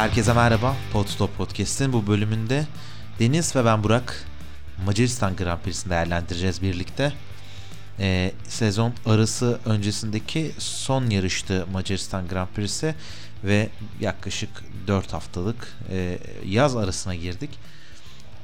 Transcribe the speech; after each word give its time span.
Herkese 0.00 0.32
merhaba. 0.32 0.76
Podstop 0.92 1.36
Podcast'in 1.36 1.92
bu 1.92 2.06
bölümünde 2.06 2.66
Deniz 3.18 3.56
ve 3.56 3.64
ben 3.64 3.84
Burak 3.84 4.24
Macaristan 4.84 5.36
Grand 5.36 5.60
Prix'sini 5.60 5.90
değerlendireceğiz 5.90 6.62
birlikte. 6.62 7.12
Ee, 7.98 8.32
sezon 8.48 8.92
arası 9.06 9.60
öncesindeki 9.64 10.52
son 10.58 11.10
yarıştı 11.10 11.66
Macaristan 11.72 12.28
Grand 12.28 12.48
Prix'si 12.48 12.94
ve 13.44 13.68
yaklaşık 14.00 14.50
4 14.86 15.12
haftalık 15.12 15.78
e, 15.90 16.18
yaz 16.46 16.76
arasına 16.76 17.14
girdik. 17.14 17.50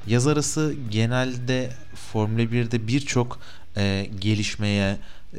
Yaz 0.07 0.27
arası 0.27 0.75
genelde 0.91 1.70
Formula 2.12 2.43
1'de 2.43 2.86
birçok 2.86 3.38
e, 3.77 4.11
gelişmeye, 4.18 4.91
e, 4.91 4.96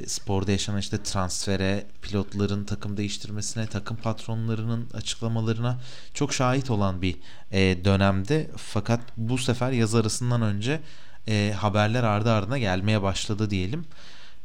sporda 0.08 0.52
yaşanan 0.52 0.80
işte 0.80 1.04
transfere, 1.04 1.86
pilotların 2.02 2.64
takım 2.64 2.98
değiştirmesine, 2.98 3.68
takım 3.68 3.98
patronlarının 3.98 4.90
açıklamalarına 4.94 5.80
çok 6.14 6.34
şahit 6.34 6.70
olan 6.72 7.02
bir 7.02 7.16
e, 7.52 7.86
dönemde. 7.86 8.52
Fakat 8.58 9.02
bu 9.18 9.38
sefer 9.38 9.72
yaz 9.72 9.96
arasından 9.96 10.42
önce 10.42 10.80
e, 11.28 11.54
haberler 11.58 12.04
ardı 12.04 12.32
ardına 12.32 12.58
gelmeye 12.58 13.02
başladı 13.02 13.50
diyelim. 13.50 13.86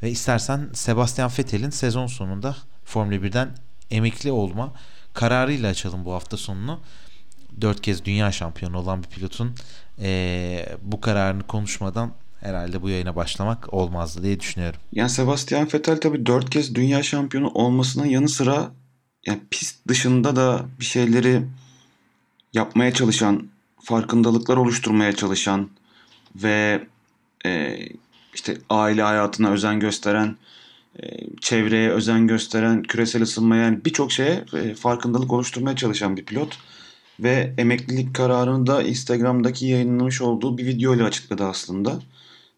Ve 0.02 0.10
istersen 0.10 0.70
Sebastian 0.72 1.30
Vettel'in 1.38 1.70
sezon 1.70 2.06
sonunda 2.06 2.56
Formula 2.84 3.14
1'den 3.14 3.56
emekli 3.90 4.32
olma 4.32 4.72
kararıyla 5.14 5.70
açalım 5.70 6.04
bu 6.04 6.12
hafta 6.12 6.36
sonunu. 6.36 6.80
Dört 7.60 7.80
kez 7.80 8.04
dünya 8.04 8.32
şampiyonu 8.32 8.78
olan 8.78 9.02
bir 9.02 9.08
pilotun 9.08 9.54
e, 9.98 10.76
bu 10.82 11.00
kararını 11.00 11.42
konuşmadan 11.42 12.12
herhalde 12.42 12.82
bu 12.82 12.88
yayına 12.88 13.16
başlamak 13.16 13.74
olmazdı 13.74 14.22
diye 14.22 14.40
düşünüyorum. 14.40 14.80
Yani 14.92 15.10
Sebastian 15.10 15.68
Vettel 15.74 16.00
tabii 16.00 16.26
dört 16.26 16.50
kez 16.50 16.74
dünya 16.74 17.02
şampiyonu 17.02 17.48
olmasının 17.48 18.06
yanı 18.06 18.28
sıra 18.28 18.72
yani 19.26 19.40
pist 19.50 19.88
dışında 19.88 20.36
da 20.36 20.64
bir 20.80 20.84
şeyleri 20.84 21.42
yapmaya 22.52 22.92
çalışan, 22.94 23.48
farkındalıklar 23.82 24.56
oluşturmaya 24.56 25.12
çalışan 25.12 25.68
ve 26.36 26.86
e, 27.46 27.78
işte 28.34 28.58
aile 28.70 29.02
hayatına 29.02 29.50
özen 29.50 29.80
gösteren, 29.80 30.36
e, 31.02 31.06
çevreye 31.40 31.90
özen 31.90 32.26
gösteren, 32.26 32.82
küresel 32.82 33.22
ısınmaya 33.22 33.64
yani 33.64 33.84
birçok 33.84 34.12
şeye 34.12 34.44
e, 34.54 34.74
farkındalık 34.74 35.32
oluşturmaya 35.32 35.76
çalışan 35.76 36.16
bir 36.16 36.24
pilot. 36.24 36.58
Ve 37.20 37.54
emeklilik 37.58 38.14
kararını 38.14 38.66
da 38.66 38.82
Instagram'daki 38.82 39.66
yayınlamış 39.66 40.22
olduğu 40.22 40.58
bir 40.58 40.66
video 40.66 40.94
ile 40.94 41.04
açıkladı 41.04 41.44
aslında. 41.44 42.00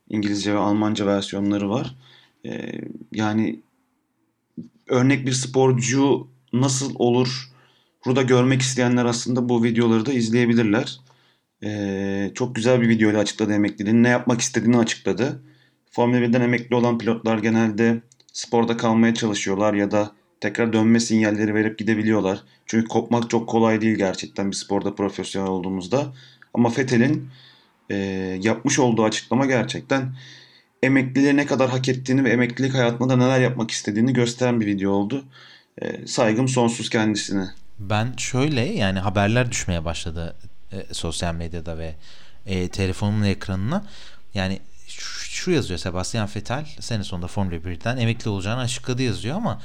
İngilizce 0.08 0.54
ve 0.54 0.58
Almanca 0.58 1.06
versiyonları 1.06 1.70
var. 1.70 1.94
Ee, 2.46 2.80
yani 3.12 3.60
örnek 4.88 5.26
bir 5.26 5.32
sporcu 5.32 6.28
nasıl 6.52 6.94
olur 6.94 7.50
burada 8.04 8.22
görmek 8.22 8.62
isteyenler 8.62 9.04
aslında 9.04 9.48
bu 9.48 9.64
videoları 9.64 10.06
da 10.06 10.12
izleyebilirler. 10.12 11.00
Ee, 11.64 12.30
çok 12.34 12.54
güzel 12.54 12.80
bir 12.80 12.88
videoyla 12.88 13.20
açıkladı 13.20 13.52
emekliliğini. 13.52 14.02
Ne 14.02 14.08
yapmak 14.08 14.40
istediğini 14.40 14.76
açıkladı. 14.76 15.42
Formula 15.90 16.18
1'den 16.18 16.40
emekli 16.40 16.76
olan 16.76 16.98
pilotlar 16.98 17.38
genelde 17.38 18.02
sporda 18.32 18.76
kalmaya 18.76 19.14
çalışıyorlar 19.14 19.74
ya 19.74 19.90
da 19.90 20.12
tekrar 20.40 20.72
dönme 20.72 21.00
sinyalleri 21.00 21.54
verip 21.54 21.78
gidebiliyorlar. 21.78 22.42
Çünkü 22.66 22.88
kopmak 22.88 23.30
çok 23.30 23.48
kolay 23.48 23.80
değil 23.80 23.96
gerçekten 23.96 24.50
bir 24.50 24.56
sporda 24.56 24.94
profesyonel 24.94 25.50
olduğumuzda. 25.50 26.14
Ama 26.54 26.70
Fethel'in 26.70 27.28
e, 27.90 27.96
yapmış 28.42 28.78
olduğu 28.78 29.04
açıklama 29.04 29.46
gerçekten 29.46 30.16
emekliliğe 30.82 31.36
ne 31.36 31.46
kadar 31.46 31.70
hak 31.70 31.88
ettiğini 31.88 32.24
ve 32.24 32.30
emeklilik 32.30 32.74
hayatında 32.74 33.08
da 33.08 33.16
neler 33.16 33.40
yapmak 33.40 33.70
istediğini 33.70 34.12
gösteren 34.12 34.60
bir 34.60 34.66
video 34.66 34.90
oldu. 34.90 35.24
E, 35.82 36.06
saygım 36.06 36.48
sonsuz 36.48 36.90
kendisine. 36.90 37.46
Ben 37.78 38.14
şöyle 38.16 38.60
yani 38.60 38.98
haberler 38.98 39.50
düşmeye 39.50 39.84
başladı 39.84 40.36
e, 40.72 40.94
sosyal 40.94 41.34
medyada 41.34 41.78
ve 41.78 41.94
e, 42.46 42.68
telefonumun 42.68 43.24
ekranına. 43.24 43.84
Yani 44.34 44.60
şu, 45.44 45.50
yazıyor 45.50 45.78
Sebastian 45.78 46.28
Vettel 46.36 46.66
sene 46.80 47.04
sonunda 47.04 47.26
Formula 47.26 47.54
1'den 47.54 47.96
emekli 47.96 48.30
olacağını 48.30 48.60
açıkladı 48.60 49.02
yazıyor 49.02 49.36
ama 49.36 49.60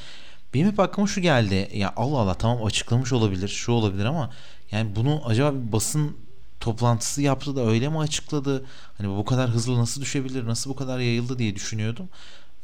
benim 0.53 0.71
hep 0.71 0.79
aklıma 0.79 1.07
şu 1.07 1.21
geldi. 1.21 1.69
Ya 1.73 1.93
Allah 1.95 2.17
Allah 2.17 2.33
tamam 2.33 2.65
açıklamış 2.65 3.13
olabilir, 3.13 3.47
şu 3.47 3.71
olabilir 3.71 4.05
ama 4.05 4.29
yani 4.71 4.95
bunu 4.95 5.21
acaba 5.25 5.53
basın 5.71 6.17
toplantısı 6.59 7.21
yaptı 7.21 7.55
da 7.55 7.65
öyle 7.65 7.89
mi 7.89 7.99
açıkladı? 7.99 8.65
Hani 8.97 9.17
bu 9.17 9.25
kadar 9.25 9.49
hızlı 9.49 9.79
nasıl 9.79 10.01
düşebilir? 10.01 10.45
Nasıl 10.45 10.69
bu 10.69 10.75
kadar 10.75 10.99
yayıldı 10.99 11.39
diye 11.39 11.55
düşünüyordum. 11.55 12.09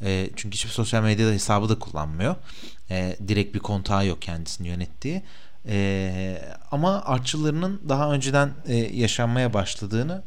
E, 0.02 0.30
çünkü 0.36 0.54
hiçbir 0.54 0.70
sosyal 0.70 1.02
medyada 1.02 1.32
hesabı 1.32 1.68
da 1.68 1.78
kullanmıyor. 1.78 2.36
E, 2.90 3.16
direkt 3.28 3.54
bir 3.54 3.60
kontağı 3.60 4.06
yok 4.06 4.22
kendisini 4.22 4.68
yönettiği. 4.68 5.22
E, 5.68 6.42
ama 6.70 7.04
artçılarının 7.04 7.80
daha 7.88 8.12
önceden 8.12 8.50
e, 8.66 8.74
yaşanmaya 8.76 9.54
başladığını 9.54 10.22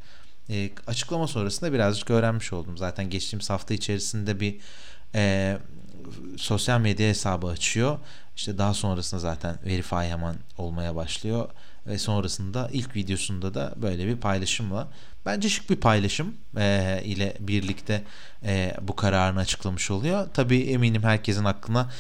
e, 0.50 0.70
açıklama 0.88 1.28
sonrasında 1.28 1.74
birazcık 1.74 2.10
öğrenmiş 2.10 2.54
oldum. 2.54 2.78
Zaten 2.78 3.10
geçtiğimiz 3.10 3.50
hafta 3.50 3.74
içerisinde 3.74 4.40
bir 4.40 4.58
e, 5.16 5.58
sosyal 6.38 6.80
medya 6.80 7.10
hesabı 7.10 7.48
açıyor. 7.48 7.98
İşte 8.36 8.58
daha 8.58 8.74
sonrasında 8.74 9.20
zaten 9.20 9.56
verify 9.66 9.96
hemen 9.96 10.36
olmaya 10.58 10.96
başlıyor 10.96 11.50
ve 11.90 11.98
sonrasında 11.98 12.70
ilk 12.74 12.96
videosunda 12.96 13.54
da 13.54 13.74
böyle 13.78 14.08
bir 14.08 14.18
paylaşımla 14.18 14.88
bence 15.26 15.50
şık 15.50 15.70
bir 15.70 15.76
paylaşım 15.76 16.34
e, 16.58 17.02
ile 17.04 17.38
birlikte 17.40 18.04
e, 18.46 18.76
bu 18.82 18.96
kararını 18.96 19.40
açıklamış 19.40 19.92
oluyor. 19.92 20.28
Tabii 20.34 20.60
eminim 20.62 21.04
herkesin 21.04 21.46
aklına 21.46 21.92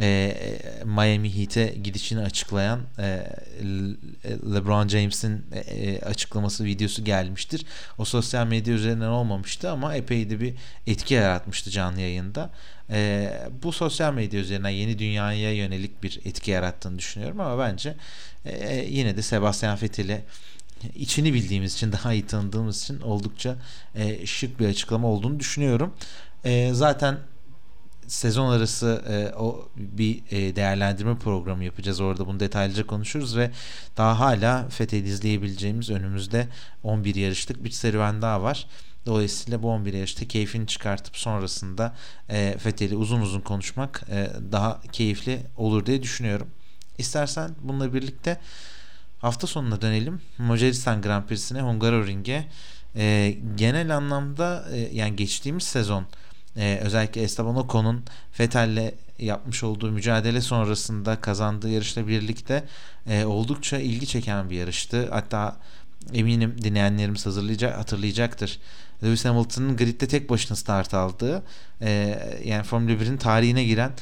e, 0.00 0.36
Miami 0.84 1.38
Heat'e 1.38 1.74
gidişini 1.84 2.20
açıklayan 2.20 2.80
e, 2.98 3.26
LeBron 4.54 4.88
James'in 4.88 5.44
e, 5.52 5.58
e, 5.58 6.00
açıklaması 6.00 6.64
videosu 6.64 7.04
gelmiştir. 7.04 7.66
O 7.98 8.04
sosyal 8.04 8.46
medya 8.46 8.74
üzerinden 8.74 9.08
olmamıştı 9.08 9.70
ama 9.70 9.94
epey 9.94 10.30
de 10.30 10.40
bir 10.40 10.54
etki 10.86 11.14
yaratmıştı 11.14 11.70
canlı 11.70 12.00
yayında. 12.00 12.50
E, 12.90 13.32
bu 13.62 13.72
sosyal 13.72 14.14
medya 14.14 14.40
üzerinden 14.40 14.68
yeni 14.68 14.98
dünyaya 14.98 15.52
yönelik 15.52 16.02
bir 16.02 16.20
etki 16.24 16.50
yarattığını 16.50 16.98
düşünüyorum 16.98 17.40
ama 17.40 17.58
bence 17.58 17.94
e, 18.44 18.86
yine 18.90 19.16
de 19.16 19.22
Sebastian 19.22 19.78
Vettel'i 19.82 20.22
içini 20.94 21.34
bildiğimiz 21.34 21.74
için 21.74 21.92
daha 21.92 22.12
iyi 22.12 22.26
tanıdığımız 22.26 22.82
için 22.82 23.00
oldukça 23.00 23.56
e, 23.94 24.26
şık 24.26 24.60
bir 24.60 24.68
açıklama 24.68 25.08
olduğunu 25.08 25.40
düşünüyorum. 25.40 25.94
E, 26.44 26.70
zaten 26.72 27.18
sezon 28.06 28.50
arası 28.52 29.04
e, 29.08 29.36
o 29.36 29.68
bir 29.76 30.22
e, 30.30 30.56
değerlendirme 30.56 31.18
programı 31.18 31.64
yapacağız. 31.64 32.00
Orada 32.00 32.26
bunu 32.26 32.40
detaylıca 32.40 32.86
konuşuruz 32.86 33.36
ve 33.36 33.50
daha 33.96 34.20
hala 34.20 34.68
Fethel'i 34.68 35.08
izleyebileceğimiz 35.08 35.90
önümüzde 35.90 36.48
11 36.82 37.14
yarışlık 37.14 37.64
bir 37.64 37.70
serüven 37.70 38.22
daha 38.22 38.42
var. 38.42 38.66
Dolayısıyla 39.06 39.62
bu 39.62 39.70
11 39.70 39.94
yarışta 39.94 40.28
keyfini 40.28 40.66
çıkartıp 40.66 41.16
sonrasında 41.16 41.94
e, 42.28 42.56
Fethel'i 42.58 42.96
uzun 42.96 43.20
uzun 43.20 43.40
konuşmak 43.40 44.02
e, 44.10 44.30
daha 44.52 44.80
keyifli 44.92 45.40
olur 45.56 45.86
diye 45.86 46.02
düşünüyorum. 46.02 46.48
İstersen 46.98 47.50
bununla 47.62 47.94
birlikte 47.94 48.40
hafta 49.18 49.46
sonuna 49.46 49.82
dönelim. 49.82 50.20
Macaristan 50.38 51.02
Grand 51.02 51.24
Prix'sine 51.24 51.60
Hungaroring'e 51.60 52.48
e, 52.96 53.36
genel 53.54 53.96
anlamda 53.96 54.64
e, 54.72 54.78
yani 54.78 55.16
geçtiğimiz 55.16 55.64
sezon 55.64 56.06
e, 56.56 56.80
özellikle 56.82 57.22
Esteban 57.22 57.56
Ocon'un 57.56 58.04
Vettel'le 58.40 58.92
yapmış 59.18 59.64
olduğu 59.64 59.90
mücadele 59.90 60.40
sonrasında 60.40 61.20
kazandığı 61.20 61.68
yarışla 61.68 62.08
birlikte 62.08 62.64
e, 63.06 63.24
oldukça 63.24 63.78
ilgi 63.78 64.06
çeken 64.06 64.50
bir 64.50 64.56
yarıştı. 64.56 65.08
Hatta 65.10 65.56
eminim 66.12 66.54
dinleyenlerimiz 66.62 67.26
hazırlayacak, 67.26 67.78
hatırlayacaktır. 67.78 68.58
Lewis 69.04 69.24
Hamilton'ın 69.24 69.76
gridde 69.76 70.08
tek 70.08 70.30
başına 70.30 70.56
start 70.56 70.94
aldığı 70.94 71.42
e, 71.82 72.18
yani 72.44 72.62
Formula 72.62 72.92
1'in 72.92 73.16
tarihine 73.16 73.64
giren 73.64 73.92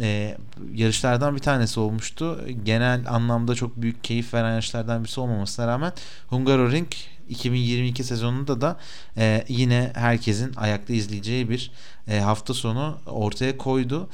e, 0.00 0.36
yarışlardan 0.74 1.34
bir 1.34 1.40
tanesi 1.40 1.80
olmuştu. 1.80 2.40
Genel 2.64 3.04
anlamda 3.08 3.54
çok 3.54 3.76
büyük 3.76 4.04
keyif 4.04 4.34
veren 4.34 4.52
yarışlardan 4.52 5.04
birisi 5.04 5.20
olmamasına 5.20 5.66
rağmen 5.66 5.92
Hungaroring 6.28 6.88
2022 7.30 8.04
sezonunda 8.04 8.60
da 8.60 8.76
e, 9.16 9.44
yine 9.48 9.92
herkesin 9.94 10.54
ayakta 10.56 10.92
izleyeceği 10.92 11.50
bir 11.50 11.70
e, 12.08 12.18
hafta 12.20 12.54
sonu 12.54 12.98
ortaya 13.06 13.56
koydu. 13.56 14.08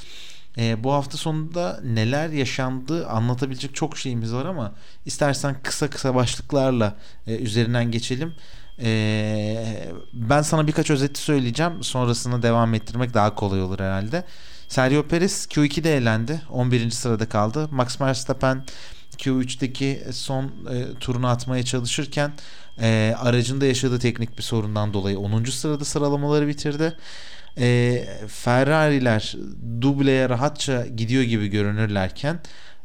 E, 0.58 0.84
bu 0.84 0.92
hafta 0.92 1.18
sonunda 1.18 1.80
neler 1.84 2.28
yaşandı 2.28 3.06
anlatabilecek 3.06 3.74
çok 3.74 3.98
şeyimiz 3.98 4.34
var 4.34 4.44
ama 4.44 4.74
istersen 5.04 5.56
kısa 5.62 5.90
kısa 5.90 6.14
başlıklarla 6.14 6.96
e, 7.26 7.36
üzerinden 7.36 7.90
geçelim. 7.90 8.34
E, 8.80 9.92
ben 10.12 10.42
sana 10.42 10.66
birkaç 10.66 10.90
özeti 10.90 11.20
söyleyeceğim. 11.20 11.82
Sonrasını 11.82 12.42
devam 12.42 12.74
ettirmek 12.74 13.14
daha 13.14 13.34
kolay 13.34 13.62
olur 13.62 13.80
herhalde. 13.80 14.24
Sergio 14.68 15.02
Perez 15.02 15.46
Q2'de 15.46 15.96
elendi. 15.96 16.40
11. 16.50 16.90
sırada 16.90 17.28
kaldı. 17.28 17.68
Max 17.70 18.00
Verstappen 18.00 18.64
Q3'teki 19.16 20.04
son 20.12 20.44
e, 20.44 20.98
turunu 21.00 21.26
atmaya 21.26 21.62
çalışırken 21.62 22.32
e, 22.80 23.14
aracında 23.18 23.66
yaşadığı 23.66 23.98
teknik 23.98 24.38
bir 24.38 24.42
sorundan 24.42 24.94
dolayı 24.94 25.18
10. 25.18 25.44
sırada 25.44 25.84
sıralamaları 25.84 26.48
bitirdi. 26.48 26.96
E, 27.58 28.04
Ferrari'ler 28.28 29.36
dubleye 29.80 30.28
rahatça 30.28 30.86
gidiyor 30.86 31.22
gibi 31.22 31.46
görünürlerken 31.48 32.40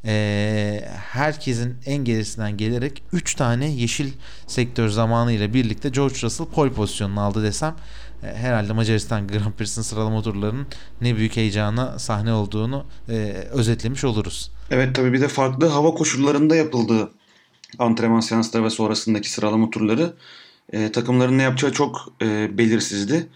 e, 0.06 0.82
herkesin 1.12 1.76
en 1.86 1.98
gerisinden 1.98 2.58
gelerek 2.58 3.04
3 3.14 3.36
tane 3.36 3.72
yeşil 3.72 4.12
sektör 4.48 4.90
zamanıyla 4.90 5.54
birlikte 5.54 5.90
George 5.90 6.16
Russell 6.24 6.48
pole 6.48 6.74
pozisyonunu 6.74 7.22
aldı 7.22 7.44
desem 7.44 7.76
e, 8.24 8.28
herhalde 8.36 8.74
Macaristan 8.74 9.28
Grand 9.28 9.54
Prix'sinin 9.54 9.84
sıralama 9.84 10.22
turlarının 10.22 10.68
ne 11.02 11.18
büyük 11.18 11.36
heyecana 11.36 12.00
sahne 12.00 12.34
olduğunu 12.34 12.86
e, 13.10 13.14
özetlemiş 13.52 14.04
oluruz. 14.04 14.52
Evet 14.72 14.96
tabii 14.96 15.14
bir 15.14 15.22
de 15.22 15.28
farklı 15.28 15.68
hava 15.68 15.92
koşullarında 15.92 16.56
yapıldı 16.56 17.12
antrenman 17.80 18.20
seansları 18.20 18.64
ve 18.64 18.70
sonrasındaki 18.70 19.32
sıralama 19.32 19.70
turları. 19.70 20.14
E, 20.74 20.92
takımların 20.92 21.38
ne 21.38 21.44
yapacağı 21.44 21.72
çok 21.72 22.14
e, 22.22 22.58
belirsizdi. 22.58 23.28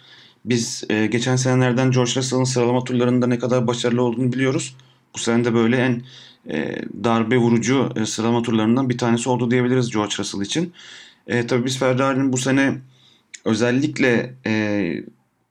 Biz 0.45 0.83
e, 0.89 1.05
geçen 1.05 1.35
senelerden 1.35 1.91
George 1.91 2.11
Russell'ın 2.15 2.43
sıralama 2.43 2.83
turlarında 2.83 3.27
ne 3.27 3.39
kadar 3.39 3.67
başarılı 3.67 4.01
olduğunu 4.01 4.33
biliyoruz. 4.33 4.75
Bu 5.15 5.19
sene 5.19 5.45
de 5.45 5.53
böyle 5.53 5.77
en 5.77 6.03
e, 6.49 6.81
darbe 7.03 7.37
vurucu 7.37 7.89
e, 7.95 8.05
sıralama 8.05 8.41
turlarından 8.41 8.89
bir 8.89 8.97
tanesi 8.97 9.29
oldu 9.29 9.51
diyebiliriz 9.51 9.91
George 9.91 10.15
Russell 10.19 10.41
için. 10.41 10.73
E, 11.27 11.47
tabii 11.47 11.65
biz 11.65 11.79
Ferrari'nin 11.79 12.33
bu 12.33 12.37
sene 12.37 12.77
özellikle 13.45 14.33
e, 14.45 14.93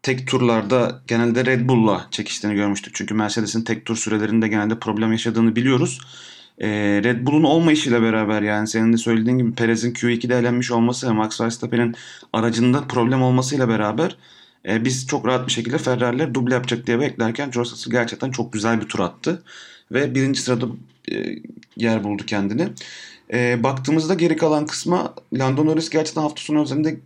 tek 0.03 0.27
turlarda 0.27 1.03
genelde 1.07 1.45
Red 1.47 1.69
Bull'la 1.69 2.07
çekiştiğini 2.11 2.57
görmüştük. 2.57 2.95
Çünkü 2.95 3.15
Mercedes'in 3.15 3.63
tek 3.63 3.87
tur 3.87 3.97
sürelerinde 3.97 4.49
genelde 4.49 4.79
problem 4.79 5.13
yaşadığını 5.13 5.57
biliyoruz. 5.57 6.01
E, 6.59 6.69
Red 7.05 7.27
Bull'un 7.27 7.43
olmayışıyla 7.43 8.03
beraber 8.03 8.43
yani 8.43 8.69
senin 8.69 8.93
de 8.93 8.97
söylediğin 8.97 9.39
gibi 9.39 9.55
Perez'in 9.55 9.93
Q2'de 9.93 10.39
elenmiş 10.39 10.71
olması 10.71 11.09
ve 11.09 11.13
Max 11.13 11.41
Verstappen'in 11.41 11.95
aracında 12.33 12.85
problem 12.89 13.23
olmasıyla 13.23 13.69
beraber 13.69 14.17
e, 14.69 14.85
biz 14.85 15.07
çok 15.07 15.27
rahat 15.27 15.47
bir 15.47 15.53
şekilde 15.53 15.79
Ferrari'ler 15.79 16.35
duble 16.35 16.55
yapacak 16.55 16.87
diye 16.87 17.01
beklerken 17.01 17.51
George 17.51 17.71
Russell 17.71 17.93
gerçekten 17.93 18.31
çok 18.31 18.53
güzel 18.53 18.81
bir 18.81 18.89
tur 18.89 18.99
attı. 18.99 19.43
Ve 19.93 20.15
birinci 20.15 20.41
sırada 20.43 20.67
e, 21.13 21.37
yer 21.77 22.05
buldu 22.05 22.23
kendini. 22.27 22.69
E, 23.33 23.63
baktığımızda 23.63 24.15
geri 24.15 24.37
kalan 24.37 24.67
kısma 24.67 25.15
Lando 25.35 25.67
Norris 25.67 25.91
gerçekten 25.91 26.23
hafta 26.23 26.43
sonu 26.43 26.63
üzerinde 26.63 26.97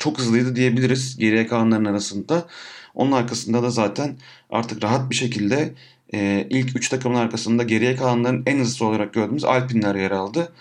çok 0.00 0.18
hızlıydı 0.18 0.56
diyebiliriz 0.56 1.16
geriye 1.18 1.46
kalanların 1.46 1.84
arasında. 1.84 2.46
Onun 2.94 3.12
arkasında 3.12 3.62
da 3.62 3.70
zaten 3.70 4.16
artık 4.50 4.84
rahat 4.84 5.10
bir 5.10 5.14
şekilde 5.14 5.74
e, 6.14 6.46
ilk 6.50 6.76
3 6.76 6.88
takımın 6.88 7.16
arkasında 7.16 7.62
geriye 7.62 7.96
kalanların 7.96 8.42
en 8.46 8.58
hızlısı 8.58 8.84
olarak 8.84 9.14
gördüğümüz 9.14 9.44
Alpinler 9.44 9.94
yer 9.94 10.10
aldı. 10.10 10.52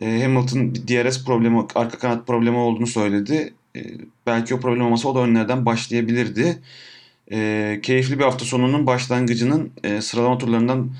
E, 0.00 0.22
Hamilton 0.22 0.74
DRS 0.74 1.24
problemi, 1.24 1.66
arka 1.74 1.98
kanat 1.98 2.26
problemi 2.26 2.56
olduğunu 2.56 2.86
söyledi. 2.86 3.54
E, 3.76 3.80
belki 4.26 4.54
o 4.54 4.60
problem 4.60 4.82
olmasa 4.82 5.08
o 5.08 5.14
da 5.14 5.20
önlerden 5.20 5.66
başlayabilirdi. 5.66 6.58
E, 7.32 7.80
keyifli 7.82 8.18
bir 8.18 8.24
hafta 8.24 8.44
sonunun 8.44 8.86
başlangıcının 8.86 9.70
e, 9.84 10.00
sıralama 10.00 10.38
turlarından 10.38 10.90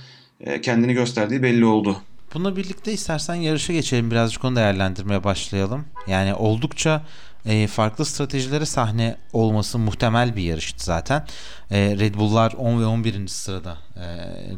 e, 0.40 0.60
kendini 0.60 0.94
gösterdiği 0.94 1.42
belli 1.42 1.64
oldu. 1.64 1.96
Bununla 2.34 2.56
birlikte 2.56 2.92
istersen 2.92 3.34
yarışa 3.34 3.72
geçelim 3.72 4.10
birazcık 4.10 4.44
onu 4.44 4.56
değerlendirmeye 4.56 5.24
başlayalım. 5.24 5.84
Yani 6.06 6.34
oldukça 6.34 7.02
e, 7.46 7.66
farklı 7.66 8.04
stratejilere 8.04 8.66
sahne 8.66 9.16
olması 9.32 9.78
muhtemel 9.78 10.36
bir 10.36 10.42
yarıştı 10.42 10.84
zaten. 10.84 11.26
E, 11.70 11.96
Red 11.98 12.14
Bull'lar 12.14 12.52
10 12.52 12.80
ve 12.80 12.86
11. 12.86 13.28
sırada 13.28 13.78
e, 13.96 14.04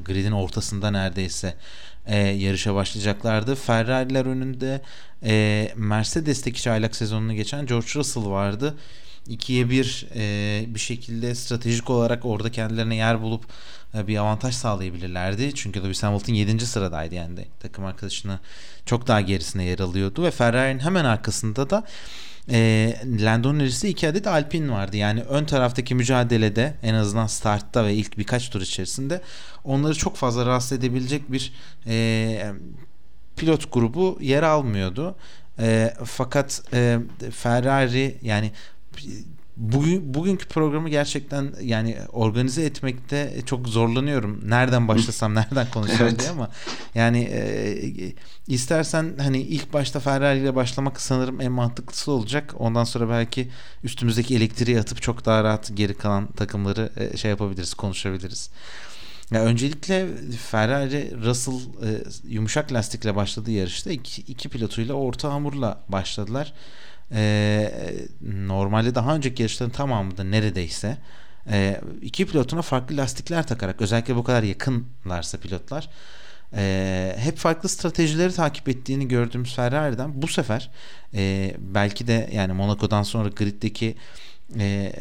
gridin 0.05 0.32
ortasında 0.32 0.90
neredeyse 0.90 1.55
e, 2.06 2.19
yarışa 2.19 2.75
başlayacaklardı. 2.75 3.55
Ferrari'ler 3.55 4.26
önünde 4.26 4.82
e, 5.25 5.73
Mercedes'teki 5.76 6.62
çaylak 6.62 6.96
sezonunu 6.96 7.35
geçen 7.35 7.67
George 7.67 7.88
Russell 7.94 8.26
vardı. 8.26 8.75
2'ye 9.29 9.70
1 9.70 10.06
e, 10.14 10.64
bir 10.75 10.81
şekilde 10.81 11.34
stratejik 11.34 11.91
olarak 11.91 12.25
orada 12.25 12.52
kendilerine 12.52 12.96
yer 12.96 13.23
bulup 13.23 13.44
bir 13.94 14.17
avantaj 14.17 14.55
sağlayabilirlerdi. 14.55 15.55
Çünkü 15.55 15.82
Lewis 15.82 16.02
Hamilton 16.02 16.34
7. 16.34 16.67
sıradaydı 16.67 17.14
yani 17.14 17.44
takım 17.61 17.84
arkadaşını 17.84 18.38
çok 18.87 19.06
daha 19.06 19.20
gerisine 19.20 19.64
yer 19.64 19.79
alıyordu 19.79 20.23
ve 20.23 20.31
Ferrari'nin 20.31 20.81
hemen 20.81 21.05
arkasında 21.05 21.70
da 21.70 21.84
e, 22.50 22.97
Lando 23.05 23.59
Norris'te 23.59 23.89
iki 23.89 24.09
adet 24.09 24.27
Alpine 24.27 24.73
vardı. 24.73 24.97
Yani 24.97 25.23
ön 25.23 25.45
taraftaki 25.45 25.95
mücadelede 25.95 26.75
en 26.83 26.95
azından 26.95 27.27
startta 27.27 27.85
ve 27.85 27.95
ilk 27.95 28.19
birkaç 28.19 28.50
tur 28.50 28.61
içerisinde 28.61 29.21
onları 29.65 29.95
çok 29.95 30.17
fazla 30.17 30.47
rahatsız 30.47 30.73
edebilecek 30.73 31.33
bir 31.33 31.53
e, 31.87 32.53
pilot 33.37 33.73
grubu 33.73 34.19
yer 34.21 34.43
almıyordu. 34.43 35.17
E, 35.59 35.95
fakat 36.05 36.62
e, 36.73 36.99
Ferrari 37.31 38.19
yani 38.23 38.53
bugün 39.58 40.14
bugünkü 40.14 40.49
programı 40.49 40.88
gerçekten 40.88 41.52
yani 41.62 41.96
organize 42.12 42.62
etmekte 42.64 43.40
çok 43.46 43.69
zorlanıyorum. 43.69 44.50
Nereden 44.50 44.88
başlasam, 44.88 45.34
nereden 45.34 45.70
konuşsam 45.70 46.06
evet. 46.06 46.20
diye 46.20 46.31
ama 46.31 46.50
yani 46.94 47.22
e, 47.32 47.78
istersen 48.49 49.14
hani 49.19 49.40
ilk 49.40 49.72
başta 49.72 50.00
Ferrari 50.00 50.38
ile 50.38 50.55
başlamak 50.55 51.00
sanırım 51.00 51.40
en 51.40 51.52
mantıklısı 51.52 52.12
olacak. 52.12 52.55
Ondan 52.58 52.84
sonra 52.84 53.08
belki 53.08 53.49
üstümüzdeki 53.84 54.37
elektriği 54.37 54.81
atıp 54.81 55.02
çok 55.02 55.25
daha 55.25 55.44
rahat 55.44 55.70
geri 55.75 55.94
kalan 55.94 56.26
takımları 56.26 56.93
e, 56.96 57.16
şey 57.16 57.31
yapabiliriz, 57.31 57.75
konuşabiliriz. 57.75 58.50
Ya 59.31 59.43
öncelikle 59.43 60.08
Ferrari 60.50 61.12
Russell 61.25 61.55
e, 61.55 61.88
yumuşak 62.28 62.72
lastikle 62.72 63.16
başladığı 63.16 63.50
yarışta 63.50 63.90
iki, 63.90 64.22
iki 64.22 64.49
pilotuyla 64.49 64.94
orta 64.94 65.32
hamurla 65.32 65.81
başladılar 65.88 66.52
e, 67.12 67.70
normalde 68.22 68.94
daha 68.94 69.14
önceki 69.16 69.43
yarışların 69.43 69.72
tamamında 69.72 70.25
neredeyse 70.25 70.99
e, 71.50 71.81
iki 72.02 72.26
pilotuna 72.26 72.62
farklı 72.62 72.96
lastikler 72.96 73.46
takarak 73.46 73.81
özellikle 73.81 74.16
bu 74.16 74.25
kadar 74.25 74.43
yakınlarsa 74.43 75.38
pilotlar 75.38 75.88
e, 76.56 77.14
hep 77.19 77.37
farklı 77.37 77.69
stratejileri 77.69 78.32
takip 78.32 78.69
ettiğini 78.69 79.08
gördüğümüz 79.08 79.55
Ferrari'den 79.55 80.22
bu 80.22 80.28
sefer 80.28 80.70
e, 81.14 81.55
belki 81.58 82.06
de 82.06 82.31
yani 82.32 82.52
Monaco'dan 82.52 83.02
sonra 83.02 83.28
griddeki 83.28 83.94
e, 84.58 84.93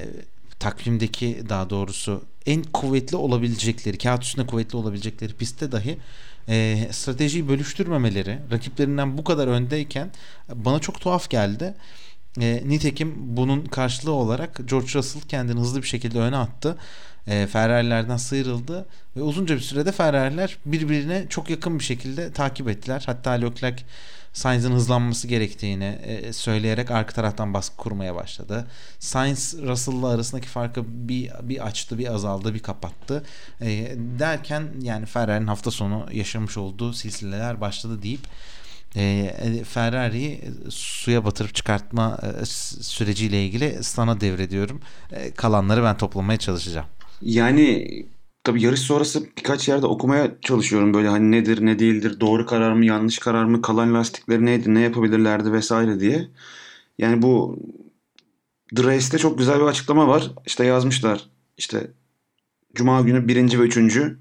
takvimdeki 0.60 1.44
daha 1.50 1.70
doğrusu 1.70 2.24
en 2.46 2.64
kuvvetli 2.64 3.18
olabilecekleri 3.18 3.98
kağıt 3.98 4.24
üstünde 4.24 4.48
kuvvetli 4.48 4.78
olabilecekleri 4.78 5.34
pistte 5.34 5.72
dahi 5.72 5.98
e, 6.50 6.88
stratejiyi 6.92 7.50
bölüştürmemeleri 7.50 8.40
rakiplerinden 8.52 9.18
bu 9.18 9.24
kadar 9.24 9.48
öndeyken 9.48 10.12
bana 10.54 10.80
çok 10.80 11.02
tuhaf 11.02 11.30
geldi. 11.30 11.74
E, 12.42 12.64
nitekim 12.66 13.14
bunun 13.18 13.66
karşılığı 13.66 14.12
olarak 14.12 14.70
George 14.70 14.94
Russell 14.94 15.22
kendini 15.22 15.60
hızlı 15.60 15.82
bir 15.82 15.88
şekilde 15.88 16.20
öne 16.20 16.38
attı. 16.38 16.78
E, 17.28 17.48
Ferrari'lerden 17.48 18.18
sıyrıldı 18.18 18.86
ve 19.16 19.22
uzunca 19.22 19.56
bir 19.56 19.62
sürede 19.62 19.92
Ferrari'ler 19.92 20.58
birbirine 20.66 21.26
çok 21.30 21.50
yakın 21.50 21.80
bir 21.80 21.84
şekilde 21.84 22.32
takip 22.32 22.70
ettiler. 22.70 23.04
Hatta 23.06 23.32
Leclerc 23.32 23.84
Sainz'ın 24.38 24.72
hızlanması 24.72 25.28
gerektiğini 25.28 26.00
e, 26.04 26.34
söyleyerek 26.34 26.92
arka 26.92 27.14
taraftan 27.14 27.54
baskı 27.54 27.78
kurmaya 27.78 28.16
başladı. 28.16 28.68
Sainz 29.00 29.56
Russell'la 29.62 30.08
arasındaki 30.08 30.48
farkı 30.48 30.84
bir 30.88 31.32
bir 31.42 31.66
açtı, 31.66 31.98
bir 31.98 32.14
azaldı, 32.14 32.54
bir 32.54 32.60
kapattı. 32.60 33.24
E, 33.62 33.68
derken 34.20 34.68
yani 34.82 35.06
Ferrari'nin 35.06 35.48
hafta 35.48 35.72
sonu 35.72 36.08
yaşamış 36.12 36.58
olduğu 36.58 36.94
silsileler 36.94 37.62
başladı 37.62 38.04
deyip 38.04 38.22
e, 38.96 39.64
Ferrari'yi 39.64 40.42
suya 40.70 41.26
batırıp 41.26 41.56
çıkartma 41.56 42.20
e, 42.42 42.46
süreciyle 42.82 43.46
ilgili 43.46 43.84
sana 43.84 44.22
devrediyorum. 44.22 44.82
E, 45.12 45.32
kalanları 45.32 45.84
ben 45.84 45.98
toplamaya 45.98 46.40
çalışacağım. 46.40 46.88
Yani 47.22 47.88
tabii 48.48 48.64
yarış 48.64 48.80
sonrası 48.80 49.24
birkaç 49.38 49.68
yerde 49.68 49.86
okumaya 49.86 50.32
çalışıyorum 50.42 50.94
böyle 50.94 51.08
hani 51.08 51.32
nedir 51.32 51.66
ne 51.66 51.80
değildir 51.80 52.20
doğru 52.20 52.46
karar 52.46 52.74
mı 52.74 52.86
yanlış 52.86 53.20
karar 53.20 53.46
mı 53.46 53.62
kalan 53.62 53.94
lastikleri 53.94 54.46
neydi 54.46 54.74
ne 54.74 54.82
yapabilirlerdi 54.82 55.54
vesaire 55.54 56.00
diye. 56.00 56.28
Yani 56.98 57.22
bu 57.22 57.60
The 58.76 59.18
çok 59.18 59.38
güzel 59.38 59.60
bir 59.60 59.66
açıklama 59.66 60.08
var. 60.08 60.32
İşte 60.46 60.66
yazmışlar 60.66 61.30
işte 61.58 61.92
Cuma 62.76 63.02
günü 63.02 63.28
birinci 63.28 63.60
ve 63.60 63.64
üçüncü, 63.64 64.18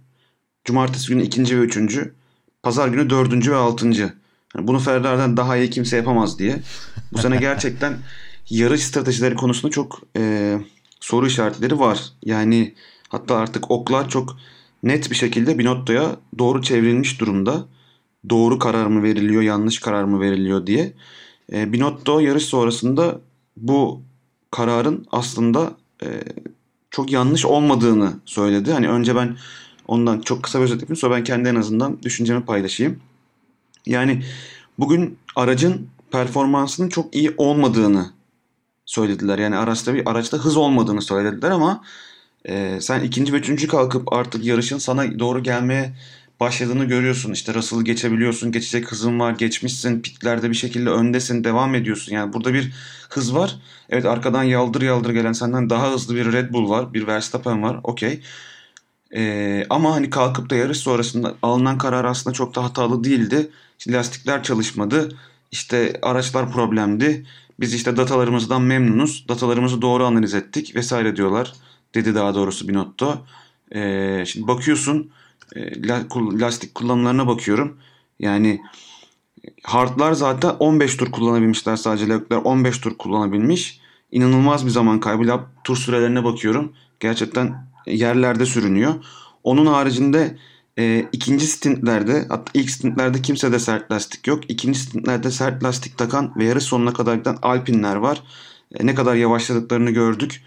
Cumartesi 0.64 1.08
günü 1.08 1.22
ikinci 1.22 1.60
ve 1.60 1.62
üçüncü, 1.62 2.14
Pazar 2.62 2.88
günü 2.88 3.10
dördüncü 3.10 3.52
ve 3.52 3.56
altıncı. 3.56 4.12
Yani 4.56 4.66
bunu 4.66 4.78
Ferrari'den 4.78 5.36
daha 5.36 5.56
iyi 5.56 5.70
kimse 5.70 5.96
yapamaz 5.96 6.38
diye. 6.38 6.58
Bu 7.12 7.18
sene 7.18 7.36
gerçekten 7.36 7.98
yarış 8.50 8.82
stratejileri 8.82 9.34
konusunda 9.34 9.72
çok 9.72 10.02
e, 10.16 10.54
soru 11.00 11.26
işaretleri 11.26 11.78
var. 11.78 12.12
Yani 12.24 12.74
hatta 13.08 13.36
artık 13.36 13.70
oklar 13.70 14.08
çok 14.08 14.36
net 14.82 15.10
bir 15.10 15.16
şekilde 15.16 15.58
Binotto'ya 15.58 16.16
doğru 16.38 16.62
çevrilmiş 16.62 17.20
durumda. 17.20 17.64
Doğru 18.30 18.58
karar 18.58 18.86
mı 18.86 19.02
veriliyor, 19.02 19.42
yanlış 19.42 19.78
karar 19.78 20.04
mı 20.04 20.20
veriliyor 20.20 20.66
diye. 20.66 20.92
E, 21.52 21.72
Binotto 21.72 22.20
yarış 22.20 22.44
sonrasında 22.44 23.20
bu 23.56 24.02
kararın 24.50 25.06
aslında 25.12 25.76
e, 26.02 26.06
çok 26.90 27.12
yanlış 27.12 27.44
olmadığını 27.44 28.12
söyledi. 28.24 28.72
Hani 28.72 28.88
önce 28.88 29.16
ben 29.16 29.36
ondan 29.88 30.20
çok 30.20 30.42
kısa 30.42 30.58
bir 30.58 30.64
özet 30.64 30.98
sonra 30.98 31.16
ben 31.16 31.24
kendi 31.24 31.48
en 31.48 31.54
azından 31.54 32.02
düşüncemi 32.02 32.44
paylaşayım. 32.44 33.00
Yani 33.86 34.22
bugün 34.78 35.18
aracın 35.36 35.88
performansının 36.10 36.88
çok 36.88 37.14
iyi 37.14 37.34
olmadığını 37.36 38.10
söylediler. 38.86 39.38
Yani 39.38 39.56
araçta 39.56 39.94
bir 39.94 40.10
araçta 40.10 40.36
hız 40.36 40.56
olmadığını 40.56 41.02
söylediler 41.02 41.50
ama 41.50 41.84
e, 42.48 42.80
sen 42.80 43.00
ikinci 43.00 43.32
ve 43.32 43.36
üçüncü 43.36 43.68
kalkıp 43.68 44.12
artık 44.12 44.44
yarışın 44.44 44.78
sana 44.78 45.18
doğru 45.18 45.42
gelmeye 45.42 45.92
başladığını 46.40 46.84
görüyorsun. 46.84 47.32
İşte 47.32 47.54
Russell'ı 47.54 47.84
geçebiliyorsun. 47.84 48.52
Geçecek 48.52 48.92
hızın 48.92 49.20
var. 49.20 49.32
Geçmişsin. 49.32 50.00
Pitlerde 50.02 50.50
bir 50.50 50.54
şekilde 50.54 50.90
öndesin. 50.90 51.44
Devam 51.44 51.74
ediyorsun. 51.74 52.12
Yani 52.12 52.32
burada 52.32 52.54
bir 52.54 52.72
hız 53.08 53.34
var. 53.34 53.56
Evet 53.90 54.04
arkadan 54.04 54.42
yaldır 54.42 54.82
yaldır 54.82 55.10
gelen 55.10 55.32
senden 55.32 55.70
daha 55.70 55.92
hızlı 55.92 56.14
bir 56.14 56.32
Red 56.32 56.52
Bull 56.52 56.70
var. 56.70 56.94
Bir 56.94 57.06
Verstappen 57.06 57.62
var. 57.62 57.80
Okey. 57.84 58.20
Ee, 59.16 59.66
ama 59.70 59.94
hani 59.94 60.10
kalkıp 60.10 60.50
da 60.50 60.54
yarış 60.54 60.78
sonrasında 60.78 61.34
alınan 61.42 61.78
karar 61.78 62.04
aslında 62.04 62.34
çok 62.34 62.54
da 62.54 62.64
hatalı 62.64 63.04
değildi. 63.04 63.50
İşte 63.78 63.92
lastikler 63.92 64.42
çalışmadı. 64.42 65.16
İşte 65.52 65.98
araçlar 66.02 66.52
problemdi. 66.52 67.26
Biz 67.60 67.74
işte 67.74 67.96
datalarımızdan 67.96 68.62
memnunuz. 68.62 69.24
Datalarımızı 69.28 69.82
doğru 69.82 70.04
analiz 70.04 70.34
ettik 70.34 70.76
vesaire 70.76 71.16
diyorlar. 71.16 71.52
Dedi 71.96 72.14
daha 72.14 72.34
doğrusu 72.34 72.68
Binotto. 72.68 73.18
Ee, 73.74 74.24
şimdi 74.26 74.48
bakıyorsun 74.48 75.10
e, 75.56 75.88
lastik 76.40 76.74
kullanımlarına 76.74 77.26
bakıyorum. 77.26 77.76
Yani 78.20 78.60
hardlar 79.62 80.12
zaten 80.12 80.50
15 80.58 80.96
tur 80.96 81.12
kullanabilmişler 81.12 81.76
sadece. 81.76 82.08
Leclerc 82.08 82.36
15 82.36 82.78
tur 82.78 82.98
kullanabilmiş. 82.98 83.80
İnanılmaz 84.12 84.66
bir 84.66 84.70
zaman 84.70 85.00
kaybı. 85.00 85.26
Lap 85.26 85.64
tur 85.64 85.76
sürelerine 85.76 86.24
bakıyorum. 86.24 86.72
Gerçekten 87.00 87.66
yerlerde 87.86 88.46
sürünüyor. 88.46 88.94
Onun 89.44 89.66
haricinde 89.66 90.38
e, 90.78 91.06
ikinci 91.12 91.46
stintlerde 91.46 92.26
hatta 92.28 92.50
ilk 92.54 92.70
stintlerde 92.70 93.22
kimse 93.22 93.52
de 93.52 93.58
sert 93.58 93.90
lastik 93.90 94.26
yok. 94.26 94.50
İkinci 94.50 94.78
stintlerde 94.78 95.30
sert 95.30 95.64
lastik 95.64 95.98
takan 95.98 96.32
ve 96.36 96.44
yarış 96.44 96.64
sonuna 96.64 96.92
kadar 96.92 97.14
giden 97.14 97.38
Alpinler 97.42 97.96
var. 97.96 98.22
E, 98.74 98.86
ne 98.86 98.94
kadar 98.94 99.14
yavaşladıklarını 99.14 99.90
gördük. 99.90 100.42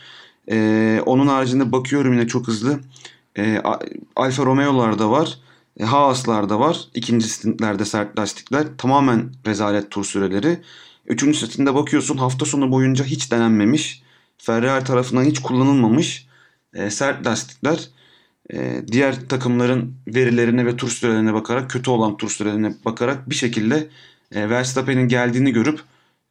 E, 0.52 1.02
onun 1.06 1.28
haricinde 1.28 1.72
bakıyorum 1.72 2.14
yine 2.14 2.28
çok 2.28 2.48
hızlı. 2.48 2.80
E, 3.38 3.62
Alfa 4.16 4.46
Romeo'lar 4.46 5.00
da 5.00 5.12
var. 5.12 5.40
E, 5.80 5.84
Haas'lar 5.84 6.50
da 6.50 6.60
var. 6.60 6.80
İkinci 6.94 7.30
stintlerde 7.30 7.86
sert 7.86 8.20
lastikler. 8.20 8.68
Tamamen 8.78 9.32
rezalet 9.46 9.92
tur 9.92 10.04
süreleri. 10.04 10.62
Üçüncü 11.08 11.38
stintinde 11.38 11.76
bakıyorsun 11.76 12.18
hafta 12.18 12.46
sonu 12.46 12.72
boyunca 12.72 13.06
hiç 13.06 13.32
denenmemiş. 13.32 14.04
Ferrari 14.38 14.84
tarafından 14.84 15.24
hiç 15.24 15.40
kullanılmamış 15.40 16.28
e, 16.74 16.90
sert 16.90 17.28
lastikler. 17.28 17.90
E, 18.54 18.82
diğer 18.92 19.28
takımların 19.30 19.96
verilerine 20.08 20.66
ve 20.66 20.78
tur 20.78 20.90
sürelerine 20.90 21.34
bakarak 21.34 21.70
kötü 21.70 21.92
olan 21.92 22.18
tur 22.18 22.30
sürelerine 22.30 22.74
bakarak 22.86 23.30
bir 23.30 23.36
şekilde 23.36 23.88
e, 24.32 24.50
Verstappen'in 24.50 25.08
geldiğini 25.08 25.52
görüp 25.52 25.82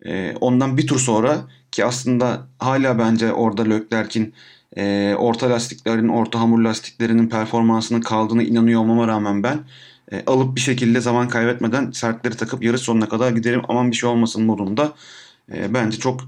e, 0.07 0.35
ondan 0.41 0.77
bir 0.77 0.87
tur 0.87 0.99
sonra 0.99 1.39
ki 1.71 1.85
aslında 1.85 2.47
hala 2.59 2.99
bence 2.99 3.33
orada 3.33 3.63
Leclerc'in 3.63 4.35
e, 4.77 5.15
orta 5.19 5.51
lastiklerin, 5.51 6.09
orta 6.09 6.41
hamur 6.41 6.59
lastiklerinin 6.59 7.29
performansının 7.29 8.01
kaldığını 8.01 8.43
inanıyor 8.43 8.81
olmama 8.81 9.09
rağmen 9.09 9.43
ben 9.43 9.59
e, 10.13 10.25
alıp 10.27 10.57
bir 10.57 10.61
şekilde 10.61 11.01
zaman 11.01 11.29
kaybetmeden 11.29 11.91
sertleri 11.91 12.37
takıp 12.37 12.63
yarış 12.63 12.81
sonuna 12.81 13.09
kadar 13.09 13.33
giderim 13.33 13.63
aman 13.69 13.91
bir 13.91 13.97
şey 13.97 14.11
olmasın 14.11 14.45
modunda 14.45 14.93
e, 15.55 15.75
bence 15.75 15.99
çok 15.99 16.21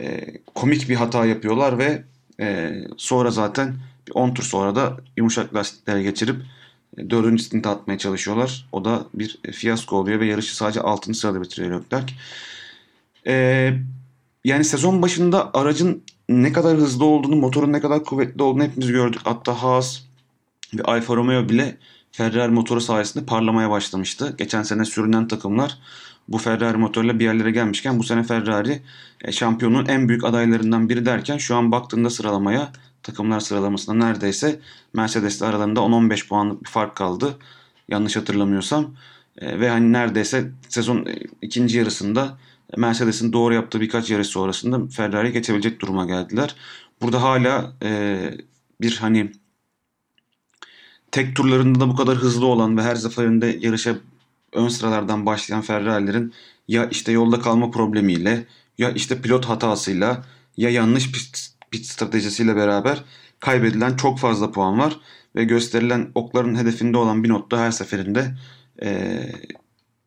e, 0.00 0.24
komik 0.54 0.88
bir 0.88 0.94
hata 0.94 1.26
yapıyorlar 1.26 1.78
ve 1.78 2.02
e, 2.40 2.72
sonra 2.96 3.30
zaten 3.30 3.74
10 4.14 4.34
tur 4.34 4.42
sonra 4.42 4.74
da 4.74 4.96
yumuşak 5.16 5.54
lastiklere 5.54 6.02
geçirip 6.02 6.36
e, 6.98 7.10
4. 7.10 7.40
stinte 7.40 7.68
atmaya 7.68 7.98
çalışıyorlar. 7.98 8.68
O 8.72 8.84
da 8.84 9.06
bir 9.14 9.38
fiyasko 9.52 9.96
oluyor 9.96 10.20
ve 10.20 10.26
yarışı 10.26 10.56
sadece 10.56 10.80
6. 10.80 11.14
sırada 11.14 11.42
bitiriyor 11.42 11.80
Leclerc. 11.80 12.14
E, 13.26 13.74
yani 14.44 14.64
sezon 14.64 15.02
başında 15.02 15.50
aracın 15.54 16.02
ne 16.28 16.52
kadar 16.52 16.76
hızlı 16.76 17.04
olduğunu, 17.04 17.36
motorun 17.36 17.72
ne 17.72 17.80
kadar 17.80 18.04
kuvvetli 18.04 18.42
olduğunu 18.42 18.62
hepimiz 18.62 18.92
gördük. 18.92 19.20
Hatta 19.24 19.62
Haas 19.62 20.00
ve 20.74 20.82
Alfa 20.82 21.16
Romeo 21.16 21.48
bile 21.48 21.76
Ferrari 22.12 22.52
motoru 22.52 22.80
sayesinde 22.80 23.24
parlamaya 23.24 23.70
başlamıştı. 23.70 24.34
Geçen 24.38 24.62
sene 24.62 24.84
sürünen 24.84 25.28
takımlar 25.28 25.78
bu 26.28 26.38
Ferrari 26.38 26.76
motorla 26.76 27.18
bir 27.18 27.24
yerlere 27.24 27.50
gelmişken 27.50 27.98
bu 27.98 28.02
sene 28.02 28.22
Ferrari 28.22 28.82
e, 29.20 29.32
şampiyonun 29.32 29.86
en 29.86 30.08
büyük 30.08 30.24
adaylarından 30.24 30.88
biri 30.88 31.06
derken 31.06 31.38
şu 31.38 31.56
an 31.56 31.72
baktığında 31.72 32.10
sıralamaya 32.10 32.72
takımlar 33.02 33.40
sıralamasında 33.40 34.06
neredeyse 34.06 34.60
Mercedes'le 34.94 35.42
aralarında 35.42 35.80
10-15 35.80 36.28
puanlık 36.28 36.64
bir 36.64 36.70
fark 36.70 36.96
kaldı. 36.96 37.38
Yanlış 37.88 38.16
hatırlamıyorsam. 38.16 38.94
E, 39.38 39.60
ve 39.60 39.68
hani 39.68 39.92
neredeyse 39.92 40.50
sezon 40.68 41.06
e, 41.06 41.18
ikinci 41.42 41.78
yarısında 41.78 42.38
Mercedes'in 42.76 43.32
doğru 43.32 43.54
yaptığı 43.54 43.80
birkaç 43.80 44.10
yarış 44.10 44.26
sonrasında 44.26 44.88
Ferrari'ye 44.88 45.32
geçebilecek 45.32 45.80
duruma 45.80 46.06
geldiler. 46.06 46.56
Burada 47.02 47.22
hala 47.22 47.76
e, 47.82 48.20
bir 48.80 48.96
hani 48.96 49.32
tek 51.12 51.36
turlarında 51.36 51.80
da 51.80 51.88
bu 51.88 51.96
kadar 51.96 52.16
hızlı 52.16 52.46
olan 52.46 52.76
ve 52.76 52.82
her 52.82 52.94
seferinde 52.94 53.58
yarışa 53.60 53.94
ön 54.52 54.68
sıralardan 54.68 55.26
başlayan 55.26 55.62
Ferrari'lerin 55.62 56.32
ya 56.68 56.86
işte 56.86 57.12
yolda 57.12 57.40
kalma 57.40 57.70
problemiyle 57.70 58.46
ya 58.78 58.90
işte 58.90 59.22
pilot 59.22 59.44
hatasıyla 59.44 60.24
ya 60.56 60.70
yanlış 60.70 61.12
pit, 61.12 61.48
pit 61.70 61.86
stratejisiyle 61.86 62.56
beraber 62.56 63.04
kaybedilen 63.40 63.96
çok 63.96 64.18
fazla 64.18 64.50
puan 64.52 64.78
var 64.78 65.00
ve 65.36 65.44
gösterilen 65.44 66.10
okların 66.14 66.54
hedefinde 66.54 66.98
olan 66.98 67.24
bir 67.24 67.28
notta 67.28 67.58
her 67.58 67.70
seferinde 67.70 68.34
e, 68.82 69.20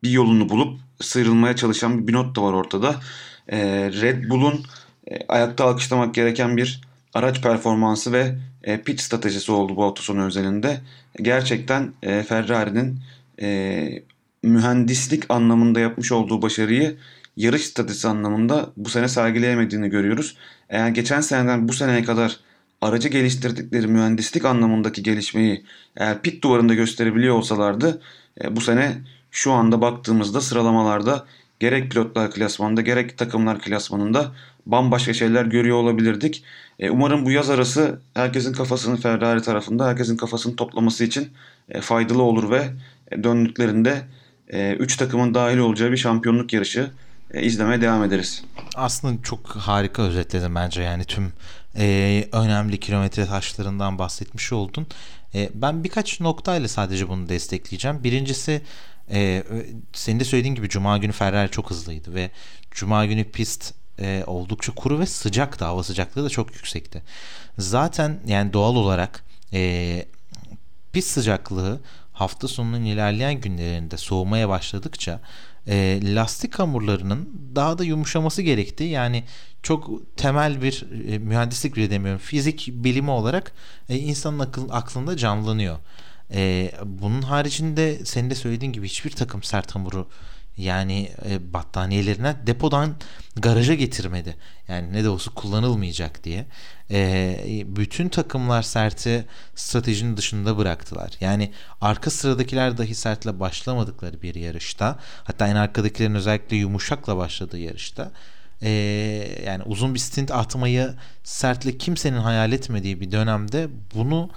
bir 0.03 0.10
yolunu 0.10 0.50
bulup 0.50 0.79
sıyrılmaya 1.02 1.56
çalışan 1.56 2.08
bir 2.08 2.14
not 2.14 2.36
da 2.36 2.44
var 2.44 2.54
ortada. 2.54 2.96
E, 3.48 3.58
Red 4.02 4.30
Bull'un 4.30 4.64
e, 5.12 5.20
ayakta 5.28 5.66
alkışlamak 5.66 6.16
gereken 6.16 6.58
bir 6.58 6.82
araç 7.14 7.42
performansı 7.42 8.12
ve 8.12 8.36
e, 8.64 8.82
pit 8.82 9.02
stratejisi 9.02 9.52
oldu 9.52 9.75
bu 9.75 9.84
hafta 9.84 10.02
sonu 10.02 10.25
özelinde. 10.25 10.82
Gerçekten 11.22 11.94
e, 12.04 12.24
Ferrari'nin 12.24 13.00
e, 13.42 14.04
mühendislik 14.44 15.32
anlamında 15.32 15.80
yapmış 15.80 16.12
olduğu 16.12 16.42
başarıyı 16.42 16.98
yarış 17.38 17.66
stratejisi 17.66 18.08
anlamında 18.08 18.70
bu 18.78 18.90
sene 18.90 19.08
sergileyemediğini 19.08 19.90
görüyoruz. 19.90 20.38
Eğer 20.70 20.90
geçen 20.90 21.22
seneden 21.22 21.68
bu 21.68 21.74
seneye 21.74 22.04
kadar 22.04 22.40
aracı 22.82 23.10
geliştirdikleri 23.10 23.88
mühendislik 23.88 24.46
anlamındaki 24.46 25.04
gelişmeyi 25.04 25.66
eğer 25.98 26.22
pit 26.22 26.44
duvarında 26.44 26.74
gösterebiliyor 26.74 27.36
olsalardı 27.36 28.02
e, 28.44 28.56
bu 28.56 28.62
sene 28.62 28.98
şu 29.36 29.51
anda 29.51 29.82
baktığımızda 29.82 30.42
sıralamalarda 30.42 31.25
gerek 31.60 31.92
pilotlar 31.92 32.32
klasmanında 32.32 32.82
gerek 32.82 33.18
takımlar 33.18 33.60
klasmanında 33.62 34.32
bambaşka 34.65 35.13
şeyler 35.13 35.46
görüyor 35.46 35.77
olabilirdik. 35.77 36.44
E, 36.80 36.89
umarım 36.89 37.25
bu 37.25 37.32
yaz 37.32 37.50
arası 37.50 38.00
herkesin 38.13 38.54
kafasını 38.54 38.98
Ferrari 38.98 39.42
tarafında 39.42 39.88
herkesin 39.88 40.18
kafasını 40.18 40.56
toplaması 40.56 41.04
için 41.04 41.30
e, 41.70 41.82
faydalı 41.82 42.22
olur 42.22 42.50
ve 42.50 42.70
e, 43.12 43.24
döndüklerinde 43.24 44.01
3 44.50 44.94
e, 44.94 44.98
takımın 44.98 45.34
dahil 45.34 45.58
olacağı 45.58 45.92
bir 45.92 45.98
şampiyonluk 45.98 46.54
yarışı 46.54 46.92
e, 47.32 47.42
izlemeye 47.42 47.82
devam 47.82 48.04
ederiz. 48.04 48.44
Aslında 48.75 49.24
çok 49.24 49.48
harika 49.50 50.01
özetledin 50.01 50.56
bence 50.56 50.82
yani 50.82 51.04
tüm 51.04 51.34
e, 51.77 52.27
önemli 52.32 52.80
kilometre 52.80 53.25
taşlarından 53.25 54.00
bahsetmiş 54.00 54.54
oldun. 54.54 54.88
E, 55.36 55.50
ben 55.54 55.84
birkaç 55.84 56.20
noktayla 56.20 56.68
sadece 56.68 57.10
bunu 57.10 57.30
destekleyeceğim. 57.30 58.04
Birincisi 58.04 58.62
e, 59.12 59.44
senin 59.94 60.20
de 60.20 60.24
söylediğin 60.24 60.56
gibi 60.56 60.70
Cuma 60.70 60.98
günü 60.98 61.12
Ferrari 61.12 61.52
çok 61.52 61.70
hızlıydı 61.70 62.16
ve 62.16 62.32
Cuma 62.72 63.06
günü 63.06 63.24
pist 63.24 63.74
e, 64.00 64.24
oldukça 64.28 64.76
kuru 64.76 65.00
ve 65.00 65.06
sıcaktı. 65.06 65.66
Hava 65.66 65.84
sıcaklığı 65.84 66.24
da 66.26 66.30
çok 66.30 66.56
yüksekti. 66.56 67.04
Zaten 67.58 68.20
yani 68.28 68.54
doğal 68.54 68.76
olarak 68.76 69.24
e, 69.54 70.06
pist 70.94 71.10
sıcaklığı 71.10 71.82
hafta 72.14 72.48
sonunun 72.48 72.84
ilerleyen 72.84 73.42
günlerinde 73.42 73.98
soğumaya 73.98 74.50
başladıkça 74.50 75.22
e, 75.68 76.00
lastik 76.04 76.60
hamurlarının 76.60 77.52
daha 77.56 77.78
da 77.78 77.84
yumuşaması 77.84 78.42
gerekti. 78.42 78.84
Yani 78.84 79.24
çok 79.64 79.90
temel 80.18 80.62
bir 80.62 80.86
e, 81.08 81.18
mühendislik 81.18 81.76
bile 81.76 81.90
demiyorum. 81.90 82.22
Fizik 82.22 82.70
bilimi 82.74 83.12
olarak 83.12 83.52
e, 83.90 83.98
insanın 83.98 84.40
akıl, 84.40 84.70
aklında 84.70 85.18
canlanıyor. 85.18 85.78
E, 86.34 86.72
bunun 86.86 87.22
haricinde 87.22 88.05
senin 88.05 88.29
de 88.29 88.36
söylediğin 88.36 88.74
gibi 88.74 88.88
hiçbir 88.88 89.12
takım 89.12 89.44
sert 89.44 89.75
hamuru 89.75 90.08
yani 90.58 91.12
e, 91.29 91.53
battaniyelerine 91.53 92.36
depodan 92.48 92.96
garaja 93.36 93.74
getirmedi. 93.74 94.36
Yani 94.67 94.94
ne 94.94 95.03
de 95.03 95.10
olsa 95.10 95.32
kullanılmayacak 95.32 96.24
diye. 96.24 96.46
E, 96.91 97.63
bütün 97.67 98.10
takımlar 98.10 98.63
serti 98.63 99.25
stratejinin 99.55 100.17
dışında 100.17 100.58
bıraktılar. 100.58 101.12
Yani 101.22 101.51
arka 101.82 102.10
sıradakiler 102.10 102.77
dahi 102.77 102.96
sertle 102.96 103.39
başlamadıkları 103.39 104.22
bir 104.22 104.36
yarışta 104.36 105.00
hatta 105.24 105.48
en 105.48 105.55
arkadakilerin 105.55 106.15
özellikle 106.15 106.55
yumuşakla 106.55 107.17
başladığı 107.17 107.60
yarışta 107.60 108.12
e, 108.62 108.70
yani 109.46 109.63
uzun 109.63 109.94
bir 109.94 110.00
stint 110.00 110.32
atmayı 110.32 110.94
sertle 111.24 111.77
kimsenin 111.77 112.17
hayal 112.17 112.51
etmediği 112.51 113.01
bir 113.01 113.12
dönemde 113.12 113.67
bunu 113.96 114.29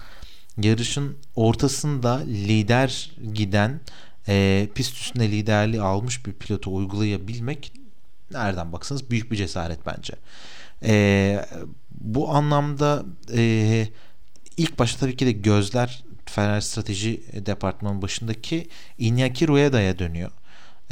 yarışın 0.63 1.17
ortasında 1.35 2.17
lider 2.27 3.11
giden 3.33 3.81
e, 4.29 4.69
pist 4.75 4.97
üstünde 4.97 5.31
liderliği 5.31 5.83
almış 5.83 6.27
bir 6.27 6.33
pilotu 6.33 6.75
uygulayabilmek 6.77 7.73
nereden 8.31 8.73
baksanız 8.73 9.11
büyük 9.11 9.33
bir 9.33 9.37
cesaret 9.37 9.87
bence. 9.87 10.15
E, 10.83 11.45
bu 11.91 12.31
anlamda 12.31 13.05
e, 13.33 13.89
ilk 14.57 14.79
başta 14.79 15.01
tabii 15.01 15.17
ki 15.17 15.27
de 15.27 15.33
gözler 15.33 16.05
Ferrari 16.27 16.63
strateji 16.63 17.23
departmanının 17.47 18.03
başındaki 18.03 18.69
Iñaki 18.99 19.49
Rueda'ya 19.49 19.99
dönüyor. 19.99 20.31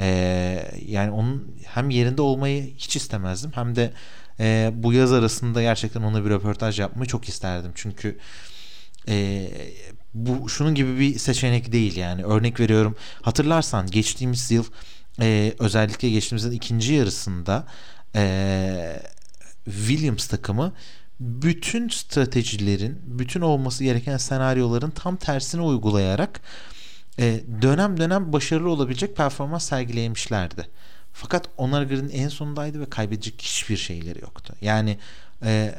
Ee, 0.00 0.73
yani 0.87 1.11
onun 1.11 1.56
hem 1.64 1.90
yerinde 1.90 2.23
olmayı 2.23 2.75
hiç 2.76 2.96
istemezdim 2.96 3.50
hem 3.54 3.76
de 3.76 3.92
e, 4.40 4.70
bu 4.75 4.92
yaz 4.92 5.12
arasında 5.12 5.62
gerçekten 5.62 6.02
ona 6.02 6.25
bir 6.25 6.30
röportaj 6.30 6.80
yapmayı 6.80 7.08
çok 7.08 7.28
isterdim. 7.28 7.73
Çünkü 7.75 8.18
bu 10.14 10.48
şunun 10.48 10.75
gibi 10.75 10.98
bir 11.00 11.18
seçenek 11.18 11.72
değil 11.72 11.96
yani. 11.96 12.25
Örnek 12.25 12.60
veriyorum 12.60 12.96
hatırlarsan 13.22 13.86
geçtiğimiz 13.86 14.50
yıl 14.50 14.64
e, 15.20 15.54
özellikle 15.58 16.10
geçtiğimiz 16.10 16.44
yıl 16.44 16.52
ikinci 16.52 16.94
yarısında 16.94 17.66
e, 18.14 19.02
Williams 19.64 20.26
takımı 20.26 20.72
bütün 21.20 21.88
stratejilerin, 21.88 23.00
bütün 23.04 23.40
olması 23.40 23.84
gereken 23.84 24.16
senaryoların 24.16 24.90
tam 24.90 25.16
tersini 25.16 25.62
uygulayarak 25.62 26.40
e, 27.18 27.40
dönem 27.62 28.00
dönem 28.00 28.32
başarılı 28.32 28.70
olabilecek 28.70 29.16
performans 29.16 29.68
sergilemişlerdi. 29.68 30.66
Fakat 31.12 31.48
onlar 31.56 31.82
gridin 31.82 32.08
en 32.08 32.28
sonundaydı 32.28 32.80
ve 32.80 32.90
kaybedecek 32.90 33.42
hiçbir 33.42 33.76
şeyleri 33.76 34.20
yoktu. 34.20 34.54
Yani 34.60 34.98
e, 35.44 35.74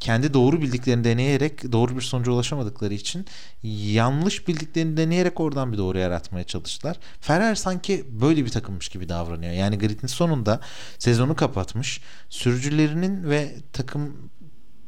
kendi 0.00 0.34
doğru 0.34 0.62
bildiklerini 0.62 1.04
deneyerek 1.04 1.72
doğru 1.72 1.96
bir 1.96 2.00
sonuca 2.00 2.32
ulaşamadıkları 2.32 2.94
için 2.94 3.26
yanlış 3.62 4.48
bildiklerini 4.48 4.96
deneyerek 4.96 5.40
oradan 5.40 5.72
bir 5.72 5.78
doğru 5.78 5.98
yaratmaya 5.98 6.44
çalıştılar. 6.44 6.96
Ferrari 7.20 7.56
sanki 7.56 8.04
böyle 8.20 8.44
bir 8.44 8.50
takımmış 8.50 8.88
gibi 8.88 9.08
davranıyor. 9.08 9.52
Yani 9.52 9.78
gridin 9.78 10.06
sonunda 10.06 10.60
sezonu 10.98 11.36
kapatmış. 11.36 12.00
Sürücülerinin 12.30 13.30
ve 13.30 13.54
takım 13.72 14.30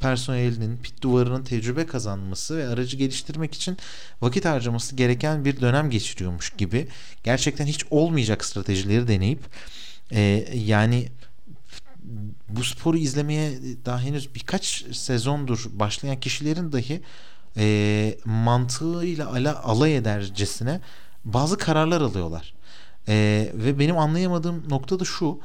personelinin 0.01 0.77
pit 0.77 1.03
duvarının 1.03 1.45
tecrübe 1.45 1.87
kazanması 1.87 2.57
ve 2.57 2.69
aracı 2.69 2.97
geliştirmek 2.97 3.55
için 3.55 3.77
vakit 4.21 4.45
harcaması 4.45 4.97
gereken 4.97 5.45
bir 5.45 5.61
dönem 5.61 5.91
geçiriyormuş 5.91 6.51
gibi 6.51 6.89
gerçekten 7.25 7.67
hiç 7.67 7.85
olmayacak 7.91 8.45
stratejileri 8.45 9.09
deneyip 9.09 9.41
e, 10.13 10.49
yani 10.55 11.09
bu 12.49 12.65
sporu 12.65 12.97
izlemeye 12.97 13.59
daha 13.85 14.01
henüz 14.01 14.35
birkaç 14.35 14.85
sezondur 14.93 15.67
başlayan 15.73 16.21
kişilerin 16.21 16.73
dahi 16.73 17.03
e, 17.57 18.19
mantığıyla 18.25 19.33
ala, 19.33 19.63
alay 19.63 19.97
edercesine 19.97 20.81
bazı 21.25 21.59
kararlar 21.59 22.01
alıyorlar. 22.01 22.55
E, 23.09 23.49
ve 23.55 23.79
benim 23.79 23.99
anlayamadığım 23.99 24.71
nokta 24.71 25.01
da 25.01 25.05
şu 25.05 25.41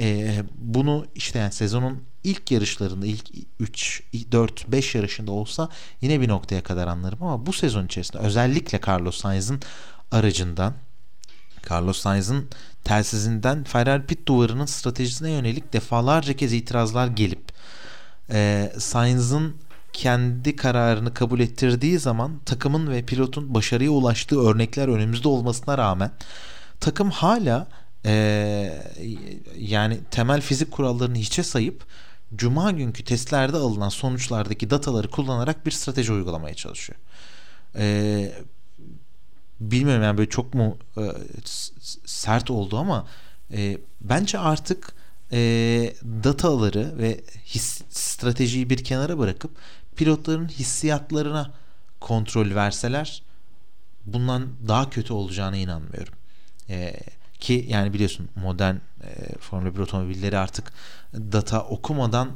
e, 0.00 0.38
bunu 0.58 1.06
işte 1.14 1.38
yani 1.38 1.52
sezonun 1.52 2.02
ilk 2.24 2.50
yarışlarında 2.50 3.06
ilk 3.06 3.30
3, 3.60 4.02
4, 4.32 4.72
5 4.72 4.94
yarışında 4.94 5.32
olsa 5.32 5.68
yine 6.00 6.20
bir 6.20 6.28
noktaya 6.28 6.62
kadar 6.62 6.86
anlarım 6.86 7.22
ama 7.22 7.46
bu 7.46 7.52
sezon 7.52 7.86
içerisinde 7.86 8.18
özellikle 8.18 8.80
Carlos 8.86 9.16
Sainz'ın 9.20 9.60
aracından 10.10 10.74
Carlos 11.70 12.00
Sainz'ın 12.00 12.48
telsizinden 12.84 13.64
Ferrari 13.64 14.06
pit 14.06 14.28
duvarının 14.28 14.66
stratejisine 14.66 15.30
yönelik 15.30 15.72
defalarca 15.72 16.32
kez 16.32 16.52
itirazlar 16.52 17.06
gelip 17.06 17.52
e, 18.30 18.72
Sainz'ın 18.78 19.56
kendi 19.92 20.56
kararını 20.56 21.14
kabul 21.14 21.40
ettirdiği 21.40 21.98
zaman 21.98 22.38
takımın 22.46 22.90
ve 22.90 23.02
pilotun 23.02 23.54
başarıya 23.54 23.90
ulaştığı 23.90 24.40
örnekler 24.40 24.88
önümüzde 24.88 25.28
olmasına 25.28 25.78
rağmen 25.78 26.10
takım 26.80 27.10
hala 27.10 27.68
e, 28.04 28.12
yani 29.58 30.00
temel 30.10 30.40
fizik 30.40 30.70
kurallarını 30.70 31.16
hiçe 31.16 31.42
sayıp 31.42 31.84
Cuma 32.36 32.70
günkü 32.70 33.04
testlerde 33.04 33.56
alınan 33.56 33.88
sonuçlardaki 33.88 34.70
dataları 34.70 35.10
kullanarak 35.10 35.66
bir 35.66 35.70
strateji 35.70 36.12
uygulamaya 36.12 36.54
çalışıyor. 36.54 36.98
E, 37.76 38.32
bilmiyorum 39.60 40.02
yani 40.02 40.18
böyle 40.18 40.30
çok 40.30 40.54
mu 40.54 40.78
e, 40.98 41.02
sert 42.04 42.50
oldu 42.50 42.78
ama 42.78 43.06
e, 43.52 43.78
bence 44.00 44.38
artık 44.38 44.94
e, 45.32 45.38
dataları 46.02 46.98
ve 46.98 47.20
his, 47.44 47.82
stratejiyi 47.90 48.70
bir 48.70 48.84
kenara 48.84 49.18
bırakıp 49.18 49.50
pilotların 49.96 50.48
hissiyatlarına 50.48 51.52
kontrol 52.00 52.54
verseler 52.54 53.22
bundan 54.06 54.48
daha 54.68 54.90
kötü 54.90 55.12
olacağına 55.12 55.56
inanmıyorum. 55.56 56.14
E, 56.70 57.00
ki 57.40 57.66
yani 57.68 57.92
biliyorsun 57.92 58.28
modern 58.36 58.74
e, 58.74 59.38
Formula 59.38 59.74
1 59.74 59.80
otomobilleri 59.80 60.38
artık 60.38 60.72
data 61.14 61.64
okumadan 61.64 62.30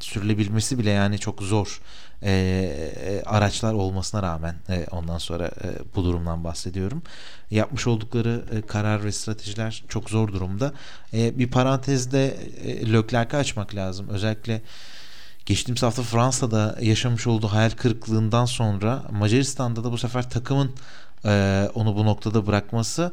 sürülebilmesi 0.00 0.78
bile 0.78 0.90
yani 0.90 1.18
çok 1.18 1.42
zor 1.42 1.80
e, 2.22 2.30
e, 2.30 3.22
araçlar 3.22 3.72
olmasına 3.72 4.22
rağmen 4.22 4.54
e, 4.68 4.86
ondan 4.90 5.18
sonra 5.18 5.46
e, 5.46 5.94
bu 5.94 6.04
durumdan 6.04 6.44
bahsediyorum. 6.44 7.02
Yapmış 7.50 7.86
oldukları 7.86 8.44
e, 8.52 8.62
karar 8.62 9.04
ve 9.04 9.12
stratejiler 9.12 9.84
çok 9.88 10.10
zor 10.10 10.28
durumda. 10.28 10.72
E, 11.14 11.38
bir 11.38 11.50
parantezde 11.50 12.36
e, 12.64 12.92
Leclerc'i 12.92 13.36
açmak 13.36 13.74
lazım. 13.74 14.08
Özellikle 14.08 14.62
geçtiğimiz 15.46 15.82
hafta 15.82 16.02
Fransa'da 16.02 16.76
yaşamış 16.80 17.26
olduğu 17.26 17.48
hayal 17.48 17.70
kırıklığından 17.70 18.44
sonra 18.44 19.04
Macaristan'da 19.10 19.84
da 19.84 19.92
bu 19.92 19.98
sefer 19.98 20.30
takımın 20.30 20.74
e, 21.24 21.70
onu 21.74 21.96
bu 21.96 22.04
noktada 22.04 22.46
bırakması 22.46 23.12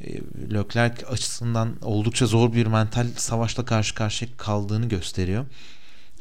e, 0.00 0.14
Leclerc 0.54 1.06
açısından 1.06 1.76
oldukça 1.82 2.26
zor 2.26 2.52
bir 2.52 2.66
mental 2.66 3.06
savaşla 3.16 3.64
karşı 3.64 3.94
karşıya 3.94 4.30
kaldığını 4.36 4.88
gösteriyor. 4.88 5.44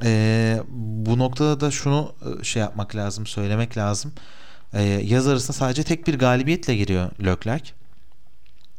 E, 0.03 0.61
bu 1.05 1.19
noktada 1.19 1.59
da 1.59 1.71
şunu 1.71 2.13
e, 2.21 2.43
şey 2.43 2.61
yapmak 2.61 2.95
lazım, 2.95 3.27
söylemek 3.27 3.77
lazım. 3.77 4.13
E, 4.73 4.83
yaz 4.83 5.27
arasında 5.27 5.53
sadece 5.53 5.83
tek 5.83 6.07
bir 6.07 6.19
galibiyetle 6.19 6.75
giriyor 6.75 7.11
Leclerc. 7.25 7.71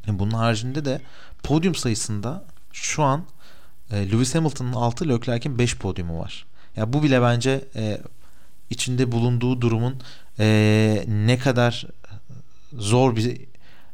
E, 0.09 0.19
bunun 0.19 0.31
haricinde 0.31 0.85
de 0.85 1.01
podyum 1.43 1.75
sayısında 1.75 2.45
şu 2.73 3.03
an 3.03 3.25
e, 3.91 4.11
Lewis 4.11 4.35
Hamilton'ın 4.35 4.73
6, 4.73 5.09
Leclerc'in 5.09 5.59
5 5.59 5.77
podyumu 5.77 6.19
var. 6.19 6.47
Ya 6.77 6.93
bu 6.93 7.03
bile 7.03 7.23
bence 7.23 7.65
e, 7.77 8.01
içinde 8.71 9.13
bulunduğu 9.13 9.61
durumun 9.61 10.01
e, 10.39 11.05
ne 11.09 11.39
kadar 11.39 11.87
zor 12.73 13.17
bir 13.17 13.41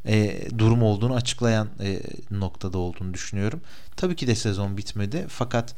e, 0.05 0.47
durum 0.57 0.83
olduğunu 0.83 1.15
açıklayan 1.15 1.69
e, 1.79 2.01
noktada 2.31 2.77
olduğunu 2.77 3.13
düşünüyorum. 3.13 3.61
Tabii 3.95 4.15
ki 4.15 4.27
de 4.27 4.35
sezon 4.35 4.77
bitmedi 4.77 5.25
fakat 5.29 5.75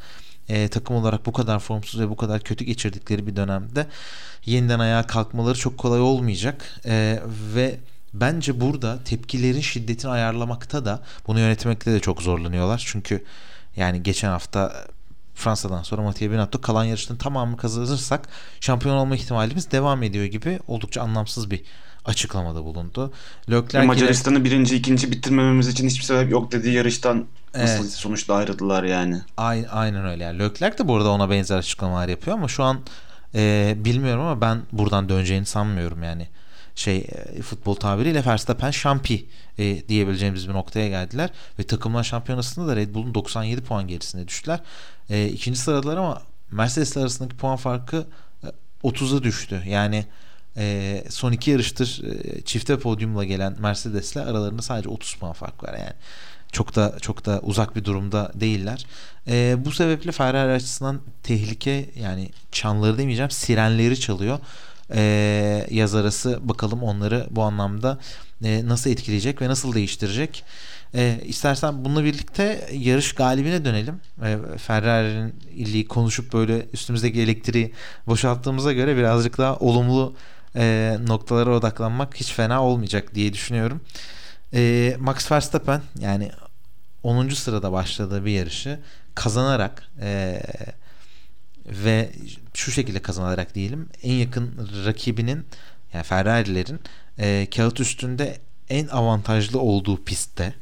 e, 0.49 0.67
takım 0.67 0.95
olarak 0.95 1.25
bu 1.25 1.31
kadar 1.31 1.59
formsuz 1.59 1.99
ve 1.99 2.09
bu 2.09 2.15
kadar 2.15 2.41
kötü 2.41 2.65
geçirdikleri 2.65 3.27
bir 3.27 3.35
dönemde 3.35 3.87
yeniden 4.45 4.79
ayağa 4.79 5.07
kalkmaları 5.07 5.57
çok 5.57 5.77
kolay 5.77 6.01
olmayacak. 6.01 6.79
E, 6.85 7.19
ve 7.55 7.79
bence 8.13 8.61
burada 8.61 9.03
tepkilerin 9.03 9.61
şiddetini 9.61 10.11
ayarlamakta 10.11 10.85
da 10.85 11.03
bunu 11.27 11.39
yönetmekte 11.39 11.93
de 11.93 11.99
çok 11.99 12.21
zorlanıyorlar. 12.21 12.83
Çünkü 12.87 13.23
yani 13.75 14.03
geçen 14.03 14.29
hafta 14.29 14.85
Fransa'dan 15.35 15.83
sonra 15.83 16.01
Mathieu 16.01 16.31
Binotto 16.31 16.61
kalan 16.61 16.83
yarışın 16.83 17.15
tamamını 17.15 17.57
kazanırsak 17.57 18.29
şampiyon 18.59 18.95
olma 18.95 19.15
ihtimalimiz 19.15 19.71
devam 19.71 20.03
ediyor 20.03 20.25
gibi 20.25 20.59
oldukça 20.67 21.01
anlamsız 21.01 21.51
bir 21.51 21.63
açıklamada 22.05 22.63
bulundu. 22.63 23.13
Leclerc 23.51 23.87
Macaristan'ı 23.87 24.43
birinci, 24.43 24.75
ikinci 24.75 25.11
bitirmememiz 25.11 25.67
için 25.67 25.87
hiçbir 25.87 26.03
sebep 26.03 26.31
yok 26.31 26.51
dediği 26.51 26.73
yarıştan 26.73 27.25
nasıl 27.55 27.83
evet. 27.83 27.91
sonuçta 27.91 28.35
ayrıldılar 28.35 28.83
yani. 28.83 29.21
Aynen, 29.37 29.67
aynen 29.71 30.05
öyle. 30.05 30.23
Yani 30.23 30.39
Leclerc 30.39 30.77
de 30.77 30.87
burada 30.87 31.09
ona 31.09 31.29
benzer 31.29 31.57
açıklamalar 31.57 32.07
yapıyor 32.07 32.37
ama 32.37 32.47
şu 32.47 32.63
an 32.63 32.79
e, 33.35 33.75
bilmiyorum 33.77 34.21
ama 34.21 34.41
ben 34.41 34.61
buradan 34.71 35.09
döneceğini 35.09 35.45
sanmıyorum 35.45 36.03
yani. 36.03 36.27
Şey 36.75 36.97
e, 36.97 37.41
futbol 37.41 37.75
tabiriyle 37.75 38.25
Verstappen 38.25 38.71
şampi 38.71 39.25
e, 39.57 39.87
diyebileceğimiz 39.87 40.49
bir 40.49 40.53
noktaya 40.53 40.89
geldiler 40.89 41.29
ve 41.59 41.63
takımlar 41.63 42.03
şampiyonasında 42.03 42.67
da 42.67 42.75
Red 42.75 42.93
Bull'un 42.93 43.13
97 43.13 43.61
puan 43.61 43.87
gerisine 43.87 44.27
düştüler. 44.27 44.59
E, 45.09 45.27
ikinci 45.27 45.59
sıradalar 45.59 45.97
ama 45.97 46.21
Mercedes 46.51 46.97
arasındaki 46.97 47.37
puan 47.37 47.55
farkı 47.55 48.07
e, 48.43 48.47
30'a 48.83 49.23
düştü. 49.23 49.63
Yani 49.67 50.05
e, 50.57 51.03
son 51.09 51.31
iki 51.31 51.51
yarıştır 51.51 52.01
e, 52.03 52.41
çifte 52.41 52.79
podyumla 52.79 53.23
gelen 53.23 53.55
Mercedes'le 53.59 54.17
aralarında 54.17 54.61
sadece 54.61 54.89
30 54.89 55.13
puan 55.13 55.33
fark 55.33 55.63
var 55.63 55.73
yani. 55.73 55.93
Çok 56.51 56.75
da 56.75 56.97
çok 57.01 57.25
da 57.25 57.39
uzak 57.43 57.75
bir 57.75 57.83
durumda 57.83 58.31
değiller. 58.35 58.85
E, 59.27 59.55
bu 59.65 59.71
sebeple 59.71 60.11
Ferrari 60.11 60.51
açısından 60.51 61.01
tehlike 61.23 61.89
yani 61.99 62.29
çanları 62.51 62.97
demeyeceğim 62.97 63.31
sirenleri 63.31 63.99
çalıyor. 63.99 64.39
E, 64.93 65.67
yaz 65.71 65.95
arası 65.95 66.39
bakalım 66.41 66.83
onları 66.83 67.27
bu 67.31 67.43
anlamda 67.43 67.99
e, 68.43 68.67
nasıl 68.67 68.89
etkileyecek 68.89 69.41
ve 69.41 69.49
nasıl 69.49 69.73
değiştirecek. 69.73 70.43
E, 70.93 71.19
istersen 71.25 71.85
bununla 71.85 72.03
birlikte 72.03 72.69
yarış 72.73 73.13
galibine 73.13 73.65
dönelim. 73.65 73.99
E, 74.23 74.37
Ferrari'nin 74.57 75.35
illiği 75.55 75.87
konuşup 75.87 76.33
böyle 76.33 76.65
üstümüzdeki 76.73 77.21
elektriği 77.21 77.73
boşalttığımıza 78.07 78.73
göre 78.73 78.97
birazcık 78.97 79.37
daha 79.37 79.55
olumlu 79.55 80.15
e, 80.55 80.97
noktalara 81.07 81.49
odaklanmak 81.49 82.15
hiç 82.15 82.33
fena 82.33 82.63
olmayacak 82.63 83.15
diye 83.15 83.33
düşünüyorum. 83.33 83.81
E, 84.53 84.95
Max 84.99 85.31
Verstappen 85.31 85.81
yani 85.99 86.31
10. 87.03 87.29
sırada 87.29 87.71
başladığı 87.71 88.25
bir 88.25 88.31
yarışı 88.31 88.79
kazanarak 89.15 89.83
e, 90.01 90.41
ve 91.65 92.11
şu 92.53 92.71
şekilde 92.71 93.01
kazanarak 93.01 93.55
diyelim 93.55 93.89
en 94.03 94.13
yakın 94.13 94.69
rakibinin 94.85 95.45
yani 95.93 96.03
Ferrari'lerin 96.03 96.79
e, 97.19 97.47
kağıt 97.55 97.79
üstünde 97.79 98.37
en 98.69 98.87
avantajlı 98.87 99.59
olduğu 99.59 100.03
pistte 100.03 100.53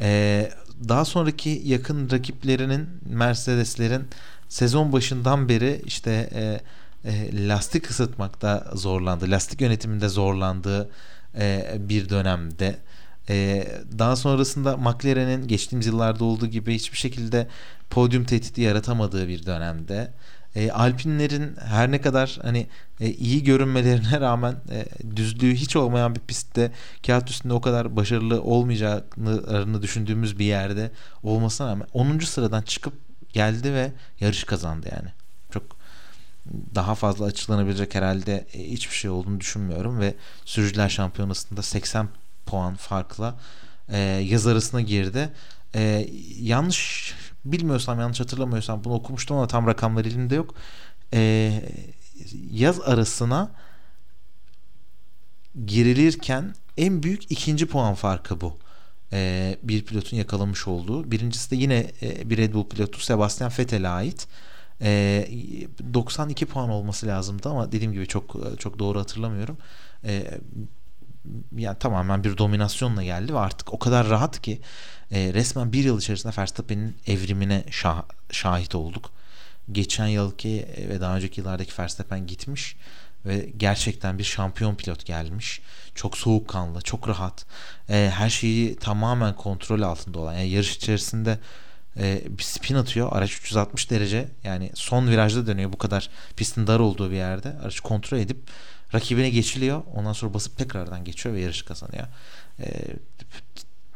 e, 0.00 0.50
daha 0.88 1.04
sonraki 1.04 1.62
yakın 1.64 2.10
rakiplerinin 2.10 2.88
Mercedeslerin 3.06 4.08
sezon 4.48 4.92
başından 4.92 5.48
beri 5.48 5.82
işte 5.84 6.30
e, 6.34 6.60
e, 7.04 7.48
lastik 7.48 7.90
ısıtmakta 7.90 8.70
zorlandı, 8.74 9.30
lastik 9.30 9.60
yönetiminde 9.60 10.08
zorlandığı 10.08 10.90
e, 11.38 11.76
bir 11.78 12.08
dönemde 12.08 12.78
e, 13.28 13.68
daha 13.98 14.16
sonrasında 14.16 14.76
McLaren'in 14.76 15.48
geçtiğimiz 15.48 15.86
yıllarda 15.86 16.24
olduğu 16.24 16.46
gibi 16.46 16.74
hiçbir 16.74 16.98
şekilde 16.98 17.46
podyum 17.90 18.24
tehdidi 18.24 18.60
yaratamadığı 18.60 19.28
bir 19.28 19.46
dönemde 19.46 20.12
Alpinlerin 20.72 21.56
her 21.56 21.90
ne 21.90 22.00
kadar 22.00 22.38
hani 22.42 22.66
iyi 23.00 23.44
görünmelerine 23.44 24.20
rağmen 24.20 24.56
düzlüğü 25.16 25.54
hiç 25.54 25.76
olmayan 25.76 26.14
bir 26.14 26.20
pistte 26.20 26.72
kağıt 27.06 27.30
üstünde 27.30 27.54
o 27.54 27.60
kadar 27.60 27.96
başarılı 27.96 28.42
olmayacaklarını 28.42 29.82
düşündüğümüz 29.82 30.38
bir 30.38 30.44
yerde 30.44 30.90
olmasına 31.22 31.70
rağmen 31.70 31.86
10. 31.92 32.18
sıradan 32.18 32.62
çıkıp 32.62 32.94
geldi 33.32 33.72
ve 33.72 33.92
yarış 34.20 34.44
kazandı 34.44 34.88
yani. 34.92 35.08
Daha 36.74 36.94
fazla 36.94 37.24
açıklanabilecek 37.24 37.94
herhalde 37.94 38.46
e, 38.52 38.70
hiçbir 38.70 38.94
şey 38.94 39.10
olduğunu 39.10 39.40
düşünmüyorum 39.40 40.00
ve 40.00 40.14
sürücüler 40.44 40.88
şampiyonasında 40.88 41.62
80 41.62 42.08
puan 42.46 42.74
farkla 42.74 43.38
e, 43.88 43.98
yaz 43.98 44.46
arasına 44.46 44.80
girdi. 44.80 45.32
E, 45.74 46.08
yanlış 46.40 47.14
bilmiyorsam 47.44 48.00
yanlış 48.00 48.20
hatırlamıyorsam 48.20 48.84
bunu 48.84 48.94
okumuştum 48.94 49.36
ama 49.36 49.46
tam 49.46 49.66
rakamlar 49.66 50.04
elimde 50.04 50.34
yok. 50.34 50.54
E, 51.14 51.52
yaz 52.50 52.80
arasına 52.80 53.50
girilirken 55.66 56.54
en 56.76 57.02
büyük 57.02 57.30
ikinci 57.30 57.66
puan 57.66 57.94
farkı 57.94 58.40
bu. 58.40 58.58
E, 59.12 59.56
bir 59.62 59.84
pilotun 59.84 60.16
yakalamış 60.16 60.68
olduğu. 60.68 61.10
Birincisi 61.10 61.50
de 61.50 61.56
yine 61.56 61.92
e, 62.02 62.30
bir 62.30 62.36
Red 62.36 62.54
Bull 62.54 62.68
pilotu 62.68 63.00
Sebastian 63.00 63.52
Vettel'e 63.58 63.88
ait. 63.88 64.22
E, 64.22 64.28
92 64.80 66.46
puan 66.46 66.70
olması 66.70 67.06
lazımdı 67.06 67.48
ama 67.48 67.72
dediğim 67.72 67.92
gibi 67.92 68.06
çok 68.06 68.36
çok 68.58 68.78
doğru 68.78 69.00
hatırlamıyorum. 69.00 69.58
E, 70.04 70.38
yani 71.56 71.78
tamamen 71.78 72.24
bir 72.24 72.38
dominasyonla 72.38 73.02
geldi 73.02 73.34
ve 73.34 73.38
artık 73.38 73.74
o 73.74 73.78
kadar 73.78 74.08
rahat 74.08 74.42
ki 74.42 74.60
e, 75.10 75.32
resmen 75.34 75.72
bir 75.72 75.84
yıl 75.84 75.98
içerisinde 75.98 76.32
Verstappen'in 76.38 76.96
evrimine 77.06 77.64
şah, 77.70 78.02
şahit 78.30 78.74
olduk. 78.74 79.10
Geçen 79.72 80.06
yılki 80.06 80.68
ve 80.88 81.00
daha 81.00 81.16
önceki 81.16 81.40
yıllardaki 81.40 81.72
Verstappen 81.78 82.26
gitmiş 82.26 82.76
ve 83.26 83.50
gerçekten 83.56 84.18
bir 84.18 84.24
şampiyon 84.24 84.74
pilot 84.74 85.06
gelmiş. 85.06 85.60
Çok 85.94 86.18
soğukkanlı, 86.18 86.80
çok 86.80 87.08
rahat. 87.08 87.46
E, 87.88 88.10
her 88.14 88.30
şeyi 88.30 88.76
tamamen 88.76 89.36
kontrol 89.36 89.82
altında 89.82 90.18
olan. 90.18 90.34
Yani 90.34 90.48
yarış 90.48 90.76
içerisinde 90.76 91.38
e, 91.98 92.22
bir 92.38 92.42
spin 92.42 92.74
atıyor. 92.74 93.08
Araç 93.12 93.32
360 93.32 93.90
derece 93.90 94.28
yani 94.44 94.70
son 94.74 95.08
virajda 95.08 95.46
dönüyor. 95.46 95.72
Bu 95.72 95.78
kadar 95.78 96.10
pistin 96.36 96.66
dar 96.66 96.80
olduğu 96.80 97.10
bir 97.10 97.16
yerde. 97.16 97.56
Araç 97.62 97.80
kontrol 97.80 98.18
edip 98.18 98.38
rakibine 98.94 99.30
geçiliyor. 99.30 99.82
Ondan 99.94 100.12
sonra 100.12 100.34
basıp 100.34 100.58
tekrardan 100.58 101.04
geçiyor 101.04 101.34
ve 101.34 101.40
yarış 101.40 101.62
kazanıyor. 101.62 102.06
E, 102.60 102.66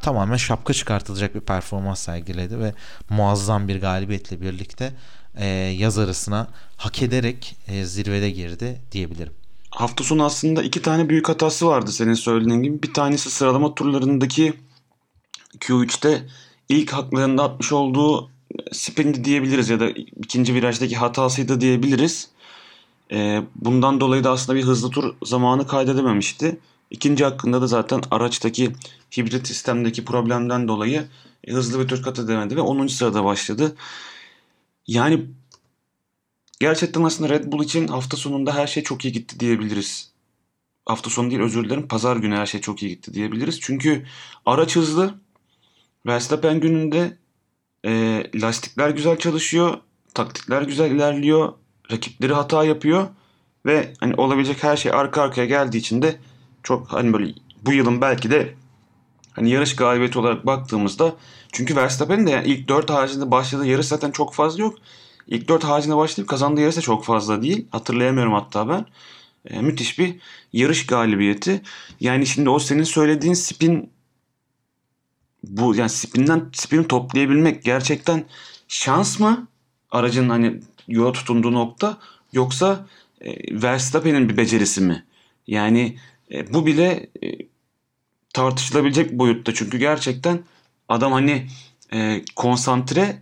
tamamen 0.01 0.37
şapka 0.37 0.73
çıkartılacak 0.73 1.35
bir 1.35 1.41
performans 1.41 1.99
sergiledi 1.99 2.59
ve 2.59 2.73
muazzam 3.09 3.67
bir 3.67 3.81
galibiyetle 3.81 4.41
birlikte 4.41 4.93
e, 5.35 5.45
yaz 5.77 5.97
arasına 5.97 6.47
hak 6.77 7.01
ederek 7.01 7.55
e, 7.67 7.85
zirvede 7.85 8.29
girdi 8.29 8.81
diyebilirim. 8.91 9.33
Hafta 9.69 10.03
sonu 10.03 10.25
aslında 10.25 10.63
iki 10.63 10.81
tane 10.81 11.09
büyük 11.09 11.29
hatası 11.29 11.67
vardı 11.67 11.91
senin 11.91 12.13
söylediğin 12.13 12.63
gibi. 12.63 12.83
Bir 12.83 12.93
tanesi 12.93 13.31
sıralama 13.31 13.75
turlarındaki 13.75 14.53
Q3'te 15.59 16.27
ilk 16.69 16.93
haklarında 16.93 17.43
atmış 17.43 17.71
olduğu 17.71 18.29
spindi 18.71 19.23
diyebiliriz 19.23 19.69
ya 19.69 19.79
da 19.79 19.89
ikinci 19.89 20.53
virajdaki 20.53 20.95
hatasıydı 20.95 21.61
diyebiliriz. 21.61 22.29
E, 23.11 23.43
bundan 23.55 23.99
dolayı 23.99 24.23
da 24.23 24.31
aslında 24.31 24.59
bir 24.59 24.63
hızlı 24.63 24.89
tur 24.89 25.15
zamanı 25.23 25.67
kaydedememişti. 25.67 26.59
İkinci 26.91 27.23
hakkında 27.23 27.61
da 27.61 27.67
zaten 27.67 28.01
araçtaki 28.11 28.71
hibrit 29.17 29.47
sistemdeki 29.47 30.05
problemden 30.05 30.67
dolayı 30.67 31.07
hızlı 31.49 31.79
bir 31.79 31.87
tur 31.87 32.03
kat 32.03 32.19
edemedi 32.19 32.55
ve 32.55 32.61
10. 32.61 32.87
sırada 32.87 33.23
başladı. 33.23 33.75
Yani 34.87 35.25
gerçekten 36.59 37.03
aslında 37.03 37.29
Red 37.29 37.51
Bull 37.51 37.63
için 37.63 37.87
hafta 37.87 38.17
sonunda 38.17 38.55
her 38.55 38.67
şey 38.67 38.83
çok 38.83 39.05
iyi 39.05 39.11
gitti 39.11 39.39
diyebiliriz. 39.39 40.11
Hafta 40.85 41.09
sonu 41.09 41.29
değil 41.29 41.41
özür 41.41 41.63
dilerim. 41.63 41.87
Pazar 41.87 42.17
günü 42.17 42.35
her 42.35 42.45
şey 42.45 42.61
çok 42.61 42.83
iyi 42.83 42.89
gitti 42.89 43.13
diyebiliriz. 43.13 43.59
Çünkü 43.61 44.05
araç 44.45 44.75
hızlı. 44.75 45.15
Verstappen 46.05 46.59
gününde 46.59 47.17
e, 47.85 48.23
lastikler 48.35 48.89
güzel 48.89 49.17
çalışıyor. 49.17 49.77
Taktikler 50.13 50.61
güzel 50.61 50.91
ilerliyor. 50.91 51.53
Rakipleri 51.91 52.33
hata 52.33 52.63
yapıyor. 52.63 53.07
Ve 53.65 53.93
hani 53.99 54.15
olabilecek 54.15 54.63
her 54.63 54.77
şey 54.77 54.91
arka 54.91 55.21
arkaya 55.21 55.45
geldiği 55.45 55.77
için 55.77 56.01
de 56.01 56.15
çok 56.63 56.93
hani 56.93 57.13
böyle 57.13 57.33
bu 57.61 57.73
yılın 57.73 58.01
belki 58.01 58.31
de 58.31 58.53
hani 59.33 59.49
yarış 59.49 59.75
galibiyeti 59.75 60.19
olarak 60.19 60.45
baktığımızda 60.45 61.15
çünkü 61.51 61.75
Verstappen'in 61.75 62.27
de 62.27 62.31
yani 62.31 62.47
ilk 62.47 62.67
4 62.67 62.89
haricinde 62.89 63.31
başladığı 63.31 63.65
yarış 63.65 63.87
zaten 63.87 64.11
çok 64.11 64.33
fazla 64.33 64.63
yok. 64.63 64.75
İlk 65.27 65.47
4 65.47 65.63
haricinde 65.63 65.95
başlayıp 65.95 66.29
kazandığı 66.29 66.61
yarış 66.61 66.77
da 66.77 66.81
çok 66.81 67.05
fazla 67.05 67.41
değil. 67.41 67.67
Hatırlayamıyorum 67.71 68.33
hatta 68.33 68.69
ben. 68.69 68.85
E, 69.45 69.61
müthiş 69.61 69.99
bir 69.99 70.15
yarış 70.53 70.85
galibiyeti. 70.85 71.61
Yani 71.99 72.25
şimdi 72.25 72.49
o 72.49 72.59
senin 72.59 72.83
söylediğin 72.83 73.33
spin 73.33 73.89
bu 75.43 75.75
yani 75.75 75.89
spinden 75.89 76.49
spin 76.53 76.83
toplayabilmek 76.83 77.63
gerçekten 77.63 78.25
şans 78.67 79.19
mı? 79.19 79.47
Aracın 79.91 80.29
hani 80.29 80.59
yola 80.87 81.11
tutunduğu 81.11 81.53
nokta 81.53 81.97
yoksa 82.33 82.85
e, 83.21 83.61
Verstappen'in 83.61 84.29
bir 84.29 84.37
becerisi 84.37 84.81
mi? 84.81 85.05
Yani 85.47 85.97
e, 86.31 86.53
bu 86.53 86.65
bile 86.65 87.09
e, 87.23 87.27
tartışılabilecek 88.33 89.11
boyutta 89.11 89.53
çünkü 89.53 89.77
gerçekten 89.77 90.39
adam 90.89 91.11
hani 91.11 91.47
e, 91.93 92.21
konsantre 92.35 93.21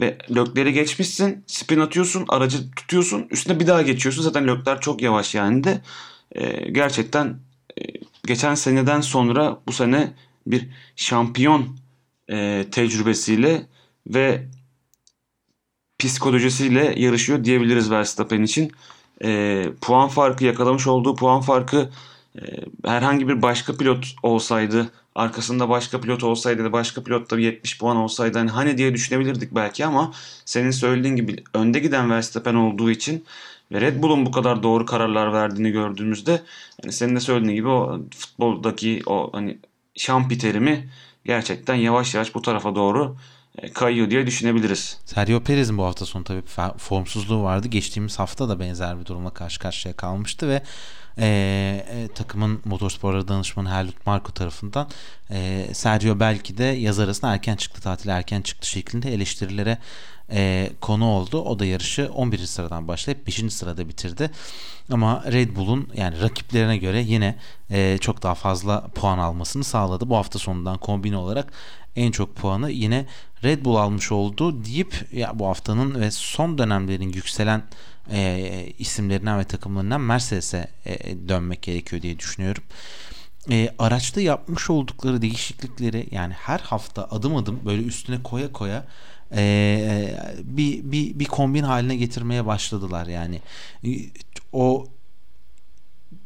ve 0.00 0.18
lökleri 0.34 0.72
geçmişsin 0.72 1.44
spin 1.46 1.80
atıyorsun 1.80 2.24
aracı 2.28 2.70
tutuyorsun 2.70 3.26
üstüne 3.30 3.60
bir 3.60 3.66
daha 3.66 3.82
geçiyorsun 3.82 4.22
zaten 4.22 4.46
lökler 4.46 4.80
çok 4.80 5.02
yavaş 5.02 5.34
yani 5.34 5.64
de 5.64 5.80
e, 6.32 6.70
gerçekten 6.70 7.38
e, 7.78 7.82
geçen 8.26 8.54
seneden 8.54 9.00
sonra 9.00 9.58
bu 9.66 9.72
sene 9.72 10.12
bir 10.46 10.68
şampiyon 10.96 11.76
e, 12.30 12.64
tecrübesiyle 12.70 13.66
ve 14.06 14.46
psikolojisiyle 15.98 16.94
yarışıyor 17.00 17.44
diyebiliriz 17.44 17.90
Verstappen 17.90 18.42
için. 18.42 18.72
E, 19.24 19.64
puan 19.80 20.08
farkı 20.08 20.44
yakalamış 20.44 20.86
olduğu 20.86 21.16
puan 21.16 21.40
farkı 21.40 21.90
e, 22.36 22.40
herhangi 22.84 23.28
bir 23.28 23.42
başka 23.42 23.76
pilot 23.76 24.14
olsaydı 24.22 24.90
arkasında 25.14 25.68
başka 25.68 26.00
pilot 26.00 26.24
olsaydı 26.24 26.64
da 26.64 26.72
başka 26.72 27.02
pilot 27.02 27.30
da 27.30 27.38
70 27.38 27.78
puan 27.78 27.96
olsaydı 27.96 28.38
hani, 28.38 28.50
hani 28.50 28.78
diye 28.78 28.94
düşünebilirdik 28.94 29.54
belki 29.54 29.86
ama 29.86 30.12
senin 30.44 30.70
söylediğin 30.70 31.16
gibi 31.16 31.36
önde 31.54 31.78
giden 31.78 32.10
Verstappen 32.10 32.54
olduğu 32.54 32.90
için 32.90 33.24
ve 33.72 33.80
Red 33.80 34.02
Bull'un 34.02 34.26
bu 34.26 34.30
kadar 34.30 34.62
doğru 34.62 34.86
kararlar 34.86 35.32
verdiğini 35.32 35.70
gördüğümüzde 35.70 36.42
hani 36.82 36.92
senin 36.92 37.16
de 37.16 37.20
söylediğin 37.20 37.56
gibi 37.56 37.68
o 37.68 38.00
futboldaki 38.16 39.02
o 39.06 39.30
hani 39.32 39.58
şampi 39.96 40.38
terimi 40.38 40.88
gerçekten 41.24 41.74
yavaş 41.74 42.14
yavaş 42.14 42.34
bu 42.34 42.42
tarafa 42.42 42.74
doğru 42.74 43.16
e, 43.58 43.72
kayıyor 43.72 44.10
diye 44.10 44.26
düşünebiliriz. 44.26 44.98
Sergio 45.04 45.40
Perez'in 45.40 45.78
bu 45.78 45.84
hafta 45.84 46.06
sonu 46.06 46.24
tabii 46.24 46.42
formsuzluğu 46.78 47.42
vardı. 47.42 47.68
Geçtiğimiz 47.68 48.18
hafta 48.18 48.48
da 48.48 48.60
benzer 48.60 49.00
bir 49.00 49.06
durumla 49.06 49.30
karşı 49.30 49.60
karşıya 49.60 49.96
kalmıştı 49.96 50.48
ve 50.48 50.62
e, 51.18 51.26
e, 51.88 52.08
takımın 52.14 52.60
motorsporları 52.64 53.28
danışmanı 53.28 53.74
Helmut 53.74 54.06
Marko 54.06 54.32
tarafından 54.32 54.88
e, 55.30 55.66
Sergio 55.72 56.20
belki 56.20 56.58
de 56.58 56.64
yaz 56.64 56.98
arasında 56.98 57.32
erken 57.32 57.56
çıktı 57.56 57.80
tatil 57.80 58.08
erken 58.08 58.42
çıktı 58.42 58.68
şeklinde 58.68 59.14
eleştirilere 59.14 59.78
e, 60.32 60.70
konu 60.80 61.04
oldu. 61.04 61.42
O 61.42 61.58
da 61.58 61.64
yarışı 61.64 62.10
11. 62.14 62.38
sıradan 62.38 62.88
başlayıp 62.88 63.26
5. 63.26 63.52
sırada 63.52 63.88
bitirdi. 63.88 64.30
Ama 64.90 65.24
Red 65.32 65.56
Bull'un 65.56 65.88
yani 65.94 66.20
rakiplerine 66.20 66.76
göre 66.76 67.02
yine 67.02 67.38
e, 67.70 67.98
çok 68.00 68.22
daha 68.22 68.34
fazla 68.34 68.88
puan 68.94 69.18
almasını 69.18 69.64
sağladı. 69.64 70.10
Bu 70.10 70.16
hafta 70.16 70.38
sonundan 70.38 70.78
kombine 70.78 71.16
olarak 71.16 71.52
en 71.96 72.10
çok 72.10 72.36
puanı 72.36 72.70
yine 72.70 73.06
Red 73.44 73.64
Bull 73.64 73.76
almış 73.76 74.12
oldu 74.12 74.64
deyip 74.64 75.08
ya 75.12 75.38
bu 75.38 75.46
haftanın 75.46 76.00
ve 76.00 76.10
son 76.10 76.58
dönemlerin 76.58 77.12
yükselen 77.12 77.62
e, 78.10 78.72
isimlerinden 78.78 79.38
ve 79.38 79.44
takımlarından 79.44 80.00
Mercedes'e 80.00 80.70
e, 80.86 81.28
dönmek 81.28 81.62
gerekiyor 81.62 82.02
diye 82.02 82.18
düşünüyorum. 82.18 82.62
E, 83.50 83.74
araçta 83.78 84.20
yapmış 84.20 84.70
oldukları 84.70 85.22
değişiklikleri 85.22 86.08
yani 86.10 86.32
her 86.32 86.58
hafta 86.58 87.08
adım 87.10 87.36
adım 87.36 87.60
böyle 87.64 87.82
üstüne 87.82 88.22
koya 88.22 88.52
koya 88.52 88.84
e, 89.34 90.18
bir, 90.44 90.92
bir, 90.92 91.18
bir 91.18 91.24
kombin 91.24 91.62
haline 91.62 91.96
getirmeye 91.96 92.46
başladılar 92.46 93.06
yani. 93.06 93.40
O 94.52 94.86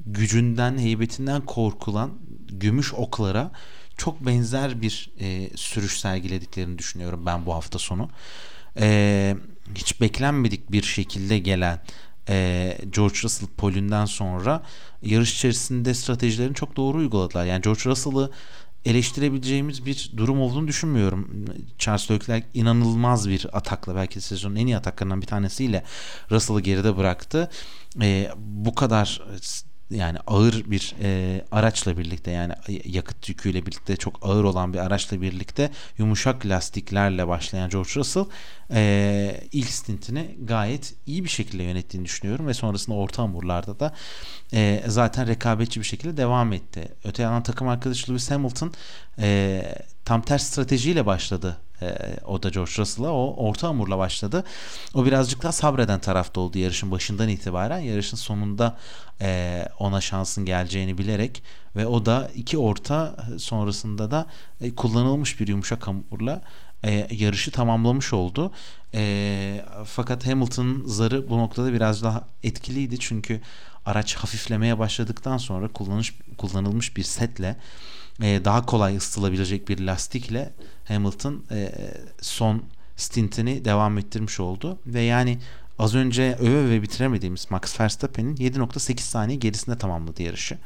gücünden, 0.06 0.78
heybetinden 0.78 1.40
korkulan 1.40 2.10
gümüş 2.48 2.94
oklara 2.94 3.50
çok 3.96 4.26
benzer 4.26 4.82
bir 4.82 5.10
e, 5.20 5.56
sürüş 5.56 6.00
sergilediklerini 6.00 6.78
düşünüyorum 6.78 7.26
ben 7.26 7.46
bu 7.46 7.54
hafta 7.54 7.78
sonu. 7.78 8.10
E, 8.78 9.36
hiç 9.74 10.00
beklenmedik 10.00 10.72
bir 10.72 10.82
şekilde 10.82 11.38
gelen 11.38 11.80
e, 12.28 12.78
George 12.90 13.18
Russell 13.22 13.48
polünden 13.48 14.04
sonra 14.04 14.62
yarış 15.02 15.34
içerisinde 15.34 15.94
stratejilerini 15.94 16.54
çok 16.54 16.76
doğru 16.76 16.98
uyguladılar. 16.98 17.44
Yani 17.44 17.62
George 17.62 17.80
Russell'ı 17.84 18.30
eleştirebileceğimiz 18.86 19.86
bir 19.86 20.12
durum 20.16 20.40
olduğunu 20.40 20.68
düşünmüyorum. 20.68 21.44
Charles 21.78 22.10
Leclerc 22.10 22.46
inanılmaz 22.54 23.28
bir 23.28 23.46
atakla 23.52 23.94
belki 23.94 24.20
sezonun 24.20 24.56
en 24.56 24.66
iyi 24.66 24.76
ataklarından 24.76 25.22
bir 25.22 25.26
tanesiyle 25.26 25.84
Russell'ı 26.30 26.60
geride 26.60 26.96
bıraktı. 26.96 27.50
E, 28.02 28.30
bu 28.36 28.74
kadar 28.74 29.22
yani 29.90 30.18
ağır 30.26 30.70
bir 30.70 30.94
e, 31.02 31.44
araçla 31.52 31.98
birlikte 31.98 32.30
yani 32.30 32.52
yakıt 32.84 33.28
yüküyle 33.28 33.66
birlikte 33.66 33.96
çok 33.96 34.18
ağır 34.22 34.44
olan 34.44 34.72
bir 34.72 34.78
araçla 34.78 35.22
birlikte 35.22 35.70
yumuşak 35.98 36.46
lastiklerle 36.46 37.28
başlayan 37.28 37.70
George 37.70 37.90
Russell 37.96 38.24
e, 38.70 39.40
ilk 39.52 39.68
stintini 39.68 40.36
gayet 40.42 40.94
iyi 41.06 41.24
bir 41.24 41.28
şekilde 41.28 41.62
yönettiğini 41.62 42.04
düşünüyorum 42.04 42.46
ve 42.46 42.54
sonrasında 42.54 42.96
orta 42.96 43.22
hamurlarda 43.22 43.80
da 43.80 43.94
e, 44.52 44.82
zaten 44.86 45.26
rekabetçi 45.26 45.80
bir 45.80 45.86
şekilde 45.86 46.16
devam 46.16 46.52
etti. 46.52 46.88
Öte 47.04 47.22
yandan 47.22 47.42
takım 47.42 47.68
arkadaşı 47.68 48.12
Lewis 48.12 48.30
Hamilton 48.30 48.72
e, 49.18 49.62
tam 50.04 50.22
ters 50.22 50.42
stratejiyle 50.42 51.06
başladı 51.06 51.56
e, 51.82 52.16
o 52.26 52.42
da 52.42 52.48
George 52.48 52.72
Russell'a 52.78 53.12
o 53.12 53.34
orta 53.48 53.68
hamurla 53.68 53.98
başladı. 53.98 54.44
O 54.94 55.06
birazcık 55.06 55.42
daha 55.42 55.52
sabreden 55.52 56.00
tarafta 56.00 56.40
oldu 56.40 56.58
yarışın 56.58 56.90
başından 56.90 57.28
itibaren. 57.28 57.78
Yarışın 57.78 58.16
sonunda 58.16 58.78
e, 59.20 59.62
ona 59.78 60.00
şansın 60.00 60.44
geleceğini 60.44 60.98
bilerek 60.98 61.42
ve 61.76 61.86
o 61.86 62.06
da 62.06 62.30
iki 62.34 62.58
orta 62.58 63.16
sonrasında 63.38 64.10
da 64.10 64.26
e, 64.60 64.74
kullanılmış 64.74 65.40
bir 65.40 65.48
yumuşak 65.48 65.86
hamurla 65.86 66.42
e, 66.84 67.06
yarışı 67.10 67.50
tamamlamış 67.50 68.12
oldu. 68.12 68.52
E, 68.94 69.64
fakat 69.84 70.26
Hamilton'ın 70.26 70.86
zarı 70.86 71.28
bu 71.28 71.38
noktada 71.38 71.72
biraz 71.72 72.02
daha 72.02 72.24
etkiliydi 72.42 72.98
çünkü 72.98 73.40
araç 73.86 74.14
hafiflemeye 74.14 74.78
başladıktan 74.78 75.38
sonra 75.38 75.68
kullanış, 75.68 76.14
kullanılmış 76.38 76.96
bir 76.96 77.02
setle 77.02 77.56
e, 78.22 78.44
daha 78.44 78.66
kolay 78.66 78.96
ısıtılabilecek 78.96 79.68
bir 79.68 79.80
lastikle 79.80 80.52
Hamilton 80.88 81.44
e, 81.50 81.72
son 82.20 82.62
stintini 82.96 83.64
devam 83.64 83.98
ettirmiş 83.98 84.40
oldu 84.40 84.78
ve 84.86 85.00
yani 85.00 85.38
az 85.78 85.94
önce 85.94 86.36
öve 86.40 86.56
öve 86.56 86.82
bitiremediğimiz 86.82 87.50
Max 87.50 87.80
Verstappen'in 87.80 88.36
7.8 88.36 89.00
saniye 89.00 89.38
gerisinde 89.38 89.78
tamamladı 89.78 90.22
yarışı. 90.22 90.58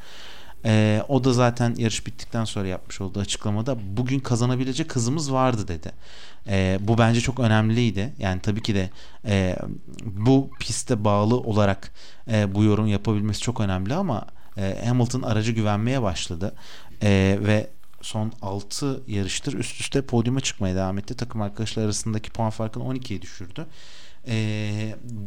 Ee, 0.65 1.03
o 1.09 1.25
da 1.25 1.33
zaten 1.33 1.75
yarış 1.79 2.07
bittikten 2.07 2.45
sonra 2.45 2.67
yapmış 2.67 3.01
olduğu 3.01 3.21
açıklamada 3.21 3.77
bugün 3.97 4.21
kazanabilecek 4.21 4.97
hızımız 4.97 5.33
vardı 5.33 5.69
dedi. 5.69 5.93
Bu 6.81 6.99
bence 6.99 7.21
çok 7.21 7.41
önemliydi. 7.41 8.13
Yani 8.19 8.41
tabii 8.41 8.63
ki 8.63 8.75
de 8.75 8.91
e, 9.25 9.57
bu 10.05 10.51
piste 10.61 11.05
bağlı 11.05 11.37
olarak 11.37 11.93
e, 12.31 12.55
bu 12.55 12.65
yorum 12.65 12.87
yapabilmesi 12.87 13.41
çok 13.41 13.61
önemli 13.61 13.95
ama 13.95 14.27
e, 14.57 14.85
Hamilton 14.87 15.23
aracı 15.23 15.53
güvenmeye 15.53 16.03
başladı 16.03 16.55
e, 17.03 17.39
ve 17.41 17.71
son 18.03 18.33
6 18.43 19.03
yarıştır 19.07 19.53
üst 19.53 19.81
üste 19.81 20.03
podyuma 20.03 20.41
çıkmaya 20.41 20.75
devam 20.75 20.99
etti. 20.99 21.17
Takım 21.17 21.43
arkadaşlar 21.43 21.85
arasındaki 21.85 22.31
puan 22.31 22.51
farkını 22.51 22.85
12'ye 22.85 23.23
düşürdü. 23.23 23.67
E, 24.27 24.35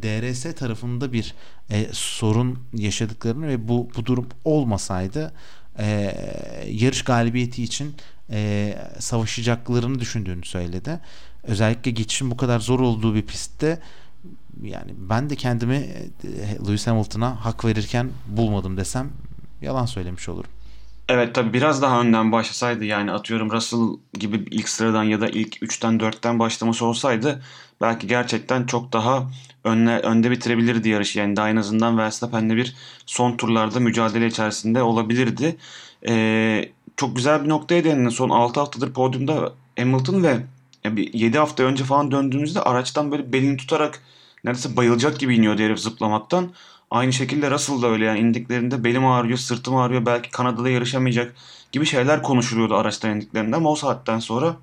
DRS 0.01 0.55
tarafında 0.55 1.13
bir 1.13 1.33
e, 1.69 1.87
sorun 1.91 2.59
yaşadıklarını 2.73 3.47
ve 3.47 3.67
bu 3.67 3.89
bu 3.97 4.05
durum 4.05 4.27
olmasaydı 4.45 5.33
e, 5.79 6.15
yarış 6.69 7.03
galibiyeti 7.03 7.63
için 7.63 7.95
e, 8.29 8.75
savaşacaklarını 8.99 9.99
düşündüğünü 9.99 10.45
söyledi. 10.45 10.99
Özellikle 11.43 11.91
geçişin 11.91 12.31
bu 12.31 12.37
kadar 12.37 12.59
zor 12.59 12.79
olduğu 12.79 13.15
bir 13.15 13.21
pistte 13.21 13.79
yani 14.61 14.93
ben 14.97 15.29
de 15.29 15.35
kendimi 15.35 15.75
e, 15.75 16.07
Lewis 16.67 16.87
Hamilton'a 16.87 17.45
hak 17.45 17.65
verirken 17.65 18.09
bulmadım 18.27 18.77
desem 18.77 19.09
yalan 19.61 19.85
söylemiş 19.85 20.29
olurum. 20.29 20.51
Evet 21.13 21.35
tabi 21.35 21.53
biraz 21.53 21.81
daha 21.81 22.01
önden 22.01 22.31
başlasaydı 22.31 22.85
yani 22.85 23.11
atıyorum 23.11 23.51
Russell 23.51 23.79
gibi 24.13 24.45
ilk 24.51 24.69
sıradan 24.69 25.03
ya 25.03 25.21
da 25.21 25.27
ilk 25.27 25.63
3'ten 25.63 25.99
4'ten 25.99 26.39
başlaması 26.39 26.85
olsaydı 26.85 27.41
belki 27.81 28.07
gerçekten 28.07 28.65
çok 28.65 28.93
daha 28.93 29.31
önle, 29.63 29.99
önde 29.99 30.31
bitirebilirdi 30.31 30.89
yarışı. 30.89 31.19
Yani 31.19 31.35
daha 31.35 31.49
en 31.49 31.55
azından 31.55 31.97
Verstappen'le 31.97 32.49
bir 32.49 32.75
son 33.05 33.37
turlarda 33.37 33.79
mücadele 33.79 34.27
içerisinde 34.27 34.81
olabilirdi. 34.81 35.55
Ee, 36.07 36.71
çok 36.97 37.15
güzel 37.15 37.43
bir 37.43 37.49
noktaya 37.49 37.83
değindin. 37.83 38.09
Son 38.09 38.29
6 38.29 38.59
haftadır 38.59 38.93
podyumda 38.93 39.53
Hamilton 39.79 40.23
ve 40.23 40.37
yani 40.83 41.09
7 41.13 41.37
hafta 41.37 41.63
önce 41.63 41.83
falan 41.83 42.11
döndüğümüzde 42.11 42.61
araçtan 42.61 43.11
böyle 43.11 43.33
belini 43.33 43.57
tutarak 43.57 44.01
neredeyse 44.43 44.77
bayılacak 44.77 45.19
gibi 45.19 45.35
iniyordu 45.35 45.61
herif 45.61 45.79
zıplamaktan. 45.79 46.53
Aynı 46.93 47.13
şekilde 47.13 47.51
Russell 47.51 47.81
da 47.81 47.87
öyle 47.87 48.05
yani 48.05 48.19
indiklerinde 48.19 48.83
belim 48.83 49.05
ağrıyor, 49.05 49.37
sırtım 49.37 49.75
ağrıyor, 49.75 50.05
belki 50.05 50.31
Kanada'da 50.31 50.69
yarışamayacak 50.69 51.35
gibi 51.71 51.85
şeyler 51.85 52.23
konuşuluyordu 52.23 52.75
araçtan 52.75 53.15
indiklerinde 53.15 53.55
ama 53.55 53.71
o 53.71 53.75
saatten 53.75 54.19
sonra 54.19 54.55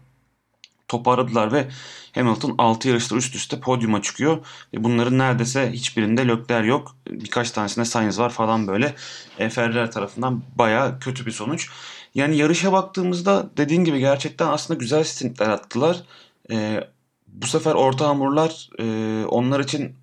toparladılar 0.89 1.53
ve 1.53 1.69
Hamilton 2.15 2.55
6 2.59 2.89
yarışta 2.89 3.17
üst 3.17 3.35
üste 3.35 3.61
podyuma 3.61 4.03
çıkıyor. 4.03 4.47
Ve 4.75 4.85
bunların 4.85 5.19
neredeyse 5.19 5.73
hiçbirinde 5.73 6.29
Lökler 6.29 6.65
yok. 6.65 6.97
Birkaç 7.11 7.51
tanesinde 7.51 7.85
Sainz 7.85 8.19
var 8.19 8.31
falan 8.31 8.67
böyle. 8.67 8.95
E, 9.39 9.49
Ferrari 9.49 9.91
tarafından 9.91 10.43
baya 10.57 10.99
kötü 10.99 11.27
bir 11.27 11.31
sonuç. 11.33 11.69
Yani 12.15 12.37
yarışa 12.37 12.73
baktığımızda 12.73 13.51
dediğin 13.57 13.85
gibi 13.85 13.99
gerçekten 13.99 14.47
aslında 14.47 14.79
güzel 14.79 15.05
stintler 15.05 15.49
attılar. 15.49 16.03
E, 16.51 16.81
bu 17.29 17.47
sefer 17.47 17.75
orta 17.75 18.09
hamurlar 18.09 18.69
e, 18.79 19.25
onlar 19.27 19.61
için 19.61 20.00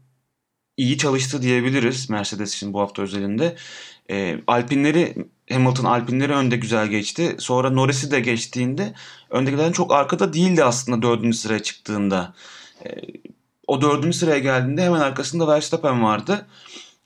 iyi 0.77 0.97
çalıştı 0.97 1.41
diyebiliriz 1.41 2.09
Mercedes 2.09 2.55
için 2.55 2.73
bu 2.73 2.79
hafta 2.79 3.01
özelinde. 3.01 3.55
E, 4.11 4.39
Alpinleri 4.47 5.15
Hamilton 5.51 5.85
Alpinleri 5.85 6.33
önde 6.33 6.57
güzel 6.57 6.87
geçti. 6.87 7.35
Sonra 7.39 7.69
Norris'i 7.69 8.11
de 8.11 8.19
geçtiğinde 8.19 8.93
öndekilerden 9.29 9.71
çok 9.71 9.93
arkada 9.93 10.33
değildi 10.33 10.63
aslında 10.63 11.01
dördüncü 11.01 11.37
sıraya 11.37 11.63
çıktığında. 11.63 12.33
E, 12.85 12.89
o 13.67 13.81
dördüncü 13.81 14.17
sıraya 14.17 14.39
geldiğinde 14.39 14.83
hemen 14.83 14.99
arkasında 14.99 15.47
Verstappen 15.47 16.03
vardı. 16.03 16.47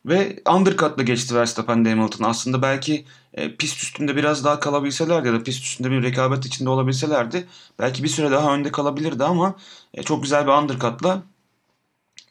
Ve 0.06 0.40
undercut'la 0.56 1.04
geçti 1.04 1.36
Verstappen 1.36 1.86
de 1.86 1.90
Hamilton. 1.90 2.26
Aslında 2.26 2.62
belki 2.62 3.06
e, 3.34 3.56
pist 3.56 3.84
üstünde 3.84 4.16
biraz 4.16 4.46
daha 4.46 4.60
kalabilselerdi 4.60 5.28
ya 5.28 5.34
da 5.34 5.44
pist 5.44 5.64
üstünde 5.64 5.92
bir 5.92 6.04
rekabet 6.04 6.46
içinde 6.46 6.70
olabilselerdi 6.70 7.48
belki 7.80 8.04
bir 8.04 8.08
süre 8.08 8.32
daha 8.32 8.56
önde 8.56 8.72
kalabilirdi 8.72 9.24
ama 9.24 9.56
e, 9.94 10.04
çok 10.04 10.24
güzel 10.24 10.48
bir 10.48 10.52
undercut'la 10.52 11.24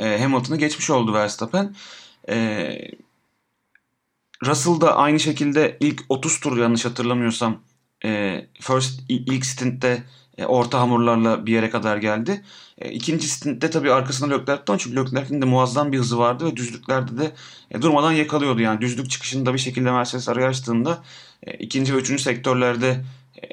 e, 0.01 0.23
Hamilton'ı 0.23 0.59
geçmiş 0.59 0.91
oldu 0.91 1.15
Verstappen. 1.15 1.75
E, 2.29 2.91
Russell 4.47 4.81
da 4.81 4.97
aynı 4.97 5.21
şekilde 5.21 5.77
ilk 5.81 6.03
30 6.09 6.41
tur 6.41 6.59
yanlış 6.59 6.85
hatırlamıyorsam 6.85 7.61
e, 8.05 8.41
first 8.61 9.01
ilk 9.09 9.47
stintte 9.47 10.03
e, 10.39 10.47
orta 10.47 10.81
hamurlarla 10.81 11.47
bir 11.47 11.53
yere 11.53 11.71
kadar 11.71 11.97
geldi. 11.97 12.45
E, 12.79 12.91
ikinci 12.91 13.29
stintte 13.29 13.71
tabii 13.71 13.93
arkasında 13.93 14.35
Leclerc'ten 14.35 14.77
çünkü 14.77 14.97
Leclerc'in 14.97 15.43
de 15.43 15.47
muazzam 15.47 15.93
bir 15.93 15.99
hızı 15.99 16.19
vardı 16.19 16.47
ve 16.47 16.57
düzlüklerde 16.57 17.19
de 17.19 17.33
e, 17.71 17.83
durmadan 17.83 18.13
yakalıyordu. 18.13 18.61
Yani 18.61 18.81
düzlük 18.81 19.11
çıkışında 19.11 19.55
bir 19.55 19.59
şekilde 19.59 19.91
Mercedes 19.91 20.29
arayı 20.29 20.47
açtığında 20.47 21.03
e, 21.43 21.53
ikinci 21.53 21.95
ve 21.95 21.99
üçüncü 21.99 22.23
sektörlerde 22.23 23.05
e, 23.43 23.49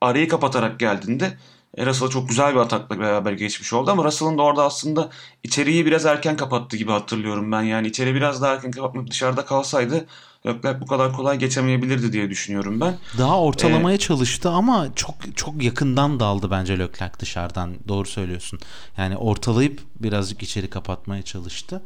arayı 0.00 0.28
kapatarak 0.28 0.80
geldiğinde 0.80 1.38
e, 1.76 1.86
Russell 1.86 2.08
çok 2.08 2.28
güzel 2.28 2.54
bir 2.54 2.60
atakla 2.60 3.00
beraber 3.00 3.32
geçmiş 3.32 3.72
oldu 3.72 3.90
ama 3.90 4.04
Russell'ın 4.04 4.38
da 4.38 4.42
orada 4.42 4.64
aslında 4.64 5.10
içeriği 5.42 5.86
biraz 5.86 6.06
erken 6.06 6.36
kapattı 6.36 6.76
gibi 6.76 6.90
hatırlıyorum 6.90 7.52
ben. 7.52 7.62
Yani 7.62 7.86
içeri 7.86 8.14
biraz 8.14 8.42
daha 8.42 8.54
erken 8.54 8.70
kapatmak 8.70 9.10
dışarıda 9.10 9.44
kalsaydı 9.44 10.06
Leclerc 10.46 10.80
bu 10.80 10.86
kadar 10.86 11.12
kolay 11.12 11.38
geçemeyebilirdi 11.38 12.12
diye 12.12 12.30
düşünüyorum 12.30 12.80
ben. 12.80 12.94
Daha 13.18 13.40
ortalamaya 13.40 13.94
ee, 13.94 13.98
çalıştı 13.98 14.50
ama 14.50 14.88
çok 14.94 15.14
çok 15.36 15.62
yakından 15.62 16.20
daldı 16.20 16.50
bence 16.50 16.78
Leclerc 16.78 17.18
dışarıdan. 17.18 17.74
Doğru 17.88 18.08
söylüyorsun. 18.08 18.58
Yani 18.96 19.16
ortalayıp 19.16 19.80
birazcık 20.00 20.42
içeri 20.42 20.70
kapatmaya 20.70 21.22
çalıştı. 21.22 21.82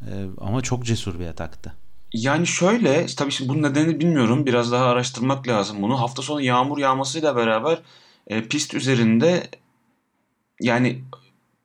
Ee, 0.00 0.26
ama 0.40 0.62
çok 0.62 0.84
cesur 0.84 1.20
bir 1.20 1.26
ataktı. 1.26 1.72
Yani 2.12 2.46
şöyle 2.46 3.06
tabii 3.06 3.30
şimdi 3.30 3.48
bunun 3.48 3.62
nedenini 3.62 4.00
bilmiyorum. 4.00 4.46
Biraz 4.46 4.72
daha 4.72 4.84
araştırmak 4.84 5.48
lazım 5.48 5.82
bunu. 5.82 6.00
Hafta 6.00 6.22
sonu 6.22 6.40
yağmur 6.40 6.78
yağmasıyla 6.78 7.36
beraber 7.36 7.78
e, 8.26 8.48
pist 8.48 8.74
üzerinde 8.74 9.50
yani 10.60 11.02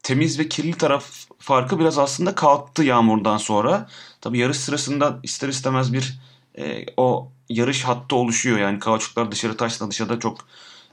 temiz 0.04 0.40
ve 0.40 0.50
kirli 0.50 0.78
taraf 0.78 1.06
farkı 1.40 1.80
biraz 1.80 1.98
aslında 1.98 2.36
kalktı 2.36 2.84
yağmurdan 2.84 3.38
sonra. 3.38 3.90
Tabi 4.22 4.38
yarış 4.40 4.58
sırasında 4.58 5.20
ister 5.24 5.50
istemez 5.50 5.94
bir 5.94 6.20
e, 6.58 6.86
o 6.98 7.32
yarış 7.50 7.84
hattı 7.84 8.16
oluşuyor. 8.16 8.60
Yani 8.60 8.80
kauçuklar 8.80 9.32
dışarı 9.32 9.58
taşla 9.58 9.92
dışarıda 9.92 10.20
çok 10.20 10.38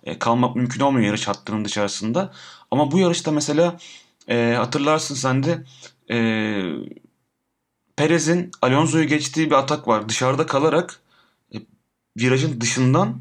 e, 0.04 0.18
kalmak 0.18 0.57
mümkün 0.57 0.81
olmuyor 0.81 1.07
yarış 1.07 1.28
hattının 1.28 1.64
dışarısında. 1.64 2.33
Ama 2.70 2.90
bu 2.90 2.98
yarışta 2.98 3.31
mesela 3.31 3.78
e, 4.28 4.54
hatırlarsın 4.59 5.14
sen 5.14 5.42
de 5.42 5.64
e, 6.11 6.18
Perez'in 7.96 8.50
Alonso'yu 8.62 9.04
geçtiği 9.04 9.46
bir 9.50 9.54
atak 9.54 9.88
var. 9.88 10.09
Dışarıda 10.09 10.46
kalarak 10.46 11.00
e, 11.54 11.57
virajın 12.18 12.61
dışından 12.61 13.20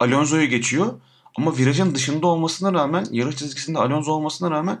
Alonso'yu 0.00 0.48
geçiyor. 0.48 1.00
Ama 1.38 1.56
virajın 1.56 1.94
dışında 1.94 2.26
olmasına 2.26 2.72
rağmen 2.72 3.06
yarış 3.10 3.36
çizgisinde 3.36 3.78
Alonso 3.78 4.12
olmasına 4.12 4.50
rağmen 4.50 4.78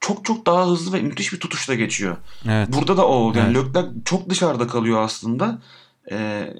çok 0.00 0.24
çok 0.24 0.46
daha 0.46 0.66
hızlı 0.66 0.96
ve 0.96 1.02
müthiş 1.02 1.32
bir 1.32 1.40
tutuşla 1.40 1.74
geçiyor. 1.74 2.16
Evet. 2.48 2.68
Burada 2.72 2.96
da 2.96 3.06
o 3.06 3.12
oldu. 3.12 3.38
Yani 3.38 3.56
evet. 3.56 3.66
Leclerc 3.66 3.88
çok 4.04 4.30
dışarıda 4.30 4.66
kalıyor 4.66 5.02
aslında. 5.02 5.58
Ee, 6.10 6.54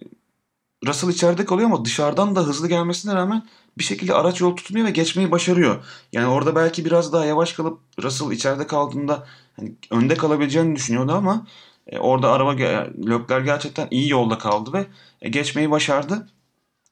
Russell 0.86 1.10
içeride 1.10 1.44
kalıyor 1.44 1.68
ama 1.68 1.84
dışarıdan 1.84 2.36
da 2.36 2.40
hızlı 2.40 2.68
gelmesine 2.68 3.14
rağmen 3.14 3.42
bir 3.78 3.84
şekilde 3.84 4.14
araç 4.14 4.40
yol 4.40 4.56
tutmuyor 4.56 4.86
ve 4.86 4.90
geçmeyi 4.90 5.30
başarıyor. 5.30 5.84
Yani 6.12 6.26
orada 6.26 6.56
belki 6.56 6.84
biraz 6.84 7.12
daha 7.12 7.24
yavaş 7.24 7.52
kalıp 7.52 7.80
Russell 8.02 8.30
içeride 8.30 8.66
kaldığında 8.66 9.26
hani 9.56 9.74
önde 9.90 10.14
kalabileceğini 10.14 10.76
düşünüyordu 10.76 11.12
ama 11.12 11.46
e, 11.86 11.98
orada 11.98 12.32
araba 12.32 12.52
Leclerc 12.52 13.44
gerçekten 13.44 13.88
iyi 13.90 14.08
yolda 14.08 14.38
kaldı 14.38 14.72
ve 14.72 14.86
e, 15.22 15.28
geçmeyi 15.28 15.70
başardı. 15.70 16.28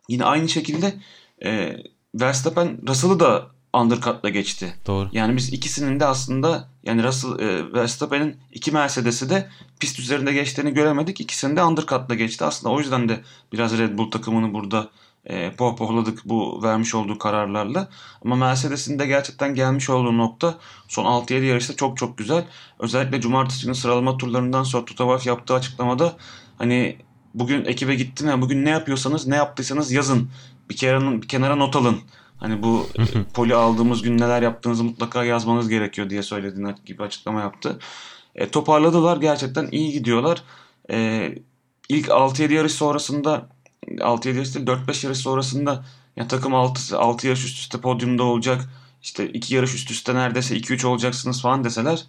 Yine 0.08 0.24
aynı 0.24 0.48
şekilde 0.48 0.94
e, 1.44 1.76
Verstappen 2.14 2.78
Russell'ı 2.88 3.20
da 3.20 3.46
undercut'la 3.74 4.28
geçti. 4.28 4.74
Doğru. 4.86 5.08
Yani 5.12 5.36
biz 5.36 5.52
ikisinin 5.52 6.00
de 6.00 6.06
aslında 6.06 6.68
yani 6.84 7.02
Russell 7.02 7.38
e, 7.38 7.72
Verstappen'in 7.72 8.36
iki 8.52 8.72
Mercedes'i 8.72 9.30
de 9.30 9.48
pist 9.80 9.98
üzerinde 9.98 10.32
geçtiğini 10.32 10.74
göremedik. 10.74 11.20
İkisini 11.20 11.56
de 11.56 11.64
undercut'la 11.64 12.14
geçti. 12.14 12.44
Aslında 12.44 12.74
o 12.74 12.78
yüzden 12.78 13.08
de 13.08 13.20
biraz 13.52 13.78
Red 13.78 13.98
Bull 13.98 14.10
takımını 14.10 14.54
burada 14.54 14.88
e, 15.24 15.52
pohpohladık 15.52 16.22
bu 16.24 16.62
vermiş 16.62 16.94
olduğu 16.94 17.18
kararlarla. 17.18 17.88
Ama 18.24 18.36
Mercedes'in 18.36 18.98
de 18.98 19.06
gerçekten 19.06 19.54
gelmiş 19.54 19.90
olduğu 19.90 20.18
nokta 20.18 20.54
son 20.88 21.04
6-7 21.04 21.44
yarışta 21.44 21.76
çok 21.76 21.96
çok 21.96 22.18
güzel. 22.18 22.44
Özellikle 22.78 23.20
cumartesi 23.20 23.64
günü 23.64 23.74
sıralama 23.74 24.18
turlarından 24.18 24.62
sonra 24.62 24.84
Tutavav 24.84 25.18
yaptığı 25.24 25.54
açıklamada 25.54 26.16
hani 26.58 26.96
bugün 27.34 27.64
ekibe 27.64 27.94
gittim 27.94 28.28
ya 28.28 28.42
bugün 28.42 28.64
ne 28.64 28.70
yapıyorsanız 28.70 29.26
ne 29.26 29.36
yaptıysanız 29.36 29.92
yazın. 29.92 30.30
Bir 30.70 30.76
kenara, 30.76 31.22
bir 31.22 31.28
kenara 31.28 31.56
not 31.56 31.76
alın. 31.76 32.00
Hani 32.36 32.62
bu 32.62 32.86
poli 33.34 33.54
aldığımız 33.54 34.02
gün 34.02 34.18
neler 34.18 34.42
yaptığınızı 34.42 34.84
mutlaka 34.84 35.24
yazmanız 35.24 35.68
gerekiyor 35.68 36.10
diye 36.10 36.22
söylediğin 36.22 36.74
gibi 36.86 37.02
açıklama 37.02 37.40
yaptı. 37.40 37.78
E, 38.34 38.48
toparladılar 38.48 39.16
gerçekten 39.16 39.68
iyi 39.70 39.92
gidiyorlar. 39.92 40.42
E, 40.90 41.28
ilk 41.88 42.08
6-7 42.08 42.52
yarış 42.52 42.72
sonrasında 42.72 43.48
6-7 43.88 44.34
yarış 44.34 44.54
değil 44.54 44.66
4-5 44.66 45.06
yarış 45.06 45.18
sonrasında 45.18 45.84
ya 46.16 46.28
takım 46.28 46.54
6, 46.54 46.98
6 46.98 47.26
yarış 47.26 47.44
üst 47.44 47.58
üste 47.58 47.80
podyumda 47.80 48.22
olacak. 48.22 48.68
İşte 49.02 49.28
2 49.28 49.54
yarış 49.54 49.74
üst 49.74 49.90
üste 49.90 50.14
neredeyse 50.14 50.56
2-3 50.56 50.86
olacaksınız 50.86 51.42
falan 51.42 51.64
deseler 51.64 52.04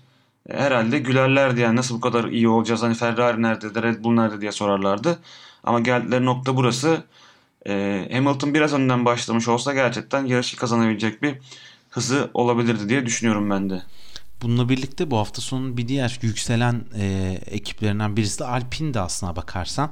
e, 0.49 0.57
herhalde 0.57 0.99
gülerlerdi 0.99 1.61
yani 1.61 1.75
nasıl 1.75 1.95
bu 1.95 2.01
kadar 2.01 2.23
iyi 2.23 2.49
olacağız 2.49 2.83
hani 2.83 2.95
Ferrari 2.95 3.41
nerede 3.41 3.75
de 3.75 3.81
Red 3.83 4.03
Bull 4.03 4.13
nerede 4.13 4.41
diye 4.41 4.51
sorarlardı. 4.51 5.19
Ama 5.63 5.79
geldikleri 5.79 6.25
nokta 6.25 6.55
burası. 6.57 7.03
E, 7.67 8.07
Hamilton 8.11 8.53
biraz 8.53 8.73
önden 8.73 9.05
başlamış 9.05 9.47
olsa 9.47 9.73
gerçekten 9.73 10.25
yarışı 10.25 10.57
kazanabilecek 10.57 11.21
bir 11.21 11.35
hızı 11.89 12.31
olabilirdi 12.33 12.89
diye 12.89 13.05
düşünüyorum 13.05 13.49
ben 13.49 13.69
de. 13.69 13.81
Bununla 14.43 14.69
birlikte 14.69 15.11
bu 15.11 15.17
hafta 15.17 15.41
sonu 15.41 15.77
bir 15.77 15.87
diğer 15.87 16.19
yükselen 16.21 16.85
e, 16.97 17.37
ekiplerinden 17.45 18.17
birisi 18.17 18.39
de 18.39 18.45
Alpine'di 18.45 18.99
aslına 18.99 19.35
bakarsan. 19.35 19.91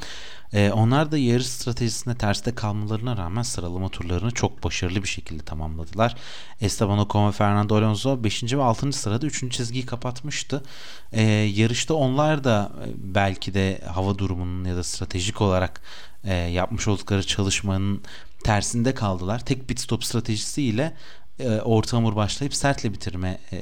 E, 0.54 0.72
onlar 0.72 1.12
da 1.12 1.18
yarış 1.18 1.48
stratejisinde 1.48 2.16
terste 2.16 2.56
kalmalarına 2.56 3.18
rağmen 3.18 3.42
sıralama 3.42 3.90
turlarını 3.90 4.32
çok 4.32 4.64
başarılı 4.64 5.04
bir 5.04 5.08
şekilde 5.08 5.44
tamamladılar. 5.44 6.16
Esteban 6.62 7.00
Ocon 7.00 7.28
ve 7.28 7.32
Fernando 7.32 7.76
Alonso 7.76 8.24
5. 8.24 8.54
ve 8.54 8.64
6. 8.64 8.92
sırada 8.92 9.26
3. 9.26 9.52
çizgiyi 9.52 9.86
kapatmıştı. 9.86 10.64
E, 11.12 11.22
yarışta 11.32 11.94
onlar 11.94 12.44
da 12.44 12.72
e, 12.86 12.88
belki 12.98 13.54
de 13.54 13.82
hava 13.94 14.18
durumunun 14.18 14.66
ya 14.66 14.76
da 14.76 14.84
stratejik 14.84 15.42
olarak 15.42 15.82
e, 16.24 16.34
yapmış 16.34 16.88
oldukları 16.88 17.28
çalışmanın 17.28 18.04
tersinde 18.44 18.94
kaldılar. 18.94 19.46
Tek 19.46 19.68
pit 19.68 19.80
stop 19.80 20.04
stratejisiyle 20.04 20.94
e, 21.40 21.50
orta 21.50 21.98
hamur 21.98 22.16
başlayıp 22.16 22.56
sertle 22.56 22.94
bitirme 22.94 23.40
e, 23.52 23.60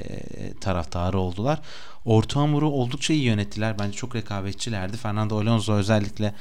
taraftarı 0.62 1.20
oldular. 1.20 1.62
Orta 2.06 2.40
hamuru 2.40 2.70
oldukça 2.70 3.14
iyi 3.14 3.24
yönettiler. 3.24 3.80
Bence 3.80 3.98
çok 3.98 4.16
rekabetçilerdi. 4.16 4.98
Fernando 4.98 5.40
Alonso 5.40 5.74
özellikle 5.74 6.34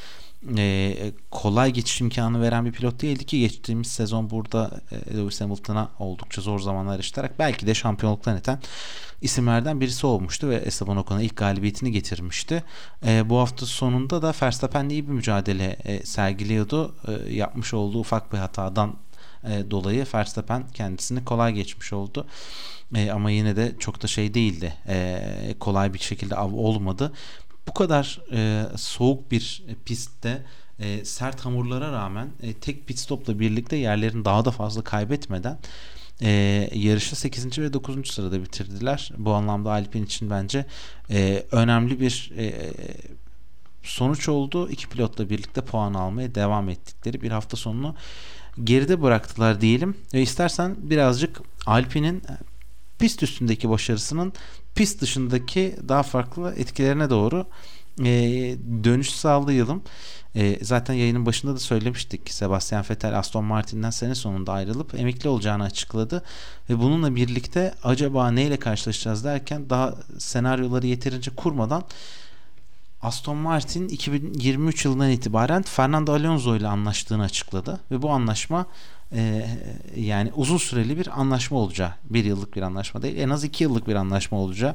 e, 0.56 1.12
kolay 1.30 1.72
geçiş 1.72 2.00
imkanı 2.00 2.42
veren 2.42 2.64
bir 2.64 2.72
pilot 2.72 3.02
değildi 3.02 3.26
ki 3.26 3.40
geçtiğimiz 3.40 3.86
sezon 3.86 4.30
burada 4.30 4.70
e, 4.90 5.16
Lewis 5.16 5.40
Hamilton'a 5.40 5.90
oldukça 5.98 6.42
zor 6.42 6.58
zamanlar 6.58 6.96
yaşatarak 6.96 7.38
belki 7.38 7.66
de 7.66 7.74
şampiyonluktan 7.74 8.36
eten 8.36 8.60
isimlerden 9.22 9.80
birisi 9.80 10.06
olmuştu 10.06 10.48
ve 10.48 10.56
Esteban 10.56 10.96
Ocon'a 10.96 11.22
ilk 11.22 11.36
galibiyetini 11.36 11.92
getirmişti. 11.92 12.64
E, 13.06 13.30
bu 13.30 13.38
hafta 13.38 13.66
sonunda 13.66 14.22
da 14.22 14.34
Verstappen'le 14.42 14.90
iyi 14.90 15.08
bir 15.08 15.12
mücadele 15.12 15.76
e, 15.84 16.04
sergiliyordu. 16.06 16.94
E, 17.08 17.34
yapmış 17.34 17.74
olduğu 17.74 18.00
ufak 18.00 18.32
bir 18.32 18.38
hatadan 18.38 18.96
e, 19.44 19.70
dolayı 19.70 20.06
Verstappen 20.14 20.68
kendisini 20.74 21.24
kolay 21.24 21.52
geçmiş 21.52 21.92
oldu. 21.92 22.26
E, 22.94 23.10
ama 23.10 23.30
yine 23.30 23.56
de 23.56 23.72
çok 23.78 24.02
da 24.02 24.06
şey 24.06 24.34
değildi. 24.34 24.74
E, 24.88 25.54
kolay 25.60 25.94
bir 25.94 25.98
şekilde 25.98 26.36
av 26.36 26.52
olmadı. 26.52 27.12
Bu 27.68 27.74
kadar 27.74 28.20
e, 28.32 28.66
soğuk 28.76 29.30
bir 29.30 29.64
pistte 29.84 30.42
e, 30.80 31.04
sert 31.04 31.40
hamurlara 31.40 31.92
rağmen 31.92 32.28
e, 32.42 32.54
tek 32.54 32.86
pit 32.86 32.98
stopla 32.98 33.38
birlikte 33.38 33.76
yerlerini 33.76 34.24
daha 34.24 34.44
da 34.44 34.50
fazla 34.50 34.82
kaybetmeden 34.82 35.58
e, 36.22 36.30
yarışı 36.74 37.16
8. 37.16 37.58
ve 37.58 37.72
9. 37.72 38.08
sırada 38.10 38.42
bitirdiler. 38.42 39.12
Bu 39.18 39.32
anlamda 39.32 39.70
Alpine 39.70 40.02
için 40.02 40.30
bence 40.30 40.66
e, 41.10 41.44
önemli 41.52 42.00
bir 42.00 42.32
e, 42.36 42.72
sonuç 43.82 44.28
oldu. 44.28 44.70
İki 44.70 44.88
pilotla 44.88 45.30
birlikte 45.30 45.60
puan 45.60 45.94
almaya 45.94 46.34
devam 46.34 46.68
ettikleri 46.68 47.22
bir 47.22 47.30
hafta 47.30 47.56
sonunu 47.56 47.94
geride 48.64 49.02
bıraktılar 49.02 49.60
diyelim. 49.60 49.96
Ve 50.14 50.22
istersen 50.22 50.76
birazcık 50.78 51.40
Alpine'in 51.66 52.22
pist 52.98 53.22
üstündeki 53.22 53.70
başarısının 53.70 54.32
pist 54.74 55.00
dışındaki 55.00 55.76
daha 55.88 56.02
farklı 56.02 56.54
etkilerine 56.56 57.10
doğru 57.10 57.46
e, 58.00 58.10
dönüş 58.84 59.10
sağlayalım. 59.10 59.82
E, 60.36 60.64
zaten 60.64 60.94
yayının 60.94 61.26
başında 61.26 61.54
da 61.54 61.58
söylemiştik. 61.58 62.30
Sebastian 62.30 62.84
Vettel 62.90 63.18
Aston 63.18 63.44
Martin'den 63.44 63.90
sene 63.90 64.14
sonunda 64.14 64.52
ayrılıp 64.52 64.94
emekli 64.94 65.28
olacağını 65.28 65.64
açıkladı. 65.64 66.24
Ve 66.70 66.78
bununla 66.78 67.16
birlikte 67.16 67.74
acaba 67.82 68.30
neyle 68.30 68.56
karşılaşacağız 68.56 69.24
derken 69.24 69.70
daha 69.70 69.94
senaryoları 70.18 70.86
yeterince 70.86 71.30
kurmadan 71.30 71.84
Aston 73.02 73.36
Martin 73.36 73.88
2023 73.88 74.84
yılından 74.84 75.10
itibaren 75.10 75.62
Fernando 75.62 76.12
Alonso 76.12 76.56
ile 76.56 76.68
anlaştığını 76.68 77.22
açıkladı 77.22 77.80
ve 77.90 78.02
bu 78.02 78.10
anlaşma 78.10 78.66
e, 79.12 79.46
yani 79.96 80.32
uzun 80.36 80.56
süreli 80.56 80.98
bir 80.98 81.20
anlaşma 81.20 81.58
olacağı 81.58 81.92
bir 82.04 82.24
yıllık 82.24 82.56
bir 82.56 82.62
anlaşma 82.62 83.02
değil 83.02 83.18
en 83.18 83.28
az 83.28 83.44
iki 83.44 83.64
yıllık 83.64 83.88
bir 83.88 83.94
anlaşma 83.94 84.38
olacağı 84.38 84.74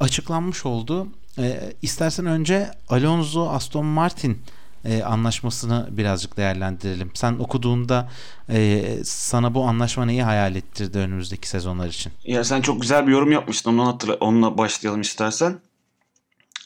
açıklanmış 0.00 0.66
oldu. 0.66 1.06
E, 1.38 1.72
istersen 1.82 2.26
önce 2.26 2.70
Alonso 2.88 3.48
Aston 3.48 3.86
Martin 3.86 4.42
e, 4.84 5.02
anlaşmasını 5.02 5.88
birazcık 5.90 6.36
değerlendirelim. 6.36 7.10
Sen 7.14 7.32
okuduğunda 7.32 8.10
e, 8.48 8.84
sana 9.04 9.54
bu 9.54 9.64
anlaşma 9.64 10.04
neyi 10.04 10.22
hayal 10.22 10.56
ettirdi 10.56 10.98
önümüzdeki 10.98 11.48
sezonlar 11.48 11.88
için? 11.88 12.12
Ya 12.24 12.44
sen 12.44 12.60
çok 12.60 12.80
güzel 12.80 13.06
bir 13.06 13.12
yorum 13.12 13.32
yapmıştın. 13.32 13.70
Ondan 13.70 13.84
hatırla, 13.84 14.14
onunla 14.14 14.58
başlayalım 14.58 15.00
istersen. 15.00 15.60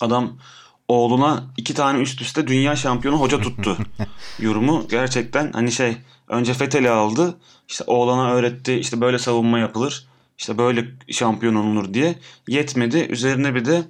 Adam 0.00 0.38
oğluna 0.88 1.44
iki 1.56 1.74
tane 1.74 2.00
üst 2.00 2.20
üste 2.20 2.46
dünya 2.46 2.76
şampiyonu 2.76 3.20
hoca 3.20 3.40
tuttu 3.40 3.76
yorumu 4.38 4.86
gerçekten 4.90 5.52
hani 5.52 5.72
şey 5.72 5.96
önce 6.28 6.54
Fethel'i 6.54 6.90
aldı 6.90 7.38
işte 7.68 7.84
oğlana 7.86 8.32
öğretti 8.32 8.74
işte 8.74 9.00
böyle 9.00 9.18
savunma 9.18 9.58
yapılır 9.58 10.06
işte 10.38 10.58
böyle 10.58 10.84
şampiyon 11.10 11.54
olunur 11.54 11.94
diye 11.94 12.14
yetmedi. 12.48 13.06
Üzerine 13.10 13.54
bir 13.54 13.64
de 13.64 13.82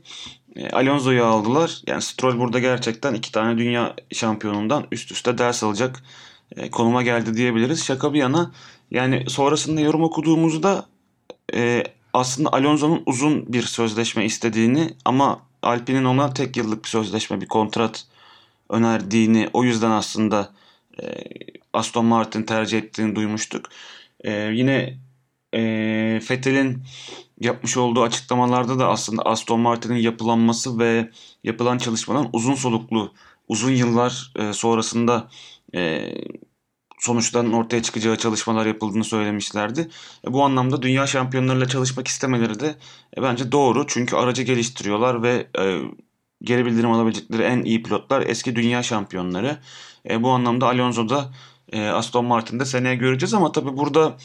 e, 0.56 0.70
Alonso'yu 0.70 1.24
aldılar. 1.24 1.82
Yani 1.86 2.02
Stroll 2.02 2.38
burada 2.38 2.58
gerçekten 2.58 3.14
iki 3.14 3.32
tane 3.32 3.58
dünya 3.58 3.94
şampiyonundan 4.12 4.86
üst 4.92 5.12
üste 5.12 5.38
ders 5.38 5.64
alacak 5.64 6.02
e, 6.56 6.70
konuma 6.70 7.02
geldi 7.02 7.34
diyebiliriz. 7.36 7.84
Şaka 7.84 8.12
bir 8.12 8.18
yana 8.18 8.52
yani 8.90 9.24
sonrasında 9.28 9.80
yorum 9.80 10.02
okuduğumuzda 10.02 10.86
e, 11.54 11.84
aslında 12.12 12.52
Alonso'nun 12.52 13.02
uzun 13.06 13.52
bir 13.52 13.62
sözleşme 13.62 14.24
istediğini 14.24 14.94
ama 15.04 15.40
Alpine'in 15.64 16.04
ona 16.04 16.34
tek 16.34 16.56
yıllık 16.56 16.84
bir 16.84 16.88
sözleşme, 16.88 17.40
bir 17.40 17.48
kontrat 17.48 18.06
önerdiğini, 18.70 19.50
o 19.52 19.64
yüzden 19.64 19.90
aslında 19.90 20.52
e, 21.02 21.06
Aston 21.72 22.04
Martin 22.04 22.42
tercih 22.42 22.78
ettiğini 22.78 23.16
duymuştuk. 23.16 23.68
E, 24.20 24.32
yine 24.32 24.98
e, 25.54 25.60
Vettel'in 26.30 26.82
yapmış 27.40 27.76
olduğu 27.76 28.02
açıklamalarda 28.02 28.78
da 28.78 28.88
aslında 28.88 29.22
Aston 29.22 29.60
Martin'in 29.60 29.98
yapılanması 29.98 30.78
ve 30.78 31.10
yapılan 31.44 31.78
çalışmaların 31.78 32.30
uzun 32.32 32.54
soluklu, 32.54 33.12
uzun 33.48 33.70
yıllar 33.70 34.32
e, 34.36 34.52
sonrasında 34.52 35.28
e, 35.74 36.10
sonuçların 37.04 37.52
ortaya 37.52 37.82
çıkacağı 37.82 38.16
çalışmalar 38.16 38.66
yapıldığını 38.66 39.04
söylemişlerdi. 39.04 39.88
E, 40.28 40.32
bu 40.32 40.42
anlamda 40.42 40.82
dünya 40.82 41.06
şampiyonlarıyla 41.06 41.68
çalışmak 41.68 42.08
istemeleri 42.08 42.60
de 42.60 42.74
e, 43.18 43.22
bence 43.22 43.52
doğru. 43.52 43.86
Çünkü 43.86 44.16
aracı 44.16 44.42
geliştiriyorlar 44.42 45.22
ve 45.22 45.46
e, 45.58 45.80
geri 46.42 46.66
bildirim 46.66 46.90
alabilecekleri 46.90 47.42
en 47.42 47.62
iyi 47.62 47.82
pilotlar 47.82 48.22
eski 48.26 48.56
dünya 48.56 48.82
şampiyonları. 48.82 49.58
Bu 50.18 50.30
anlamda 50.30 50.66
Alonso'da 50.66 51.30
Aston 51.92 52.24
Martin'de 52.24 52.64
seneye 52.64 52.94
göreceğiz 52.94 53.34
ama 53.34 53.52
tabii 53.52 53.76
burada 53.76 54.16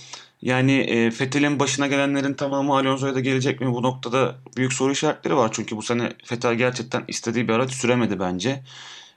yani 0.41 0.71
e, 0.71 1.11
Fethel'in 1.11 1.59
başına 1.59 1.87
gelenlerin 1.87 2.33
tamamı 2.33 2.73
Alonso'ya 2.73 3.15
da 3.15 3.19
gelecek 3.19 3.61
mi? 3.61 3.73
Bu 3.73 3.83
noktada 3.83 4.35
büyük 4.57 4.73
soru 4.73 4.91
işaretleri 4.91 5.35
var. 5.35 5.49
Çünkü 5.53 5.77
bu 5.77 5.81
sene 5.81 6.13
Fethel 6.25 6.55
gerçekten 6.55 7.03
istediği 7.07 7.47
bir 7.47 7.53
araç 7.53 7.71
süremedi 7.71 8.19
bence. 8.19 8.63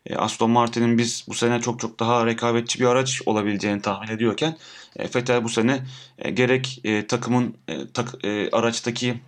E, 0.06 0.16
Aston 0.16 0.50
Martin'in 0.50 0.98
biz 0.98 1.24
bu 1.28 1.34
sene 1.34 1.60
çok 1.60 1.80
çok 1.80 2.00
daha 2.00 2.26
rekabetçi 2.26 2.80
bir 2.80 2.86
araç 2.86 3.22
olabileceğini 3.26 3.82
tahmin 3.82 4.08
ediyorken 4.08 4.56
e, 4.96 5.08
Fethel 5.08 5.44
bu 5.44 5.48
sene 5.48 5.82
e, 6.18 6.30
gerek 6.30 6.80
e, 6.84 7.06
takımın 7.06 7.56
tak, 7.94 8.08
araçtaki 8.52 9.20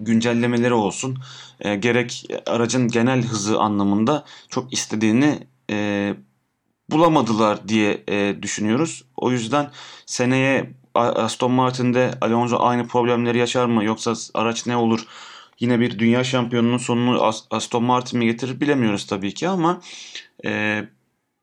güncellemeleri 0.00 0.74
olsun 0.74 1.18
gerek 1.78 2.24
aracın 2.46 2.88
genel 2.88 3.22
hızı 3.22 3.60
anlamında 3.60 4.24
çok 4.48 4.72
istediğini 4.72 5.38
bulamadılar 6.90 7.68
diye 7.68 8.04
düşünüyoruz. 8.42 9.04
O 9.16 9.30
yüzden 9.30 9.70
seneye 10.06 10.70
Aston 10.94 11.52
Martin'de 11.52 12.10
Alonso 12.20 12.56
aynı 12.60 12.86
problemleri 12.88 13.38
yaşar 13.38 13.66
mı 13.66 13.84
yoksa 13.84 14.14
araç 14.34 14.66
ne 14.66 14.76
olur? 14.76 15.06
Yine 15.60 15.80
bir 15.80 15.98
dünya 15.98 16.24
şampiyonunun 16.24 16.78
sonunu 16.78 17.32
Aston 17.50 17.84
Martin 17.84 18.18
mi 18.18 18.26
getirir 18.26 18.60
bilemiyoruz 18.60 19.06
tabii 19.06 19.34
ki 19.34 19.48
ama 19.48 19.80
e, 20.44 20.82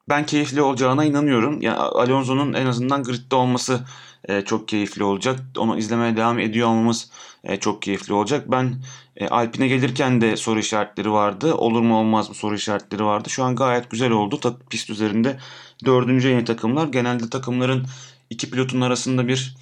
ben 0.10 0.26
keyifli 0.26 0.62
olacağına 0.62 1.06
inanıyorum. 1.06 1.62
Yani 1.62 1.78
Alonso'nun 1.78 2.54
en 2.54 2.66
azından 2.66 3.04
gridde 3.04 3.36
olması 3.36 3.80
e, 4.28 4.42
çok 4.42 4.68
keyifli 4.68 5.04
olacak. 5.04 5.40
Onu 5.58 5.78
izlemeye 5.78 6.18
devam 6.18 6.40
ediyor 6.40 6.68
olmamız 6.68 7.12
e, 7.44 7.58
çok 7.58 7.82
keyifli 7.82 8.14
olacak. 8.14 8.52
Ben 8.52 8.76
e, 9.18 9.28
Alpine 9.28 9.68
gelirken 9.68 10.22
de 10.22 10.38
soru 10.38 10.60
işaretleri 10.60 11.12
vardı. 11.12 11.54
Olur 11.54 11.82
mu 11.82 12.00
olmaz 12.00 12.30
mı 12.30 12.36
soru 12.36 12.56
işaretleri 12.56 13.04
vardı. 13.04 13.30
Şu 13.30 13.44
an 13.44 13.56
gayet 13.56 13.90
güzel 13.92 14.12
oldu. 14.12 14.40
Ta, 14.40 14.58
pist 14.70 14.90
üzerinde 14.90 15.40
dördüncü 15.86 16.30
yeni 16.30 16.46
takımlar. 16.46 16.88
Genelde 16.88 17.30
takımların 17.30 17.86
iki 18.30 18.50
pilotun 18.50 18.82
arasında 18.82 19.28
bir 19.28 19.56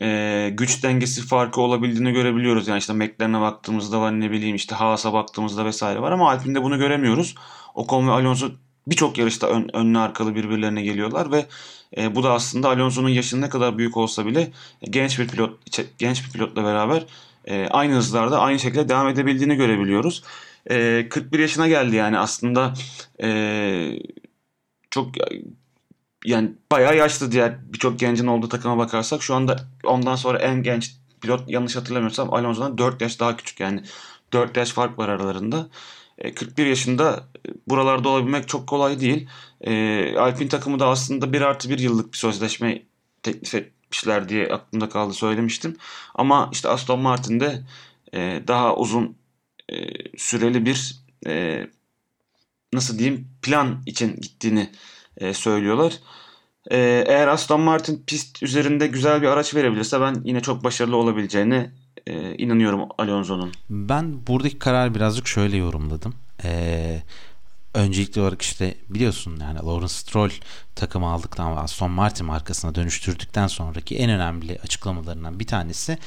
e, 0.00 0.50
güç 0.52 0.82
dengesi 0.82 1.22
farkı 1.26 1.60
olabildiğini 1.60 2.12
görebiliyoruz. 2.12 2.68
Yani 2.68 2.78
işte 2.78 2.92
McLaren'e 2.92 3.40
baktığımızda 3.40 4.00
var 4.00 4.20
ne 4.20 4.30
bileyim 4.30 4.56
işte 4.56 4.74
Haas'a 4.74 5.12
baktığımızda 5.12 5.64
vesaire 5.64 6.00
var 6.00 6.12
ama 6.12 6.30
Alpine'de 6.30 6.62
bunu 6.62 6.78
göremiyoruz. 6.78 7.34
Ocon 7.74 8.08
ve 8.08 8.12
Alonso 8.12 8.50
birçok 8.86 9.18
yarışta 9.18 9.46
ön, 9.46 9.76
önlü 9.76 9.98
arkalı 9.98 10.34
birbirlerine 10.34 10.82
geliyorlar 10.82 11.32
ve 11.32 11.46
e, 11.96 12.14
bu 12.14 12.22
da 12.22 12.32
aslında 12.32 12.68
Alonso'nun 12.68 13.08
yaşının 13.08 13.42
ne 13.42 13.48
kadar 13.48 13.78
büyük 13.78 13.96
olsa 13.96 14.26
bile 14.26 14.52
genç 14.82 15.18
bir 15.18 15.28
pilot 15.28 15.58
genç 15.98 16.26
bir 16.26 16.32
pilotla 16.32 16.64
beraber 16.64 17.06
e, 17.44 17.68
aynı 17.70 17.94
hızlarda 17.94 18.40
aynı 18.40 18.58
şekilde 18.58 18.88
devam 18.88 19.08
edebildiğini 19.08 19.56
görebiliyoruz. 19.56 20.22
E, 20.70 21.06
41 21.10 21.38
yaşına 21.38 21.68
geldi 21.68 21.96
yani 21.96 22.18
aslında 22.18 22.74
e, 23.22 23.98
çok 24.90 25.08
yani 26.24 26.52
bayağı 26.72 26.96
yaşlı 26.96 27.32
diğer 27.32 27.72
birçok 27.72 27.98
gencin 27.98 28.26
olduğu 28.26 28.48
takıma 28.48 28.78
bakarsak 28.78 29.22
şu 29.22 29.34
anda 29.34 29.56
ondan 29.84 30.16
sonra 30.16 30.38
en 30.38 30.62
genç 30.62 30.96
pilot 31.20 31.50
yanlış 31.50 31.76
hatırlamıyorsam 31.76 32.34
Alonso'dan 32.34 32.78
4 32.78 33.00
yaş 33.00 33.20
daha 33.20 33.36
küçük 33.36 33.60
yani 33.60 33.82
4 34.32 34.56
yaş 34.56 34.70
fark 34.72 34.98
var 34.98 35.08
aralarında. 35.08 35.68
41 36.34 36.66
e, 36.66 36.68
yaşında 36.68 37.24
e, 37.48 37.50
buralarda 37.68 38.08
olabilmek 38.08 38.48
çok 38.48 38.66
kolay 38.66 39.00
değil. 39.00 39.28
E, 39.60 40.16
Alpine 40.18 40.48
takımı 40.48 40.78
da 40.78 40.88
aslında 40.88 41.32
1 41.32 41.40
artı 41.40 41.70
1 41.70 41.78
yıllık 41.78 42.12
bir 42.12 42.18
sözleşme 42.18 42.82
teklif 43.22 43.54
etmişler 43.54 44.28
diye 44.28 44.48
aklımda 44.52 44.88
kaldı 44.88 45.14
söylemiştim. 45.14 45.76
Ama 46.14 46.50
işte 46.52 46.68
Aston 46.68 47.00
Martin'de 47.00 47.62
daha 48.48 48.76
uzun 48.76 49.16
süreli 50.16 50.66
bir 50.66 51.04
nasıl 52.72 52.98
diyeyim 52.98 53.28
plan 53.42 53.82
için 53.86 54.16
gittiğini 54.20 54.70
söylüyorlar. 55.32 55.92
Eğer 56.70 57.28
Aston 57.28 57.60
Martin 57.60 58.02
pist 58.06 58.42
üzerinde 58.42 58.86
güzel 58.86 59.22
bir 59.22 59.26
araç 59.26 59.54
verebilirse 59.54 60.00
ben 60.00 60.16
yine 60.24 60.40
çok 60.40 60.64
başarılı 60.64 60.96
olabileceğini 60.96 61.70
e, 62.06 62.36
inanıyorum 62.36 62.88
Alonso'nun. 62.98 63.52
Ben 63.70 64.26
buradaki 64.26 64.58
kararı 64.58 64.94
birazcık 64.94 65.26
şöyle 65.26 65.56
yorumladım. 65.56 66.14
Ee, 66.44 67.02
öncelikli 67.74 68.20
olarak 68.20 68.42
işte 68.42 68.74
biliyorsun 68.90 69.38
yani 69.40 69.58
Lawrence 69.58 69.94
Stroll 69.94 70.30
takımı 70.74 71.06
aldıktan 71.06 71.56
ve 71.56 71.60
Aston 71.60 71.90
Martin 71.90 72.26
markasına 72.26 72.74
dönüştürdükten 72.74 73.46
sonraki 73.46 73.96
en 73.96 74.10
önemli 74.10 74.58
açıklamalarından 74.62 75.40
bir 75.40 75.46
tanesi 75.46 75.98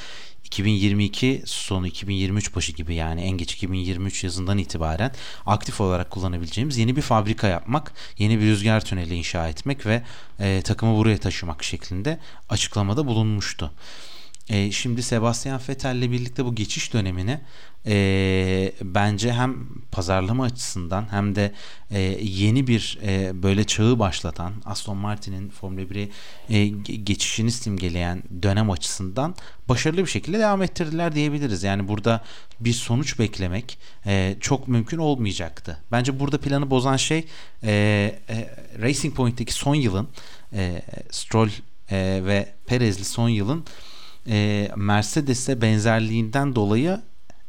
2022 0.44 1.44
sonu 1.46 1.88
2023 1.88 2.56
başı 2.56 2.72
gibi 2.72 2.96
yani 2.96 3.22
en 3.22 3.32
geç 3.32 3.54
2023 3.54 4.24
yazından 4.24 4.58
itibaren 4.58 5.12
aktif 5.46 5.82
olarak 5.82 6.12
kullanabileceğimiz 6.12 6.78
yeni 6.78 6.96
bir 6.96 7.02
fabrika 7.02 7.48
yapmak, 7.48 7.94
yeni 8.18 8.40
bir 8.40 8.46
rüzgar 8.46 8.86
tüneli 8.86 9.16
inşa 9.16 9.48
etmek 9.48 9.86
ve 9.86 10.04
e, 10.40 10.62
takımı 10.62 10.98
buraya 10.98 11.18
taşımak 11.18 11.64
şeklinde 11.64 12.20
açıklamada 12.50 13.08
bulunmuştu. 13.08 13.72
E, 14.50 14.72
şimdi 14.72 15.04
Sebastian 15.04 15.62
Vettel'le 15.70 16.12
birlikte 16.12 16.46
bu 16.46 16.56
geçiş 16.56 16.94
dönemini 16.94 17.40
e, 17.88 18.74
bence 18.82 19.34
hem 19.34 19.68
pazarlama 19.92 20.44
açısından 20.44 21.12
hem 21.12 21.36
de 21.36 21.54
e, 21.92 22.00
yeni 22.22 22.68
bir 22.68 23.00
e, 23.04 23.44
böyle 23.44 23.64
çağı 23.64 24.00
başlatan 24.00 24.54
Aston 24.66 24.98
Martin'in 24.98 25.50
Formula 25.50 25.82
1'e 25.82 26.10
e, 26.58 26.68
geçişini 27.04 27.52
simgeleyen 27.52 28.24
dönem 28.44 28.72
açısından 28.72 29.36
başarılı 29.70 30.02
bir 30.02 30.10
şekilde 30.10 30.40
devam 30.40 30.62
ettirdiler 30.62 31.16
diyebiliriz. 31.16 31.64
Yani 31.64 31.88
burada 31.88 32.24
bir 32.60 32.74
sonuç 32.74 33.20
beklemek 33.20 33.80
e, 34.06 34.36
çok 34.40 34.68
mümkün 34.68 34.98
olmayacaktı. 34.98 35.78
Bence 35.92 36.20
burada 36.20 36.38
planı 36.38 36.70
bozan 36.70 36.98
şey 36.98 37.26
e, 37.64 37.72
e, 38.30 38.50
Racing 38.82 39.16
Point'teki 39.16 39.54
son 39.54 39.76
yılın 39.76 40.08
e, 40.54 40.82
Stroll 41.12 41.50
e, 41.92 42.22
ve 42.26 42.54
Perez'li 42.66 43.06
son 43.06 43.30
yılın 43.30 43.66
e, 44.28 44.70
Mercedes'e 44.76 45.62
benzerliğinden 45.62 46.56
dolayı 46.56 47.02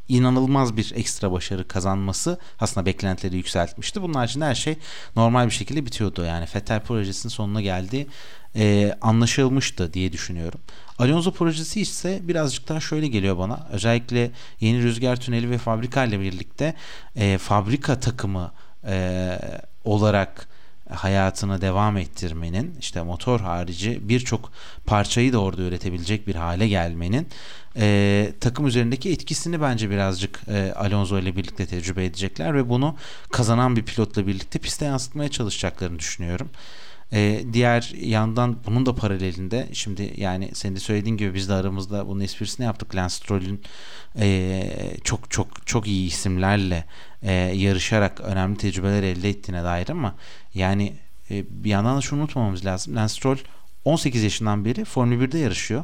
inanılmaz 0.09 0.77
bir 0.77 0.93
ekstra 0.95 1.31
başarı 1.31 1.67
kazanması 1.67 2.39
aslında 2.59 2.85
beklentileri 2.85 3.37
yükseltmişti. 3.37 4.01
Bunun 4.01 4.13
haricinde 4.13 4.45
her 4.45 4.55
şey 4.55 4.75
normal 5.15 5.45
bir 5.45 5.51
şekilde 5.51 5.85
bitiyordu. 5.85 6.25
Yani 6.25 6.45
Fettel 6.45 6.81
projesinin 6.81 7.29
sonuna 7.29 7.61
geldi 7.61 8.07
e, 8.55 8.95
anlaşılmıştı 9.01 9.93
diye 9.93 10.13
düşünüyorum. 10.13 10.59
Alonso 10.99 11.31
projesi 11.31 11.81
ise 11.81 12.19
birazcık 12.23 12.69
daha 12.69 12.79
şöyle 12.79 13.07
geliyor 13.07 13.37
bana. 13.37 13.67
Özellikle 13.71 14.31
yeni 14.59 14.83
rüzgar 14.83 15.19
tüneli 15.19 15.49
ve 15.49 15.57
fabrika 15.57 16.03
ile 16.03 16.19
birlikte 16.19 16.75
e, 17.15 17.37
fabrika 17.37 17.99
takımı 17.99 18.51
e, 18.87 19.39
olarak 19.83 20.47
hayatını 20.89 21.61
devam 21.61 21.97
ettirmenin 21.97 22.75
işte 22.79 23.01
motor 23.01 23.39
harici 23.39 23.99
birçok 24.09 24.51
parçayı 24.85 25.33
da 25.33 25.39
orada 25.39 25.61
üretebilecek 25.61 26.27
bir 26.27 26.35
hale 26.35 26.67
gelmenin 26.67 27.27
e, 27.77 28.33
takım 28.39 28.67
üzerindeki 28.67 29.11
etkisini 29.11 29.61
bence 29.61 29.89
birazcık 29.89 30.41
e, 30.47 30.73
Alonso 30.75 31.19
ile 31.19 31.35
birlikte 31.35 31.65
tecrübe 31.65 32.05
edecekler 32.05 32.55
ve 32.55 32.69
bunu 32.69 32.95
kazanan 33.31 33.75
bir 33.75 33.83
pilotla 33.83 34.27
birlikte 34.27 34.59
piste 34.59 34.85
yansıtmaya 34.85 35.29
çalışacaklarını 35.29 35.99
düşünüyorum. 35.99 36.49
E, 37.13 37.43
diğer 37.53 37.93
yandan 38.01 38.57
bunun 38.65 38.85
da 38.85 38.95
paralelinde 38.95 39.67
şimdi 39.73 40.13
yani 40.17 40.49
senin 40.53 40.75
de 40.75 40.79
söylediğin 40.79 41.17
gibi 41.17 41.33
biz 41.33 41.49
de 41.49 41.53
aramızda 41.53 42.07
bunun 42.07 42.19
esprisini 42.19 42.65
yaptık. 42.65 42.95
Lance 42.95 43.13
Stroll'ün 43.13 43.61
e, 44.19 44.71
çok 45.03 45.31
çok 45.31 45.67
çok 45.67 45.87
iyi 45.87 46.07
isimlerle 46.07 46.85
e, 47.23 47.31
yarışarak 47.33 48.21
önemli 48.21 48.57
tecrübeler 48.57 49.03
elde 49.03 49.29
ettiğine 49.29 49.63
dair 49.63 49.89
ama 49.89 50.15
yani 50.53 50.93
e, 51.31 51.45
bir 51.63 51.69
yandan 51.69 51.97
da 51.97 52.01
şunu 52.01 52.19
unutmamamız 52.19 52.65
lazım. 52.65 52.95
Lance 52.95 53.13
Stroll 53.13 53.37
18 53.85 54.23
yaşından 54.23 54.65
beri 54.65 54.85
Formula 54.85 55.23
1'de 55.23 55.37
yarışıyor. 55.37 55.83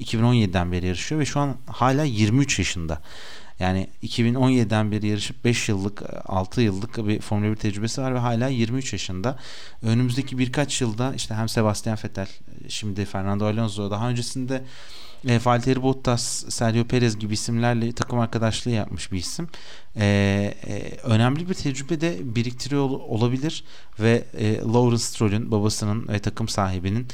2017'den 0.00 0.72
beri 0.72 0.86
yarışıyor 0.86 1.20
ve 1.20 1.24
şu 1.24 1.40
an 1.40 1.56
hala 1.66 2.04
23 2.04 2.58
yaşında. 2.58 3.02
Yani 3.58 3.88
2017'den 4.02 4.92
beri 4.92 5.06
yarışıp 5.06 5.44
5 5.44 5.68
yıllık 5.68 6.02
6 6.24 6.60
yıllık 6.60 7.08
bir 7.08 7.20
Formula 7.20 7.50
1 7.50 7.56
tecrübesi 7.56 8.02
var 8.02 8.14
ve 8.14 8.18
hala 8.18 8.48
23 8.48 8.92
yaşında. 8.92 9.38
Önümüzdeki 9.82 10.38
birkaç 10.38 10.80
yılda 10.80 11.14
işte 11.14 11.34
hem 11.34 11.48
Sebastian 11.48 11.98
Vettel 12.04 12.28
şimdi 12.68 13.04
Fernando 13.04 13.46
Alonso 13.46 13.90
daha 13.90 14.08
öncesinde 14.08 14.64
e, 15.28 15.40
Valtteri 15.44 15.82
Bottas, 15.82 16.44
Sergio 16.48 16.84
Perez 16.84 17.18
gibi 17.18 17.34
isimlerle 17.34 17.92
takım 17.92 18.18
arkadaşlığı 18.18 18.70
yapmış 18.70 19.12
bir 19.12 19.18
isim. 19.18 19.48
E, 19.96 20.04
e, 20.66 20.96
önemli 21.02 21.48
bir 21.48 21.54
tecrübe 21.54 22.00
de 22.00 22.18
biriktiriyor 22.22 22.84
olabilir 22.84 23.64
ve 24.00 24.24
e, 24.38 24.56
Lawrence 24.56 25.02
Stroll'ün 25.02 25.50
babasının 25.50 26.08
ve 26.08 26.18
takım 26.18 26.48
sahibinin 26.48 27.06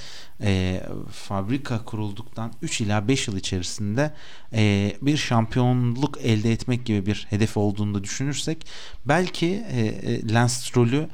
e, 0.42 0.82
fabrika 1.12 1.84
kurulduktan 1.84 2.52
3 2.62 2.80
ila 2.80 3.08
5 3.08 3.28
yıl 3.28 3.36
içerisinde 3.36 4.14
e, 4.52 4.92
bir 5.02 5.16
şampiyonluk 5.16 6.18
elde 6.22 6.52
etmek 6.52 6.86
gibi 6.86 7.06
bir 7.06 7.26
hedef 7.30 7.56
olduğunu 7.56 7.94
da 7.94 8.04
düşünürsek 8.04 8.66
belki 9.04 9.46
e, 9.70 9.80
e 9.80 10.32
Lance 10.32 10.54
Stroll'ü 10.54 11.08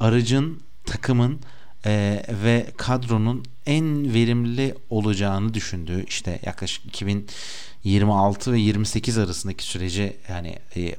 aracın 0.00 0.60
takımın 0.86 1.40
e, 1.86 2.22
ve 2.28 2.66
kadronun 2.76 3.44
en 3.68 4.14
verimli 4.14 4.74
olacağını 4.90 5.54
düşündüğü 5.54 6.04
işte 6.08 6.40
yaklaşık 6.46 6.86
2026 6.86 8.52
ve 8.52 8.60
28 8.60 9.18
arasındaki 9.18 9.64
süreci 9.64 10.16
yani 10.28 10.58
e, 10.76 10.94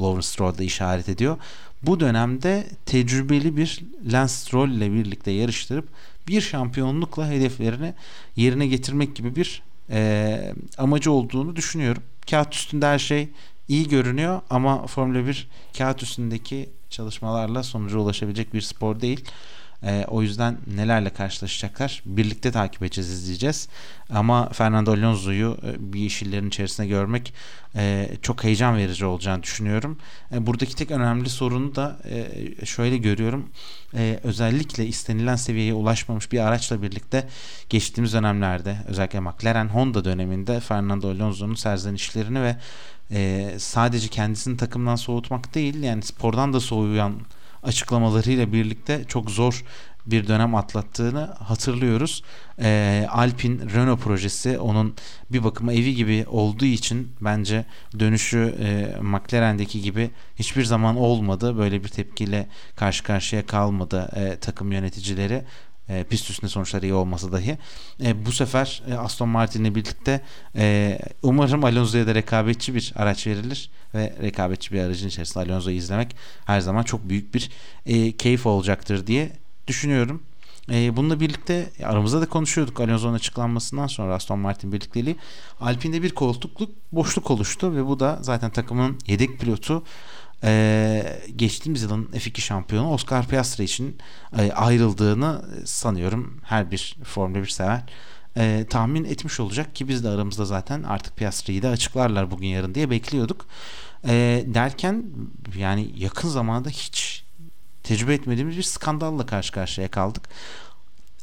Lawrence 0.00 0.26
Stroll'da 0.26 0.62
işaret 0.62 1.08
ediyor. 1.08 1.36
Bu 1.82 2.00
dönemde 2.00 2.66
tecrübeli 2.86 3.56
bir 3.56 3.80
Lance 4.12 4.32
Stroll 4.32 4.70
ile 4.70 4.92
birlikte 4.92 5.30
yarıştırıp 5.30 5.88
bir 6.28 6.40
şampiyonlukla 6.40 7.28
hedeflerini 7.28 7.94
yerine 8.36 8.66
getirmek 8.66 9.16
gibi 9.16 9.36
bir 9.36 9.62
e, 9.90 10.52
amacı 10.78 11.12
olduğunu 11.12 11.56
düşünüyorum. 11.56 12.02
Kağıt 12.30 12.54
üstünde 12.54 12.86
her 12.86 12.98
şey 12.98 13.28
iyi 13.68 13.88
görünüyor 13.88 14.40
ama 14.50 14.86
Formula 14.86 15.26
1 15.26 15.48
kağıt 15.78 16.02
üstündeki 16.02 16.68
çalışmalarla 16.90 17.62
sonuca 17.62 17.98
ulaşabilecek 17.98 18.54
bir 18.54 18.60
spor 18.60 19.00
değil. 19.00 19.24
E, 19.82 20.04
o 20.08 20.22
yüzden 20.22 20.58
nelerle 20.76 21.10
karşılaşacaklar 21.10 22.02
birlikte 22.06 22.52
takip 22.52 22.82
edeceğiz 22.82 23.10
izleyeceğiz. 23.10 23.68
Ama 24.10 24.48
Fernando 24.48 24.92
Alonso'yu 24.92 25.58
e, 25.62 25.92
bir 25.92 26.00
yeşillerin 26.00 26.48
içerisinde 26.48 26.86
görmek 26.86 27.34
e, 27.76 28.08
çok 28.22 28.44
heyecan 28.44 28.76
verici 28.76 29.04
olacağını 29.04 29.42
düşünüyorum. 29.42 29.98
E, 30.32 30.46
buradaki 30.46 30.76
tek 30.76 30.90
önemli 30.90 31.28
sorunu 31.28 31.74
da 31.74 31.98
e, 32.04 32.66
şöyle 32.66 32.96
görüyorum. 32.96 33.50
E, 33.94 34.20
özellikle 34.22 34.86
istenilen 34.86 35.36
seviyeye 35.36 35.74
ulaşmamış 35.74 36.32
bir 36.32 36.46
araçla 36.46 36.82
birlikte 36.82 37.28
geçtiğimiz 37.68 38.12
dönemlerde 38.12 38.76
özellikle 38.86 39.20
McLaren 39.20 39.68
Honda 39.68 40.04
döneminde 40.04 40.60
Fernando 40.60 41.10
Alonso'nun 41.10 41.54
serzenişlerini 41.54 42.42
ve 42.42 42.56
e, 43.10 43.50
sadece 43.58 44.08
kendisini 44.08 44.56
takımdan 44.56 44.96
soğutmak 44.96 45.54
değil 45.54 45.82
yani 45.82 46.02
spordan 46.02 46.52
da 46.52 46.60
soğuyan 46.60 47.20
açıklamalarıyla 47.62 48.52
birlikte 48.52 49.04
çok 49.08 49.30
zor 49.30 49.64
bir 50.10 50.28
dönem 50.28 50.54
atlattığını 50.54 51.34
hatırlıyoruz. 51.38 52.22
E, 52.60 53.06
Alpine 53.10 53.72
Renault 53.74 54.00
projesi 54.00 54.58
onun 54.58 54.94
bir 55.32 55.44
bakıma 55.44 55.72
evi 55.72 55.94
gibi 55.94 56.24
olduğu 56.28 56.64
için 56.64 57.12
bence 57.20 57.64
dönüşü 57.98 58.54
e, 58.60 59.00
McLaren'deki 59.00 59.82
gibi 59.82 60.10
hiçbir 60.36 60.64
zaman 60.64 60.96
olmadı. 60.96 61.58
Böyle 61.58 61.84
bir 61.84 61.88
tepkiyle 61.88 62.48
karşı 62.76 63.04
karşıya 63.04 63.46
kalmadı 63.46 64.10
e, 64.16 64.36
takım 64.36 64.72
yöneticileri 64.72 65.44
e, 65.88 66.04
pist 66.04 66.30
üstünde 66.30 66.50
sonuçları 66.50 66.86
iyi 66.86 66.94
olmasa 66.94 67.32
dahi. 67.32 67.58
E, 68.04 68.26
bu 68.26 68.32
sefer 68.32 68.82
e, 68.90 68.94
Aston 68.94 69.28
Martin'le 69.28 69.74
birlikte 69.74 70.20
e, 70.56 70.98
umarım 71.22 71.64
Alonso'ya 71.64 72.06
da 72.06 72.14
rekabetçi 72.14 72.74
bir 72.74 72.92
araç 72.96 73.26
verilir 73.26 73.70
ve 73.94 74.14
rekabetçi 74.22 74.74
bir 74.74 74.80
aracın 74.80 75.08
içerisinde 75.08 75.44
Alonso'yu 75.44 75.76
izlemek 75.76 76.16
her 76.44 76.60
zaman 76.60 76.82
çok 76.82 77.08
büyük 77.08 77.34
bir 77.34 77.50
e, 77.86 78.12
keyif 78.12 78.46
olacaktır 78.46 79.06
diye 79.06 79.32
düşünüyorum. 79.66 80.22
E, 80.72 80.96
bununla 80.96 81.20
birlikte 81.20 81.70
aramızda 81.84 82.20
da 82.20 82.28
konuşuyorduk 82.28 82.80
Alonso'nun 82.80 83.14
açıklanmasından 83.14 83.86
sonra 83.86 84.14
Aston 84.14 84.38
Martin 84.38 84.72
birlikteliği. 84.72 85.16
Alpine'de 85.60 86.02
bir 86.02 86.10
koltukluk 86.10 86.70
boşluk 86.92 87.30
oluştu 87.30 87.76
ve 87.76 87.86
bu 87.86 88.00
da 88.00 88.18
zaten 88.22 88.50
takımın 88.50 88.98
yedek 89.06 89.40
pilotu 89.40 89.82
ee, 90.44 91.20
geçtiğimiz 91.36 91.82
yılın 91.82 92.04
F2 92.04 92.40
şampiyonu 92.40 92.90
Oscar 92.90 93.26
Piastri 93.26 93.64
için 93.64 93.96
e, 94.38 94.52
ayrıldığını 94.52 95.44
sanıyorum 95.64 96.40
her 96.44 96.70
bir 96.70 96.96
Formula 97.04 97.42
1 97.42 97.46
sever 97.46 97.82
e, 98.36 98.66
tahmin 98.70 99.04
etmiş 99.04 99.40
olacak 99.40 99.74
ki 99.74 99.88
biz 99.88 100.04
de 100.04 100.08
aramızda 100.08 100.44
zaten 100.44 100.82
artık 100.82 101.16
Piastri'yi 101.16 101.62
de 101.62 101.68
açıklarlar 101.68 102.30
bugün 102.30 102.46
yarın 102.46 102.74
diye 102.74 102.90
bekliyorduk. 102.90 103.46
E, 104.04 104.44
derken 104.46 105.04
yani 105.56 105.90
yakın 105.96 106.28
zamanda 106.28 106.68
hiç 106.68 107.24
tecrübe 107.82 108.14
etmediğimiz 108.14 108.56
bir 108.56 108.62
skandalla 108.62 109.26
karşı 109.26 109.52
karşıya 109.52 109.90
kaldık. 109.90 110.28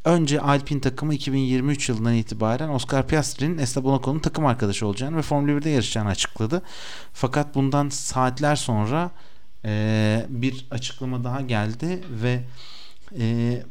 Önce 0.06 0.42
Alpine 0.42 0.82
takımı 0.82 1.14
2023 1.14 1.90
yılından 1.90 2.14
itibaren 2.14 2.70
Oscar 2.70 3.08
Piastri'nin 3.08 3.58
Esteban 3.58 3.94
Ocon'un 3.94 4.20
takım 4.20 4.46
arkadaşı 4.46 4.88
olacağını 4.88 5.18
ve 5.18 5.22
Formula 5.22 5.52
1'de 5.52 5.70
yarışacağını 5.70 6.10
açıkladı. 6.10 6.62
Fakat 7.14 7.56
bundan 7.56 7.90
saatler 7.90 8.56
sonra 8.56 9.12
e, 9.66 10.26
bir 10.30 10.66
açıklama 10.72 11.24
daha 11.24 11.42
geldi 11.42 12.04
ve 12.10 12.44
e, 13.20 13.64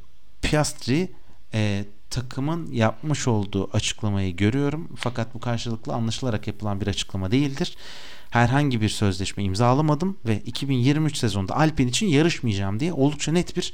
Piastri 0.43 1.12
e, 1.55 1.85
takımın 2.11 2.72
yapmış 2.72 3.28
olduğu 3.28 3.70
açıklamayı 3.72 4.37
görüyorum. 4.37 4.89
Fakat 4.97 5.35
bu 5.35 5.41
karşılıklı 5.41 5.95
anlaşılarak 5.95 6.47
yapılan 6.47 6.80
bir 6.80 6.87
açıklama 6.87 7.30
değildir. 7.30 7.76
Herhangi 8.30 8.80
bir 8.80 8.89
sözleşme 8.89 9.45
imzalamadım 9.45 10.16
ve 10.26 10.41
2023 10.41 11.16
sezonunda 11.16 11.57
Alpine 11.57 11.89
için 11.89 12.07
yarışmayacağım 12.07 12.80
diye 12.80 12.93
oldukça 12.93 13.32
net 13.32 13.57
bir 13.57 13.72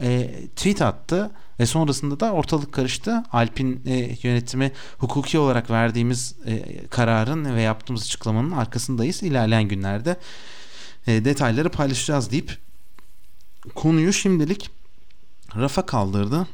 e, 0.00 0.30
tweet 0.56 0.82
attı 0.82 1.30
ve 1.60 1.66
sonrasında 1.66 2.20
da 2.20 2.32
ortalık 2.32 2.72
karıştı. 2.72 3.22
Alpin 3.32 3.82
e, 3.86 4.16
yönetimi 4.22 4.72
hukuki 4.98 5.38
olarak 5.38 5.70
verdiğimiz 5.70 6.34
e, 6.46 6.86
kararın 6.86 7.56
ve 7.56 7.62
yaptığımız 7.62 8.02
açıklamanın 8.02 8.50
arkasındayız. 8.50 9.22
İlerleyen 9.22 9.68
günlerde 9.68 10.16
e, 11.06 11.24
detayları 11.24 11.68
paylaşacağız 11.68 12.30
deyip 12.30 12.58
konuyu 13.74 14.12
şimdilik 14.12 14.70
rafa 15.56 15.86
kaldırdı. 15.86 16.46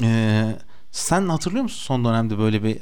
Eee 0.00 0.58
sen 0.92 1.28
hatırlıyor 1.28 1.62
musun 1.62 1.82
son 1.82 2.04
dönemde 2.04 2.38
böyle 2.38 2.62
bir 2.64 2.76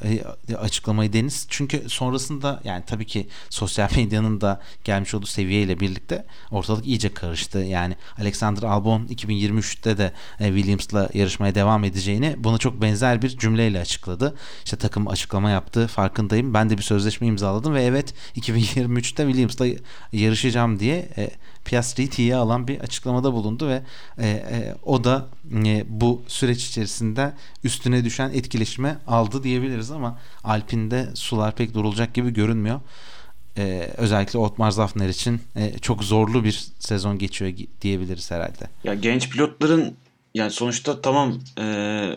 e, 0.50 0.56
açıklamayı 0.56 1.12
Deniz? 1.12 1.46
Çünkü 1.48 1.88
sonrasında 1.88 2.60
yani 2.64 2.84
tabii 2.86 3.06
ki 3.06 3.28
sosyal 3.50 3.88
medyanın 3.96 4.40
da 4.40 4.60
gelmiş 4.84 5.14
olduğu 5.14 5.26
seviyeyle 5.26 5.80
birlikte 5.80 6.24
ortalık 6.50 6.86
iyice 6.86 7.14
karıştı. 7.14 7.58
Yani 7.58 7.96
Alexander 8.20 8.62
Albon 8.62 9.06
2023'te 9.06 9.98
de 9.98 10.12
e, 10.40 10.46
Williams'la 10.46 11.08
yarışmaya 11.14 11.54
devam 11.54 11.84
edeceğini 11.84 12.36
buna 12.38 12.58
çok 12.58 12.82
benzer 12.82 13.22
bir 13.22 13.28
cümleyle 13.28 13.80
açıkladı. 13.80 14.34
İşte 14.64 14.76
takım 14.76 15.08
açıklama 15.08 15.50
yaptı 15.50 15.86
farkındayım. 15.86 16.54
Ben 16.54 16.70
de 16.70 16.78
bir 16.78 16.82
sözleşme 16.82 17.26
imzaladım 17.26 17.74
ve 17.74 17.82
evet 17.82 18.14
2023'te 18.36 19.24
Williams'la 19.24 19.66
yarışacağım 20.12 20.80
diye 20.80 21.08
e, 21.60 21.70
Piastri'yi 21.70 22.10
tiye 22.10 22.36
alan 22.36 22.68
bir 22.68 22.80
açıklamada 22.80 23.32
bulundu 23.32 23.68
ve 23.68 23.82
e, 24.18 24.28
e, 24.28 24.74
o 24.84 25.04
da 25.04 25.26
e, 25.66 25.84
bu 25.88 26.22
süreç 26.28 26.66
içerisinde 26.66 27.32
üstüne 27.64 28.04
düşen 28.04 28.30
etkileşime 28.30 28.98
aldı 29.06 29.42
diyebiliriz 29.42 29.90
ama 29.90 30.18
Alpin'de 30.44 31.08
sular 31.14 31.54
pek 31.54 31.74
durulacak 31.74 32.14
gibi 32.14 32.32
görünmüyor. 32.32 32.80
Ee, 33.58 33.90
özellikle 33.96 34.38
Otmar 34.38 34.70
Zafner 34.70 35.08
için 35.08 35.40
e, 35.56 35.78
çok 35.78 36.04
zorlu 36.04 36.44
bir 36.44 36.64
sezon 36.78 37.18
geçiyor 37.18 37.52
diyebiliriz 37.82 38.30
herhalde. 38.30 38.68
Ya 38.84 38.94
genç 38.94 39.30
pilotların 39.30 39.94
yani 40.34 40.50
sonuçta 40.50 41.00
tamam 41.00 41.38
e, 41.58 41.64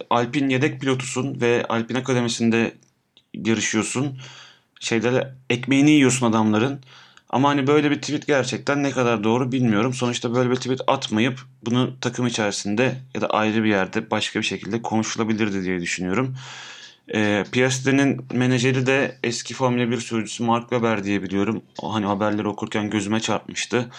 Alpin 0.09 0.49
yedek 0.49 0.81
pilotusun 0.81 1.41
ve 1.41 1.65
Alpin 1.69 1.95
Akademisi'nde 1.95 2.73
yarışıyorsun. 3.33 4.17
Şeyde 4.79 5.33
ekmeğini 5.49 5.91
yiyorsun 5.91 6.25
adamların. 6.25 6.79
Ama 7.34 7.49
hani 7.49 7.67
böyle 7.67 7.91
bir 7.91 8.01
tweet 8.01 8.27
gerçekten 8.27 8.84
ne 8.84 8.91
kadar 8.91 9.23
doğru 9.23 9.51
bilmiyorum. 9.51 9.93
Sonuçta 9.93 10.36
böyle 10.36 10.51
bir 10.51 10.55
tweet 10.55 10.81
atmayıp 10.88 11.39
bunu 11.65 11.99
takım 12.01 12.27
içerisinde 12.27 12.95
ya 13.15 13.21
da 13.21 13.27
ayrı 13.27 13.63
bir 13.63 13.69
yerde 13.69 14.11
başka 14.11 14.39
bir 14.39 14.45
şekilde 14.45 14.81
konuşulabilirdi 14.81 15.63
diye 15.63 15.81
düşünüyorum. 15.81 16.36
E, 17.13 17.45
Piastri'nin 17.51 18.25
menajeri 18.34 18.86
de 18.86 19.17
eski 19.23 19.53
Formula 19.53 19.91
1 19.91 19.97
sürücüsü 19.97 20.43
Mark 20.43 20.69
Webber 20.69 21.03
diye 21.03 21.23
biliyorum. 21.23 21.61
Hani 21.81 22.05
haberleri 22.05 22.47
okurken 22.47 22.89
gözüme 22.89 23.19
çarpmıştı. 23.19 23.89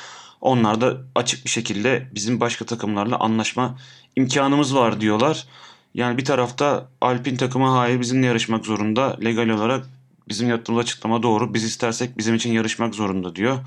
Onlar 0.41 0.80
da 0.80 0.97
açık 1.14 1.45
bir 1.45 1.51
şekilde 1.51 2.09
bizim 2.14 2.41
başka 2.41 2.64
takımlarla 2.64 3.18
anlaşma 3.18 3.78
imkanımız 4.16 4.74
var 4.74 5.01
diyorlar. 5.01 5.47
Yani 5.95 6.18
bir 6.18 6.24
tarafta 6.24 6.89
Alpin 7.01 7.37
takımı 7.37 7.68
hayır 7.68 8.01
bizimle 8.01 8.26
yarışmak 8.26 8.66
zorunda. 8.66 9.16
Legal 9.24 9.49
olarak 9.49 9.87
Bizim 10.29 10.49
yaptığımız 10.49 10.83
açıklama 10.83 11.22
doğru. 11.22 11.55
Biz 11.55 11.64
istersek 11.64 12.18
bizim 12.18 12.35
için 12.35 12.53
yarışmak 12.53 12.95
zorunda 12.95 13.37
diyor. 13.37 13.59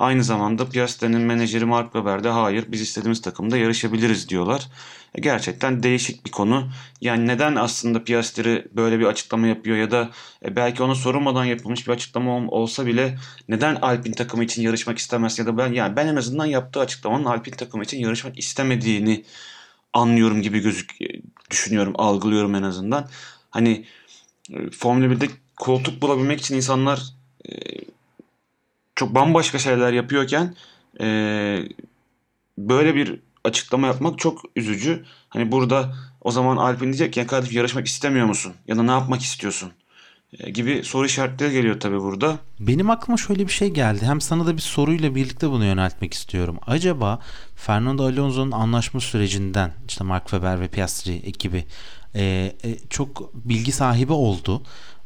Aynı 0.00 0.24
zamanda 0.24 0.68
Piastri'nin 0.68 1.20
menajeri 1.20 1.64
Mark 1.64 1.92
Webber 1.92 2.24
de 2.24 2.28
hayır 2.28 2.64
biz 2.68 2.80
istediğimiz 2.80 3.20
takımda 3.22 3.56
yarışabiliriz 3.56 4.28
diyorlar. 4.28 4.68
E 5.14 5.20
gerçekten 5.20 5.82
değişik 5.82 6.26
bir 6.26 6.30
konu. 6.30 6.70
Yani 7.00 7.26
neden 7.26 7.56
aslında 7.56 8.04
Piastri 8.04 8.68
böyle 8.72 8.98
bir 8.98 9.04
açıklama 9.04 9.46
yapıyor 9.46 9.76
ya 9.76 9.90
da 9.90 10.10
e 10.44 10.56
belki 10.56 10.82
ona 10.82 10.94
sorulmadan 10.94 11.44
yapılmış 11.44 11.86
bir 11.86 11.92
açıklama 11.92 12.50
olsa 12.50 12.86
bile 12.86 13.18
neden 13.48 13.74
Alpin 13.74 14.12
takımı 14.12 14.44
için 14.44 14.62
yarışmak 14.62 14.98
istemez 14.98 15.38
ya 15.38 15.46
da 15.46 15.58
ben 15.58 15.72
yani 15.72 15.96
ben 15.96 16.06
en 16.06 16.16
azından 16.16 16.46
yaptığı 16.46 16.80
açıklamanın 16.80 17.24
Alpin 17.24 17.52
takımı 17.52 17.84
için 17.84 17.98
yarışmak 17.98 18.38
istemediğini 18.38 19.24
anlıyorum 19.92 20.42
gibi 20.42 20.60
gözük 20.60 20.96
düşünüyorum, 21.50 21.94
algılıyorum 21.98 22.54
en 22.54 22.62
azından. 22.62 23.08
Hani 23.50 23.86
e, 24.50 24.70
Formula 24.70 25.06
1'de 25.06 25.28
koltuk 25.60 26.02
bulabilmek 26.02 26.40
için 26.40 26.56
insanlar 26.56 27.02
e, 27.48 27.52
çok 28.94 29.14
bambaşka 29.14 29.58
şeyler 29.58 29.92
yapıyorken 29.92 30.54
e, 31.00 31.06
böyle 32.58 32.94
bir 32.94 33.20
açıklama 33.44 33.86
yapmak 33.86 34.18
çok 34.18 34.42
üzücü. 34.56 35.04
Hani 35.28 35.52
burada 35.52 35.94
o 36.20 36.30
zaman 36.30 36.56
Alpin 36.56 36.84
diyecek 36.84 37.12
ki 37.12 37.26
kardeşim 37.26 37.56
yarışmak 37.56 37.86
istemiyor 37.86 38.26
musun? 38.26 38.52
Ya 38.66 38.76
da 38.76 38.82
ne 38.82 38.90
yapmak 38.90 39.20
istiyorsun? 39.20 39.72
E, 40.38 40.50
gibi 40.50 40.84
soru 40.84 41.06
işaretleri 41.06 41.52
geliyor 41.52 41.80
tabii 41.80 42.00
burada. 42.00 42.38
Benim 42.60 42.90
aklıma 42.90 43.16
şöyle 43.16 43.46
bir 43.46 43.52
şey 43.52 43.68
geldi. 43.68 44.04
Hem 44.04 44.20
sana 44.20 44.46
da 44.46 44.56
bir 44.56 44.62
soruyla 44.62 45.14
birlikte 45.14 45.50
bunu 45.50 45.64
yöneltmek 45.64 46.14
istiyorum. 46.14 46.58
Acaba 46.66 47.18
Fernando 47.56 48.04
Alonso'nun 48.06 48.50
anlaşma 48.50 49.00
sürecinden 49.00 49.72
işte 49.88 50.04
Mark 50.04 50.22
Webber 50.22 50.60
ve 50.60 50.68
Piastri 50.68 51.12
ekibi 51.14 51.64
e, 52.14 52.22
e, 52.64 52.78
çok 52.90 53.34
bilgi 53.34 53.72
sahibi 53.72 54.12
oldu 54.12 54.62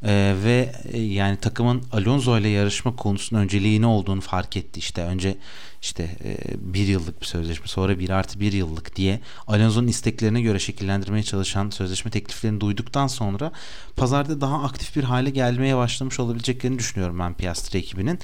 Ee, 0.06 0.34
ve 0.44 0.72
e, 0.92 1.00
yani 1.00 1.36
takımın 1.36 1.82
Alonso 1.92 2.38
ile 2.38 2.48
yarışma 2.48 2.96
konusunun 2.96 3.40
önceliği 3.40 3.82
ne 3.82 3.86
olduğunu 3.86 4.20
fark 4.20 4.56
etti 4.56 4.78
işte. 4.78 5.02
Önce 5.02 5.36
işte 5.82 6.16
e, 6.24 6.36
bir 6.58 6.86
yıllık 6.86 7.20
bir 7.20 7.26
sözleşme 7.26 7.66
sonra 7.66 7.98
bir 7.98 8.10
artı 8.10 8.40
bir 8.40 8.52
yıllık 8.52 8.96
diye 8.96 9.20
Alonso'nun 9.46 9.86
isteklerine 9.86 10.40
göre 10.42 10.58
şekillendirmeye 10.58 11.22
çalışan 11.22 11.70
sözleşme 11.70 12.10
tekliflerini 12.10 12.60
duyduktan 12.60 13.06
sonra 13.06 13.52
pazarda 13.96 14.40
daha 14.40 14.62
aktif 14.62 14.96
bir 14.96 15.04
hale 15.04 15.30
gelmeye 15.30 15.76
başlamış 15.76 16.20
olabileceklerini 16.20 16.78
düşünüyorum 16.78 17.18
ben 17.18 17.34
Piastri 17.34 17.78
ekibinin. 17.78 18.18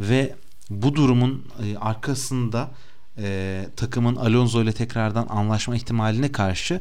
Ve 0.00 0.34
bu 0.70 0.94
durumun 0.94 1.44
e, 1.64 1.76
arkasında 1.76 2.70
e, 3.18 3.66
takımın 3.76 4.16
Alonso 4.16 4.62
ile 4.62 4.72
tekrardan 4.72 5.26
anlaşma 5.28 5.76
ihtimaline 5.76 6.32
karşı 6.32 6.80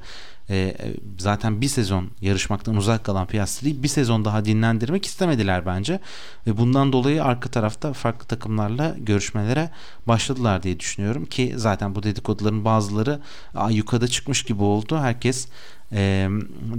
e, 0.50 0.78
zaten 1.18 1.62
bir 1.62 1.68
sezon 1.68 2.10
yarışmaktan 2.22 2.76
uzak 2.76 3.04
kalan 3.04 3.28
Piastri'yi 3.28 3.84
bir 3.84 3.88
sezon 3.88 4.26
daha 4.26 4.46
dinlendirmek 4.46 5.06
istemediler 5.06 5.66
bence. 5.66 6.00
Ve 6.48 6.58
bundan 6.58 6.94
dolayı 6.94 7.24
arka 7.24 7.50
tarafta 7.50 7.94
farklı 7.94 8.28
takımlarla 8.28 8.96
görüşmelere 9.00 9.70
başladılar 10.08 10.64
diye 10.64 10.80
düşünüyorum 10.80 11.26
ki 11.26 11.54
zaten 11.56 11.96
bu 11.96 12.04
dedikoduların 12.04 12.66
bazıları 12.66 13.20
yukarıda 13.70 14.08
çıkmış 14.08 14.44
gibi 14.44 14.64
oldu. 14.64 14.98
Herkes 14.98 15.48
e, 15.92 16.30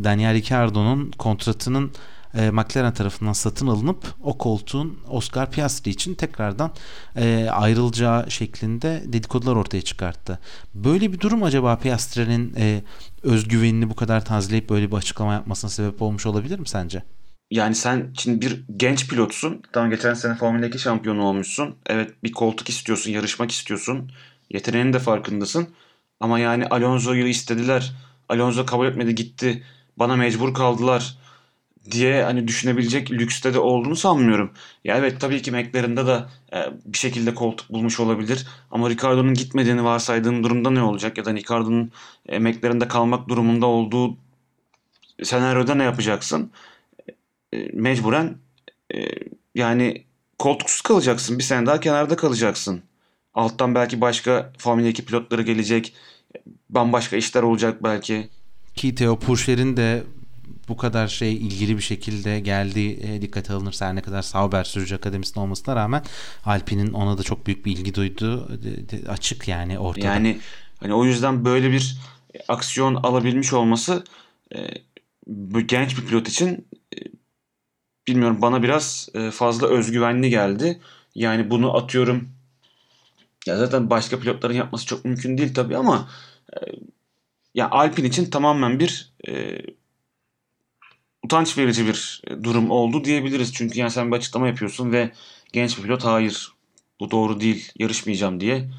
Daniel 0.04 0.34
Ricciardo'nun 0.34 1.10
kontratının 1.10 1.92
e, 2.36 2.50
McLaren 2.50 2.94
tarafından 2.94 3.32
satın 3.32 3.66
alınıp 3.66 4.04
o 4.22 4.38
koltuğun 4.38 4.98
Oscar 5.08 5.50
Piastri 5.50 5.90
için 5.90 6.14
tekrardan 6.14 6.72
e, 7.16 7.48
ayrılacağı 7.50 8.30
şeklinde 8.30 9.02
dedikodular 9.06 9.56
ortaya 9.56 9.82
çıkarttı. 9.82 10.38
Böyle 10.74 11.12
bir 11.12 11.20
durum 11.20 11.42
acaba 11.42 11.78
Piastri'nin 11.78 12.54
e, 12.58 12.82
özgüvenini 13.22 13.90
bu 13.90 13.94
kadar 13.94 14.24
tazleyip 14.24 14.70
böyle 14.70 14.90
bir 14.90 14.96
açıklama 14.96 15.32
yapmasına 15.32 15.70
sebep 15.70 16.02
olmuş 16.02 16.26
olabilir 16.26 16.58
mi 16.58 16.68
sence? 16.68 17.02
Yani 17.50 17.74
sen 17.74 18.12
şimdi 18.18 18.46
bir 18.46 18.64
genç 18.76 19.08
pilotsun. 19.08 19.62
Tamam 19.72 19.90
geçen 19.90 20.14
sene 20.14 20.34
Formula 20.34 20.66
2 20.66 20.78
şampiyonu 20.78 21.22
olmuşsun. 21.22 21.74
Evet 21.86 22.10
bir 22.24 22.32
koltuk 22.32 22.68
istiyorsun, 22.68 23.10
yarışmak 23.10 23.50
istiyorsun. 23.50 24.10
Yeteneğinin 24.50 24.92
de 24.92 24.98
farkındasın. 24.98 25.68
Ama 26.20 26.38
yani 26.38 26.66
Alonso'yu 26.66 27.26
istediler. 27.26 27.92
Alonso 28.28 28.66
kabul 28.66 28.86
etmedi 28.86 29.14
gitti. 29.14 29.62
Bana 29.96 30.16
mecbur 30.16 30.54
kaldılar 30.54 31.16
diye 31.90 32.22
hani 32.22 32.48
düşünebilecek 32.48 33.10
lükste 33.10 33.54
de 33.54 33.58
olduğunu 33.58 33.96
sanmıyorum. 33.96 34.50
Ya 34.84 34.96
evet 34.96 35.20
tabii 35.20 35.42
ki 35.42 35.50
McLaren'da 35.50 36.06
da 36.06 36.30
e, 36.52 36.58
bir 36.84 36.98
şekilde 36.98 37.34
koltuk 37.34 37.70
bulmuş 37.70 38.00
olabilir. 38.00 38.46
Ama 38.70 38.90
Ricardo'nun 38.90 39.34
gitmediğini 39.34 39.84
varsaydığın 39.84 40.44
durumda 40.44 40.70
ne 40.70 40.82
olacak? 40.82 41.18
Ya 41.18 41.24
da 41.24 41.34
Ricardo'nun 41.34 41.92
e, 42.28 42.38
McLaren'da 42.38 42.88
kalmak 42.88 43.28
durumunda 43.28 43.66
olduğu 43.66 44.16
senaryoda 45.22 45.74
ne 45.74 45.82
yapacaksın? 45.82 46.50
E, 47.52 47.68
mecburen 47.72 48.36
e, 48.94 48.98
yani 49.54 50.04
koltuksuz 50.38 50.80
kalacaksın. 50.80 51.38
Bir 51.38 51.44
sene 51.44 51.66
daha 51.66 51.80
kenarda 51.80 52.16
kalacaksın. 52.16 52.82
Alttan 53.34 53.74
belki 53.74 54.00
başka 54.00 54.52
Formula 54.58 54.88
2 54.88 55.04
pilotları 55.04 55.42
gelecek. 55.42 55.94
Bambaşka 56.70 57.16
işler 57.16 57.42
olacak 57.42 57.82
belki. 57.82 58.28
Ki 58.74 58.94
Theo 58.94 59.18
Purcher'in 59.18 59.76
de 59.76 60.02
bu 60.68 60.76
kadar 60.76 61.08
şey 61.08 61.34
ilgili 61.34 61.76
bir 61.76 61.82
şekilde 61.82 62.40
geldiği 62.40 63.00
e, 63.02 63.22
dikkate 63.22 63.52
alınırsa 63.52 63.86
her 63.86 63.94
ne 63.96 64.02
kadar 64.02 64.22
Sauber 64.22 64.64
sürücü 64.64 64.94
akademisinde 64.94 65.40
olmasına 65.40 65.76
rağmen 65.76 66.04
Alpine'in 66.44 66.92
ona 66.92 67.18
da 67.18 67.22
çok 67.22 67.46
büyük 67.46 67.66
bir 67.66 67.72
ilgi 67.72 67.94
duyduğu 67.94 68.48
açık 69.08 69.48
yani 69.48 69.78
ortada. 69.78 70.06
Yani 70.06 70.38
hani 70.80 70.94
o 70.94 71.04
yüzden 71.04 71.44
böyle 71.44 71.72
bir 71.72 71.96
aksiyon 72.48 72.94
alabilmiş 72.94 73.52
olması 73.52 74.04
e, 74.54 74.58
genç 75.66 75.98
bir 75.98 76.06
pilot 76.06 76.28
için 76.28 76.68
e, 76.94 76.98
bilmiyorum 78.08 78.42
bana 78.42 78.62
biraz 78.62 79.08
e, 79.14 79.30
fazla 79.30 79.66
özgüvenli 79.66 80.30
geldi. 80.30 80.80
Yani 81.14 81.50
bunu 81.50 81.76
atıyorum 81.76 82.28
ya 83.46 83.56
zaten 83.56 83.90
başka 83.90 84.18
pilotların 84.18 84.54
yapması 84.54 84.86
çok 84.86 85.04
mümkün 85.04 85.38
değil 85.38 85.54
tabii 85.54 85.76
ama 85.76 86.08
e, 86.52 86.58
ya 87.54 87.70
Alpine 87.70 88.06
için 88.06 88.30
tamamen 88.30 88.80
bir 88.80 89.12
e, 89.28 89.58
utanç 91.26 91.58
verici 91.58 91.86
bir 91.86 92.22
e, 92.26 92.44
durum 92.44 92.70
oldu 92.70 93.04
diyebiliriz. 93.04 93.52
Çünkü 93.52 93.80
yani 93.80 93.90
sen 93.90 94.12
bir 94.12 94.16
açıklama 94.16 94.46
yapıyorsun 94.46 94.92
ve 94.92 95.10
genç 95.52 95.78
bir 95.78 95.82
pilot 95.82 96.04
hayır 96.04 96.52
bu 97.00 97.10
doğru 97.10 97.40
değil 97.40 97.72
yarışmayacağım 97.78 98.40
diye 98.40 98.70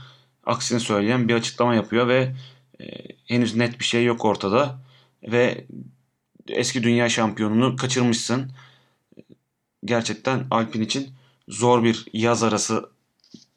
aksini 0.46 0.80
söyleyen 0.80 1.28
bir 1.28 1.34
açıklama 1.34 1.76
yapıyor 1.76 2.08
ve 2.08 2.36
e, 2.82 2.86
henüz 3.26 3.56
net 3.56 3.80
bir 3.80 3.86
şey 3.86 4.06
yok 4.06 4.26
ortada 4.26 4.80
ve 5.24 5.66
eski 6.50 6.84
dünya 6.84 7.10
şampiyonunu 7.10 7.76
kaçırmışsın. 7.76 8.52
Gerçekten 9.86 10.48
Alpin 10.52 10.82
için 10.82 11.10
zor 11.50 11.84
bir 11.84 12.06
yaz 12.14 12.44
arası 12.44 12.90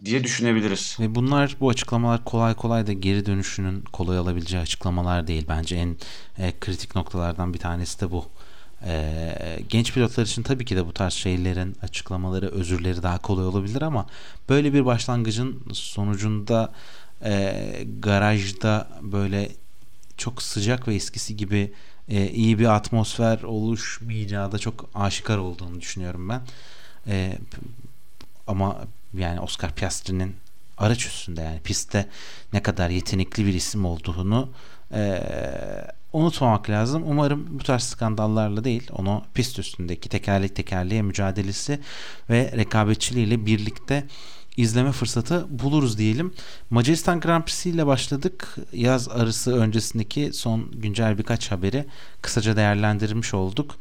diye 0.04 0.24
düşünebiliriz. 0.24 0.96
Ve 1.00 1.14
bunlar 1.14 1.56
bu 1.60 1.68
açıklamalar 1.68 2.24
kolay 2.24 2.54
kolay 2.54 2.86
da 2.86 2.92
geri 2.92 3.26
dönüşünün 3.26 3.80
kolay 3.92 4.18
alabileceği 4.18 4.62
açıklamalar 4.62 5.26
değil. 5.26 5.44
Bence 5.48 5.76
en 5.76 5.96
e, 6.38 6.52
kritik 6.60 6.96
noktalardan 6.96 7.54
bir 7.54 7.58
tanesi 7.58 8.00
de 8.00 8.10
bu. 8.10 8.24
Ee, 8.84 9.62
genç 9.68 9.94
pilotlar 9.94 10.26
için 10.26 10.42
tabii 10.42 10.64
ki 10.64 10.76
de 10.76 10.86
bu 10.86 10.92
tarz 10.92 11.12
şeylerin 11.12 11.76
açıklamaları, 11.82 12.48
özürleri 12.48 13.02
daha 13.02 13.18
kolay 13.18 13.46
olabilir 13.46 13.82
ama 13.82 14.06
böyle 14.48 14.72
bir 14.72 14.84
başlangıcın 14.84 15.62
sonucunda 15.72 16.72
e, 17.24 17.86
garajda 18.00 18.88
böyle 19.02 19.50
çok 20.16 20.42
sıcak 20.42 20.88
ve 20.88 20.94
eskisi 20.94 21.36
gibi 21.36 21.72
e, 22.08 22.30
iyi 22.30 22.58
bir 22.58 22.74
atmosfer 22.74 23.42
oluşmayacağı 23.42 24.52
da 24.52 24.58
çok 24.58 24.90
aşikar 24.94 25.38
olduğunu 25.38 25.80
düşünüyorum 25.80 26.28
ben. 26.28 26.42
E, 27.06 27.38
ama 28.46 28.84
yani 29.14 29.40
Oscar 29.40 29.74
Piastri'nin 29.74 30.36
araç 30.78 31.06
üstünde 31.06 31.42
yani 31.42 31.60
pistte 31.60 32.08
ne 32.52 32.62
kadar 32.62 32.90
yetenekli 32.90 33.46
bir 33.46 33.54
isim 33.54 33.84
olduğunu 33.84 34.48
e, 34.92 35.22
unutmamak 36.12 36.70
lazım. 36.70 37.02
Umarım 37.06 37.46
bu 37.58 37.62
tarz 37.62 37.82
skandallarla 37.82 38.64
değil 38.64 38.90
onu 38.92 39.22
pist 39.34 39.58
üstündeki 39.58 40.08
tekerlek 40.08 40.56
tekerleğe 40.56 41.02
mücadelesi 41.02 41.80
ve 42.30 42.52
rekabetçiliğiyle 42.56 43.46
birlikte 43.46 44.06
izleme 44.56 44.92
fırsatı 44.92 45.46
buluruz 45.50 45.98
diyelim. 45.98 46.34
Macaristan 46.70 47.20
Grand 47.20 47.42
Prix'si 47.42 47.70
ile 47.70 47.86
başladık. 47.86 48.56
Yaz 48.72 49.08
arası 49.08 49.56
öncesindeki 49.56 50.32
son 50.32 50.70
güncel 50.70 51.18
birkaç 51.18 51.50
haberi 51.50 51.86
kısaca 52.22 52.56
değerlendirmiş 52.56 53.34
olduk. 53.34 53.76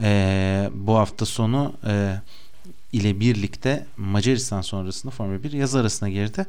Ee, 0.00 0.70
bu 0.74 0.94
hafta 0.94 1.26
sonu 1.26 1.72
e, 1.86 2.20
ile 2.92 3.20
birlikte 3.20 3.86
Macaristan 3.96 4.60
sonrasında 4.60 5.12
Formula 5.12 5.42
1 5.42 5.52
yaz 5.52 5.74
arasına 5.74 6.08
girdi 6.08 6.46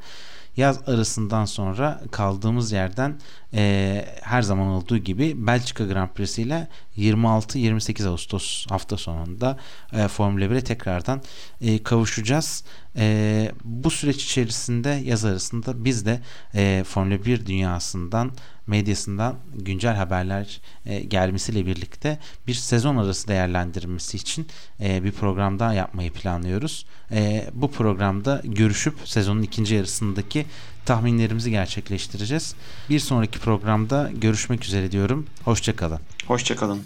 yaz 0.57 0.89
arasından 0.89 1.45
sonra 1.45 2.01
kaldığımız 2.11 2.71
yerden 2.71 3.19
e, 3.53 4.05
her 4.21 4.41
zaman 4.41 4.67
olduğu 4.67 4.97
gibi 4.97 5.47
Belçika 5.47 5.85
Grand 5.85 6.09
Prix'si 6.09 6.41
ile 6.41 6.67
26-28 6.97 8.07
Ağustos 8.07 8.65
hafta 8.69 8.97
sonunda 8.97 9.57
e, 9.93 10.07
Formula 10.07 10.45
1'e 10.45 10.61
tekrardan 10.61 11.21
e, 11.61 11.83
kavuşacağız. 11.83 12.63
E, 12.97 13.51
bu 13.63 13.89
süreç 13.89 14.23
içerisinde 14.23 14.89
yaz 14.89 15.25
arasında 15.25 15.85
biz 15.85 16.05
de 16.05 16.19
e, 16.55 16.83
Formula 16.87 17.25
1 17.25 17.45
dünyasından 17.45 18.31
medyasından 18.67 19.35
güncel 19.55 19.95
haberler 19.95 20.61
e, 20.85 20.99
gelmesiyle 20.99 21.65
birlikte 21.65 22.19
bir 22.47 22.53
sezon 22.53 22.95
arası 22.95 23.27
değerlendirmesi 23.27 24.17
için 24.17 24.47
e, 24.81 25.03
bir 25.03 25.11
program 25.11 25.59
daha 25.59 25.73
yapmayı 25.73 26.11
planlıyoruz. 26.11 26.85
E, 27.11 27.49
bu 27.53 27.71
programda 27.71 28.41
görüşüp 28.43 28.95
sezonun 29.05 29.41
ikinci 29.41 29.75
yarısındaki 29.75 30.45
tahminlerimizi 30.85 31.51
gerçekleştireceğiz. 31.51 32.55
Bir 32.89 32.99
sonraki 32.99 33.39
programda 33.39 34.11
görüşmek 34.15 34.65
üzere 34.65 34.91
diyorum. 34.91 35.27
Hoşçakalın. 35.43 35.99
Hoşçakalın. 36.27 36.81